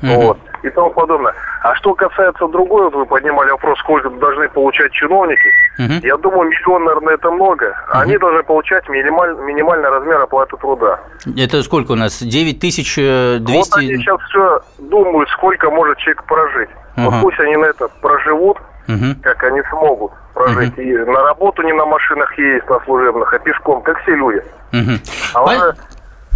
Мгм. 0.02 0.16
Вот, 0.16 0.38
и 0.64 0.70
тому 0.70 0.89
подобное. 0.91 1.34
А 1.61 1.76
что 1.76 1.93
касается 1.93 2.47
другой, 2.47 2.86
вот 2.86 2.95
вы 2.95 3.05
поднимали 3.05 3.51
вопрос, 3.51 3.78
сколько 3.80 4.09
должны 4.09 4.49
получать 4.49 4.91
чиновники. 4.93 5.49
Мгм. 5.78 5.99
Я 6.03 6.18
думаю, 6.18 6.49
миллион, 6.49 6.84
наверное, 6.86 7.14
это 7.16 7.30
много. 7.32 7.76
Они 7.89 8.18
должны 8.18 8.43
получать 8.43 8.88
минималь- 8.89 9.39
минимальный 9.43 9.89
размер 9.89 10.22
оплаты 10.22 10.57
труда. 10.57 10.99
Это 11.38 11.61
сколько 11.64 11.91
у 11.91 11.95
нас? 11.95 12.22
9200... 12.22 13.39
Вот 13.39 13.68
они 13.78 13.97
сейчас 13.97 14.20
все 14.30 14.61
думают, 14.80 15.30
сколько 15.30 15.70
может 15.70 15.97
человек 15.97 16.24
прожить. 16.24 16.70
Ага. 16.95 17.09
Вот 17.09 17.22
пусть 17.22 17.39
они 17.39 17.57
на 17.57 17.66
это 17.66 17.88
проживут, 18.01 18.57
Мгм. 18.88 19.16
как 19.22 19.43
они 19.43 19.61
смогут 19.70 20.11
прожить. 20.34 20.78
И 20.78 20.93
на 20.93 21.24
работу 21.24 21.61
не 21.64 21.74
на 21.74 21.86
машинах 21.86 22.38
ездить, 22.38 22.70
на 22.70 22.80
служебных, 22.82 23.34
а 23.34 23.39
пешком, 23.39 23.82
как 23.82 23.99
все 24.03 24.16
люди. 24.16 24.41
Мгм. 24.72 24.99
А 25.34 25.43
уже 25.43 25.76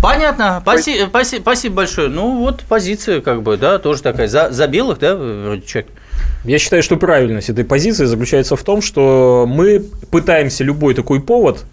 Понятно. 0.01 0.61
Спаси- 0.65 1.05
спаси- 1.09 1.39
Спасибо 1.39 1.75
большое. 1.75 2.07
Ну, 2.07 2.37
вот 2.37 2.63
позиция, 2.67 3.21
как 3.21 3.41
бы, 3.41 3.57
да, 3.57 3.79
тоже 3.79 4.01
такая. 4.03 4.27
За, 4.27 4.51
за 4.51 4.67
белых, 4.67 4.99
да, 4.99 5.15
вроде 5.15 5.61
человек? 5.63 5.91
Я 6.43 6.59
считаю, 6.59 6.83
что 6.83 6.97
правильность 6.97 7.49
этой 7.49 7.65
позиции 7.65 8.05
заключается 8.05 8.55
в 8.55 8.63
том, 8.63 8.81
что 8.81 9.45
мы 9.47 9.83
пытаемся 10.11 10.63
любой 10.63 10.93
такой 10.93 11.19
повод, 11.21 11.65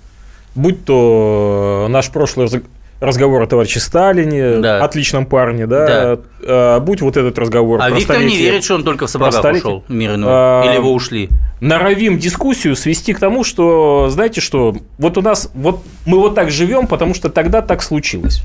будь 0.54 0.84
то 0.84 1.86
наш 1.90 2.10
прошлый 2.10 2.46
разг- 2.46 2.64
разговор 3.00 3.42
о 3.42 3.46
товарище 3.46 3.80
Сталине, 3.80 4.56
Да. 4.58 4.82
отличном 4.82 5.26
парне, 5.26 5.66
да, 5.66 6.18
э, 6.42 6.80
будь 6.80 7.02
вот 7.02 7.16
этот 7.16 7.38
разговор 7.38 7.80
А 7.82 7.90
Виктор 7.90 8.18
не 8.18 8.36
верит, 8.36 8.64
что 8.64 8.76
он 8.76 8.84
только 8.84 9.06
в 9.06 9.10
сапогах 9.10 9.44
ушел, 9.54 9.84
мир 9.88 10.14
иной. 10.14 10.30
А, 10.32 10.64
Или 10.66 10.74
его 10.76 10.92
ушли. 10.92 11.28
Норовим 11.60 12.18
дискуссию 12.18 12.76
свести 12.76 13.12
к 13.12 13.18
тому, 13.18 13.44
что, 13.44 14.08
знаете 14.10 14.40
что, 14.40 14.76
вот 14.98 15.18
у 15.18 15.22
нас, 15.22 15.50
вот 15.54 15.84
мы 16.06 16.18
вот 16.18 16.34
так 16.34 16.50
живем, 16.50 16.86
потому 16.86 17.14
что 17.14 17.28
тогда 17.28 17.62
так 17.62 17.82
случилось. 17.82 18.42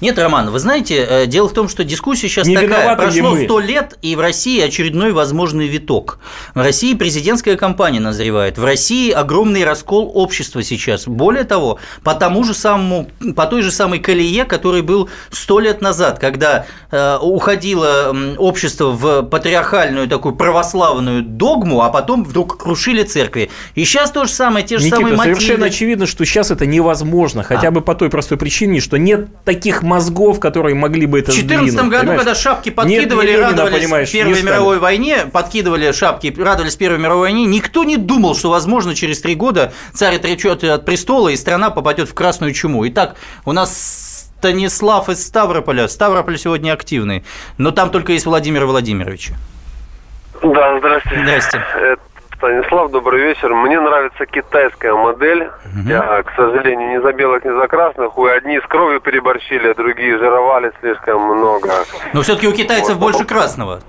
Нет, 0.00 0.18
Роман, 0.18 0.50
вы 0.50 0.58
знаете, 0.58 1.06
э, 1.08 1.26
дело 1.26 1.48
в 1.48 1.52
том, 1.52 1.68
что 1.68 1.84
дискуссия 1.84 2.28
сейчас 2.28 2.46
Не 2.46 2.56
такая. 2.56 2.96
Прошло 2.96 3.36
сто 3.36 3.60
лет, 3.60 3.98
и 4.02 4.16
в 4.16 4.20
России 4.20 4.60
очередной 4.60 5.12
возможный 5.12 5.66
виток. 5.68 6.18
В 6.54 6.60
России 6.60 6.94
президентская 6.94 7.56
кампания 7.56 8.00
назревает. 8.00 8.58
В 8.58 8.64
России 8.64 9.10
огромный 9.10 9.64
раскол 9.64 10.10
общества 10.14 10.62
сейчас. 10.62 11.06
Более 11.06 11.44
того, 11.44 11.78
по 12.02 12.14
тому 12.14 12.44
же 12.44 12.54
самому, 12.54 13.08
по 13.34 13.46
той 13.46 13.62
же 13.62 13.70
самой 13.70 13.98
колее, 13.98 14.44
который 14.44 14.82
был 14.82 15.08
сто 15.30 15.60
лет 15.60 15.80
назад, 15.80 16.18
когда 16.18 16.66
э, 16.90 17.18
уходило 17.20 18.14
общество 18.38 18.90
в 18.90 19.22
патриархальную 19.22 20.08
такую 20.08 20.34
православную 20.34 21.22
догму, 21.22 21.82
а 21.82 21.90
потом 21.90 22.24
вдруг 22.24 22.56
крушили 22.58 23.02
церкви. 23.02 23.50
И 23.74 23.84
сейчас 23.84 24.10
то 24.10 24.24
же 24.24 24.30
самое, 24.30 24.64
те 24.64 24.78
же 24.78 24.84
Никита, 24.84 24.96
самые 24.96 25.16
мотивы. 25.16 25.36
совершенно 25.36 25.66
очевидно, 25.66 26.06
что 26.06 26.24
сейчас 26.24 26.50
это 26.50 26.66
невозможно, 26.66 27.42
хотя 27.42 27.68
А. 27.68 27.70
бы 27.70 27.80
по 27.80 27.94
той 27.94 28.10
простой 28.10 28.38
причине, 28.38 28.80
что 28.80 28.96
нет 28.96 29.28
таких 29.44 29.75
мозгов, 29.82 30.40
которые 30.40 30.74
могли 30.74 31.06
бы 31.06 31.20
это 31.20 31.32
В 31.32 31.34
2014 31.34 31.72
сдвинуть, 31.72 31.90
году, 31.90 32.00
понимаешь? 32.00 32.20
когда 32.20 32.34
шапки 32.34 32.68
Нет 32.68 32.76
подкидывали, 32.76 33.26
ни 33.26 33.32
Ленина, 33.32 33.48
радовались 33.48 34.10
Первой 34.10 34.42
мировой 34.42 34.78
войне, 34.78 35.18
подкидывали 35.32 35.92
шапки, 35.92 36.34
радовались 36.38 36.76
Первой 36.76 36.98
мировой 36.98 37.28
войне, 37.28 37.44
никто 37.46 37.84
не 37.84 37.96
думал, 37.96 38.34
что, 38.34 38.50
возможно, 38.50 38.94
через 38.94 39.20
три 39.20 39.34
года 39.34 39.72
царь 39.92 40.16
отречет 40.16 40.64
от 40.64 40.84
престола, 40.84 41.28
и 41.28 41.36
страна 41.36 41.70
попадет 41.70 42.08
в 42.08 42.14
красную 42.14 42.52
чуму. 42.52 42.86
Итак, 42.88 43.16
у 43.44 43.52
нас 43.52 44.06
Станислав 44.38 45.08
из 45.08 45.26
Ставрополя. 45.26 45.88
Ставрополь 45.88 46.38
сегодня 46.38 46.72
активный, 46.72 47.24
но 47.58 47.70
там 47.70 47.90
только 47.90 48.12
есть 48.12 48.26
Владимир 48.26 48.66
Владимирович. 48.66 49.32
Да, 50.42 50.78
здрасте. 50.78 51.20
Здрасте. 51.22 51.62
Станислав, 52.36 52.90
добрый 52.90 53.22
вечер. 53.22 53.54
Мне 53.54 53.80
нравится 53.80 54.26
китайская 54.26 54.92
модель. 54.94 55.48
Я, 55.86 56.22
к 56.22 56.32
сожалению, 56.36 56.90
не 56.90 57.00
за 57.00 57.12
белых, 57.12 57.44
не 57.44 57.52
за 57.52 57.66
красных. 57.66 58.16
Ой, 58.18 58.36
одни 58.36 58.58
с 58.60 58.62
кровью 58.64 59.00
переборщили, 59.00 59.68
а 59.68 59.74
другие 59.74 60.18
жировали 60.18 60.70
слишком 60.80 61.22
много. 61.22 61.70
Но 62.12 62.20
все-таки 62.22 62.46
у 62.48 62.52
китайцев 62.52 62.98
больше 62.98 63.24
красного. 63.24 63.80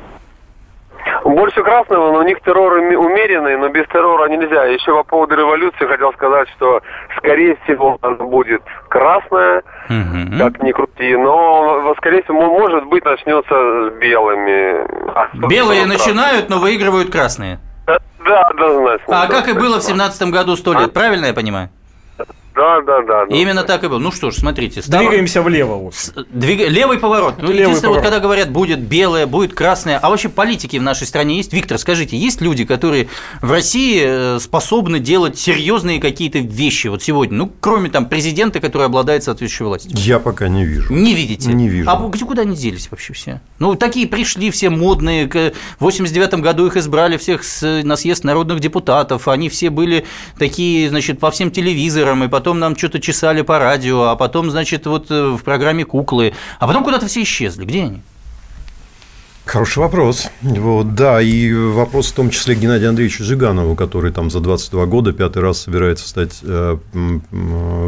Больше 1.24 1.62
красного, 1.62 2.12
но 2.14 2.20
у 2.20 2.24
них 2.24 2.40
террор 2.42 2.80
уме- 2.80 2.96
умеренный, 2.96 3.58
но 3.58 3.68
без 3.70 3.86
террора 3.88 4.30
нельзя. 4.30 4.66
Еще 4.66 4.92
по 4.94 5.04
поводу 5.04 5.36
революции 5.36 5.86
хотел 5.86 6.14
сказать, 6.14 6.48
что, 6.56 6.82
скорее 7.18 7.58
всего, 7.64 7.98
она 8.02 8.16
будет 8.16 8.62
красная, 8.90 9.64
как 10.38 10.62
ни 10.64 10.72
крути, 10.72 11.16
но, 11.18 11.94
скорее 11.98 12.24
всего, 12.24 12.42
может 12.60 12.86
быть, 12.86 13.04
начнется 13.04 13.90
с 13.90 13.94
белыми. 14.00 14.86
А, 15.16 15.28
Белые 15.48 15.86
начинают, 15.86 16.50
но 16.50 16.60
выигрывают 16.60 17.12
красные. 17.12 17.60
Да, 17.88 18.42
однозначно. 18.50 19.24
А 19.24 19.28
как 19.28 19.48
и 19.48 19.54
было 19.54 19.80
в 19.80 19.84
17 19.84 20.30
году 20.30 20.56
сто 20.58 20.74
лет, 20.74 20.94
правильно 20.94 21.28
я 21.28 21.34
понимаю? 21.34 21.70
Да, 22.58 22.82
да, 22.82 23.02
да. 23.04 23.26
да. 23.26 23.36
Именно 23.36 23.64
так 23.64 23.84
и 23.84 23.88
было. 23.88 24.00
Ну 24.00 24.12
что 24.12 24.32
ж, 24.32 24.36
смотрите. 24.36 24.80
Ставро- 24.82 25.00
Двигаемся 25.00 25.42
влево. 25.42 25.76
вот. 25.76 25.94
Двига- 26.32 26.68
Левый 26.68 26.98
поворот. 26.98 27.36
Ну, 27.38 27.44
Левый 27.50 27.62
единственное, 27.62 27.90
вот 27.90 27.98
поворот. 27.98 28.04
когда 28.04 28.20
говорят, 28.20 28.50
будет 28.52 28.80
белое, 28.80 29.28
будет 29.28 29.54
красное. 29.54 29.98
А 30.00 30.10
вообще 30.10 30.30
политики 30.30 30.78
в 30.78 30.82
нашей 30.82 31.06
стране 31.08 31.38
есть? 31.38 31.54
Виктор, 31.54 31.78
скажите, 31.78 32.18
есть 32.18 32.42
люди, 32.42 32.66
которые 32.66 33.08
в 33.42 33.52
России 33.52 34.02
э, 34.04 34.40
способны 34.40 35.00
делать 35.00 35.38
серьезные 35.38 36.00
какие-то 36.02 36.40
вещи 36.40 36.88
вот 36.88 37.04
сегодня? 37.04 37.38
Ну, 37.38 37.52
кроме 37.60 37.90
там 37.90 38.08
президента, 38.08 38.60
который 38.60 38.88
обладает 38.88 39.24
соответствующей 39.24 39.66
властью. 39.66 39.92
Я 39.96 40.20
пока 40.20 40.48
не 40.48 40.66
вижу. 40.66 40.92
Не 40.94 41.14
видите? 41.14 41.52
Не 41.54 41.70
вижу. 41.70 41.90
А 41.90 41.96
где 42.10 42.26
куда 42.26 42.42
они 42.42 42.56
делись 42.56 42.90
вообще 42.90 43.14
все? 43.14 43.42
Ну, 43.60 43.76
такие 43.76 44.08
пришли 44.08 44.50
все 44.52 44.70
модные. 44.70 45.28
к- 45.28 45.54
В 45.80 45.84
89 45.84 46.42
году 46.42 46.66
их 46.68 46.76
избрали 46.78 47.18
всех 47.18 47.44
с- 47.44 47.84
на 47.84 47.96
съезд 47.96 48.24
народных 48.24 48.60
депутатов. 48.62 49.28
Они 49.28 49.50
все 49.50 49.70
были 49.70 50.06
такие, 50.40 50.90
значит, 50.90 51.20
по 51.20 51.30
всем 51.30 51.52
телевизорам. 51.52 52.24
И 52.24 52.28
потом 52.28 52.47
нам 52.54 52.78
что-то 52.78 53.00
чесали 53.00 53.42
по 53.42 53.60
радио. 53.60 54.04
А 54.04 54.16
потом, 54.16 54.50
значит, 54.52 54.86
вот 54.86 55.12
э, 55.12 55.30
в 55.32 55.44
программе 55.44 55.86
«Куклы». 55.86 56.34
А 56.60 56.68
потом 56.68 56.84
куда-то 56.84 57.08
все 57.08 57.24
исчезли. 57.24 57.66
Где 57.66 57.84
они? 57.84 58.02
Хороший 59.46 59.80
вопрос. 59.80 60.28
Вот, 60.42 60.94
да, 60.94 61.22
и 61.22 61.54
вопрос 61.54 62.12
в 62.12 62.16
том 62.16 62.30
числе 62.32 62.56
к 62.56 62.60
Геннадию 62.60 62.90
Андреевичу 62.90 63.24
Жиганову, 63.24 63.76
который 63.76 64.12
там 64.12 64.30
за 64.30 64.42
22 64.42 64.86
года 64.88 65.14
пятый 65.14 65.42
раз 65.42 65.62
собирается 65.62 66.08
стать... 66.08 66.40
э, 66.44 66.78
м, 66.94 67.24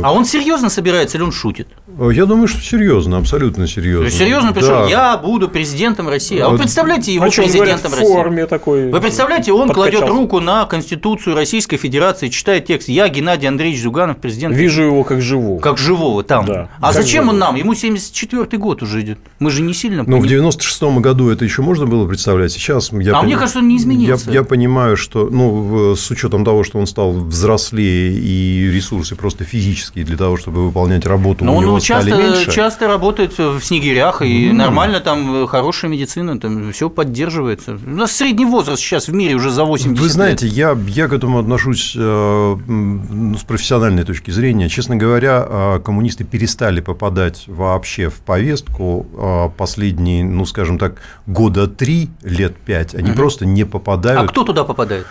А 0.02 0.14
он 0.14 0.24
серьезно 0.24 0.70
собирается 0.70 1.18
или 1.18 1.24
он 1.26 1.34
шутит? 1.34 1.68
Я 1.98 2.26
думаю, 2.26 2.48
что 2.48 2.62
серьезно, 2.62 3.18
абсолютно 3.18 3.68
серьезно. 3.68 4.10
Серьезно 4.10 4.54
пришел, 4.54 4.70
Да. 4.70 4.86
я 4.88 5.18
буду 5.18 5.50
президентом 5.50 6.08
России. 6.08 6.40
А 6.40 6.48
вы 6.50 6.58
представляете 6.58 7.14
его 7.14 7.26
А 7.26 7.30
говорит, 7.30 7.52
президентом 7.52 7.92
в 7.92 7.96
России? 7.96 8.14
форме 8.14 8.46
такой. 8.46 8.90
Вы 8.92 9.02
представляете, 9.02 9.52
он 9.52 9.70
кладет 9.70 9.96
подкачался. 10.02 10.22
руку 10.22 10.40
на 10.40 10.66
Конституцию 10.66 11.36
Российской 11.36 11.78
Федерации, 11.78 12.30
читает 12.30 12.66
текст 12.66 12.88
«Я, 12.90 13.10
Геннадий 13.10 13.48
Андреевич 13.50 13.82
Зюганов, 13.82 14.18
президент». 14.18 14.56
Вижу 14.56 14.84
его 14.84 15.04
как 15.04 15.22
живого. 15.22 15.60
Как 15.60 15.78
живого 15.78 16.24
там. 16.24 16.46
Да, 16.46 16.70
а 16.80 16.94
как 16.94 17.02
зачем 17.02 17.24
живого. 17.26 17.34
он 17.34 17.40
нам? 17.40 17.56
Ему 17.56 17.74
74-й 17.74 18.58
год 18.58 18.82
уже 18.82 19.02
идет. 19.02 19.18
Мы 19.40 19.50
же 19.50 19.62
не 19.62 19.74
сильно... 19.74 20.04
Ну, 20.08 20.18
в 20.18 20.22
пони- 20.22 20.30
96 20.30 20.82
году 21.02 21.30
это 21.30 21.44
еще 21.44 21.62
можно 21.64 21.86
было 21.86 22.08
представлять. 22.08 22.52
Сейчас 22.54 22.92
я 22.94 23.12
А 23.12 23.20
пони- 23.22 23.26
мне 23.32 23.38
кажется, 23.38 23.60
он 23.60 23.68
не 23.68 23.78
изменился. 23.78 24.30
Я, 24.30 24.36
я 24.36 24.44
понимаю, 24.44 24.96
что, 24.96 25.28
ну, 25.30 25.96
с 25.96 26.10
учетом 26.12 26.46
того, 26.46 26.64
что 26.64 26.78
он 26.80 26.88
стал 26.88 27.12
взрослее 27.14 28.14
и 28.14 28.70
ресурсы 28.72 29.16
просто 29.16 29.44
физические 29.44 30.06
для 30.06 30.16
того, 30.18 30.38
чтобы 30.38 30.66
выполнять 30.66 31.06
работу, 31.06 31.44
Но 31.44 31.54
у 31.54 31.58
он 31.58 31.64
него 31.64 31.79
стали 31.80 32.10
часто, 32.10 32.24
меньше. 32.24 32.52
часто 32.52 32.88
работает 32.88 33.38
в 33.38 33.62
снегирях, 33.62 34.22
и 34.22 34.50
М. 34.50 34.58
нормально 34.58 35.00
там 35.00 35.44
э, 35.44 35.48
хорошая 35.48 35.92
медицина, 35.92 36.40
там 36.40 36.72
все 36.72 36.90
поддерживается. 36.90 37.78
У 37.86 37.90
нас 37.96 38.12
средний 38.12 38.46
возраст 38.46 38.82
сейчас 38.82 39.08
в 39.08 39.14
мире 39.14 39.36
уже 39.36 39.52
за 39.52 39.64
80 39.66 40.00
Вы 40.02 40.10
знаете, 40.10 40.46
лет. 40.46 40.54
я, 40.56 40.78
я 40.88 41.08
к 41.08 41.14
этому 41.14 41.40
отношусь 41.40 41.94
э, 41.96 42.56
ну, 42.68 43.38
с 43.38 43.44
профессиональной 43.44 44.04
точки 44.04 44.32
зрения. 44.32 44.70
Честно 44.70 44.96
говоря, 44.96 45.46
э, 45.48 45.80
коммунисты 45.84 46.24
перестали 46.24 46.82
попадать 46.82 47.44
вообще 47.48 48.10
в 48.10 48.16
повестку 48.20 49.06
э, 49.18 49.50
последние, 49.58 50.24
ну, 50.24 50.46
скажем 50.46 50.78
так, 50.78 50.96
года 51.28 51.68
три, 51.68 52.10
лет 52.24 52.56
пять. 52.58 52.96
Они 52.96 53.10
Мгм. 53.10 53.16
просто 53.18 53.46
не 53.46 53.64
попадают. 53.66 54.22
А 54.22 54.28
кто 54.28 54.44
туда 54.44 54.64
попадает? 54.64 55.06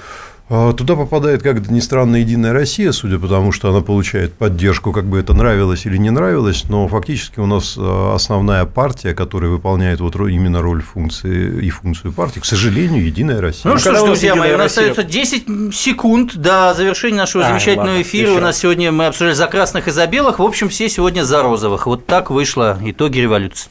А, 0.51 0.72
Туда 0.72 0.96
попадает, 0.96 1.42
как 1.42 1.68
ни 1.68 1.80
странно, 1.80 2.16
Единая 2.16 2.53
Россия, 2.53 2.92
судя 2.92 3.18
по 3.18 3.28
тому, 3.28 3.53
что 3.53 3.68
она 3.68 3.80
получает 3.82 4.32
поддержку, 4.32 4.92
как 4.92 5.05
бы 5.05 5.18
это 5.18 5.34
нравилось 5.34 5.84
или 5.84 5.99
не 5.99 6.11
нравилось, 6.11 6.64
но 6.68 6.88
фактически 6.88 7.38
у 7.40 7.46
нас 7.46 7.76
э, 7.76 8.12
основная 8.14 8.64
партия, 8.64 9.14
которая 9.14 9.51
выполняет 9.51 10.01
вот 10.01 10.16
именно 10.16 10.62
роль 10.62 10.82
функции 10.82 11.64
и 11.64 11.70
функцию 11.70 12.12
партии, 12.12 12.40
к 12.40 12.44
сожалению, 12.46 13.05
Единая 13.05 13.40
Россия. 13.40 13.70
Ну 13.70 13.78
что 13.78 13.94
ж, 13.94 14.03
друзья 14.03 14.34
мои, 14.34 14.51
у 14.51 14.53
«Единая 14.53 14.64
нас 14.64 14.76
Россия»? 14.76 14.90
остается 14.90 15.12
10 15.12 15.74
секунд 15.74 16.36
до 16.36 16.74
завершения 16.74 17.18
нашего 17.18 17.44
Ай, 17.44 17.51
замечательного 17.51 17.88
ладно, 17.88 18.03
эфира. 18.03 18.30
еще. 18.30 18.38
У 18.38 18.42
нас 18.42 18.59
сегодня 18.59 18.90
мы 18.90 19.07
обсуждали 19.07 19.34
за 19.34 19.46
красных 19.46 19.88
и 19.88 19.90
за 19.90 20.07
белых. 20.07 20.38
В 20.38 20.42
общем, 20.42 20.68
все 20.70 20.88
сегодня 20.88 21.24
за 21.24 21.42
розовых. 21.42 21.86
Вот 21.86 22.07
так 22.07 22.30
вышло 22.30 22.78
итоги 22.82 23.18
революции. 23.18 23.70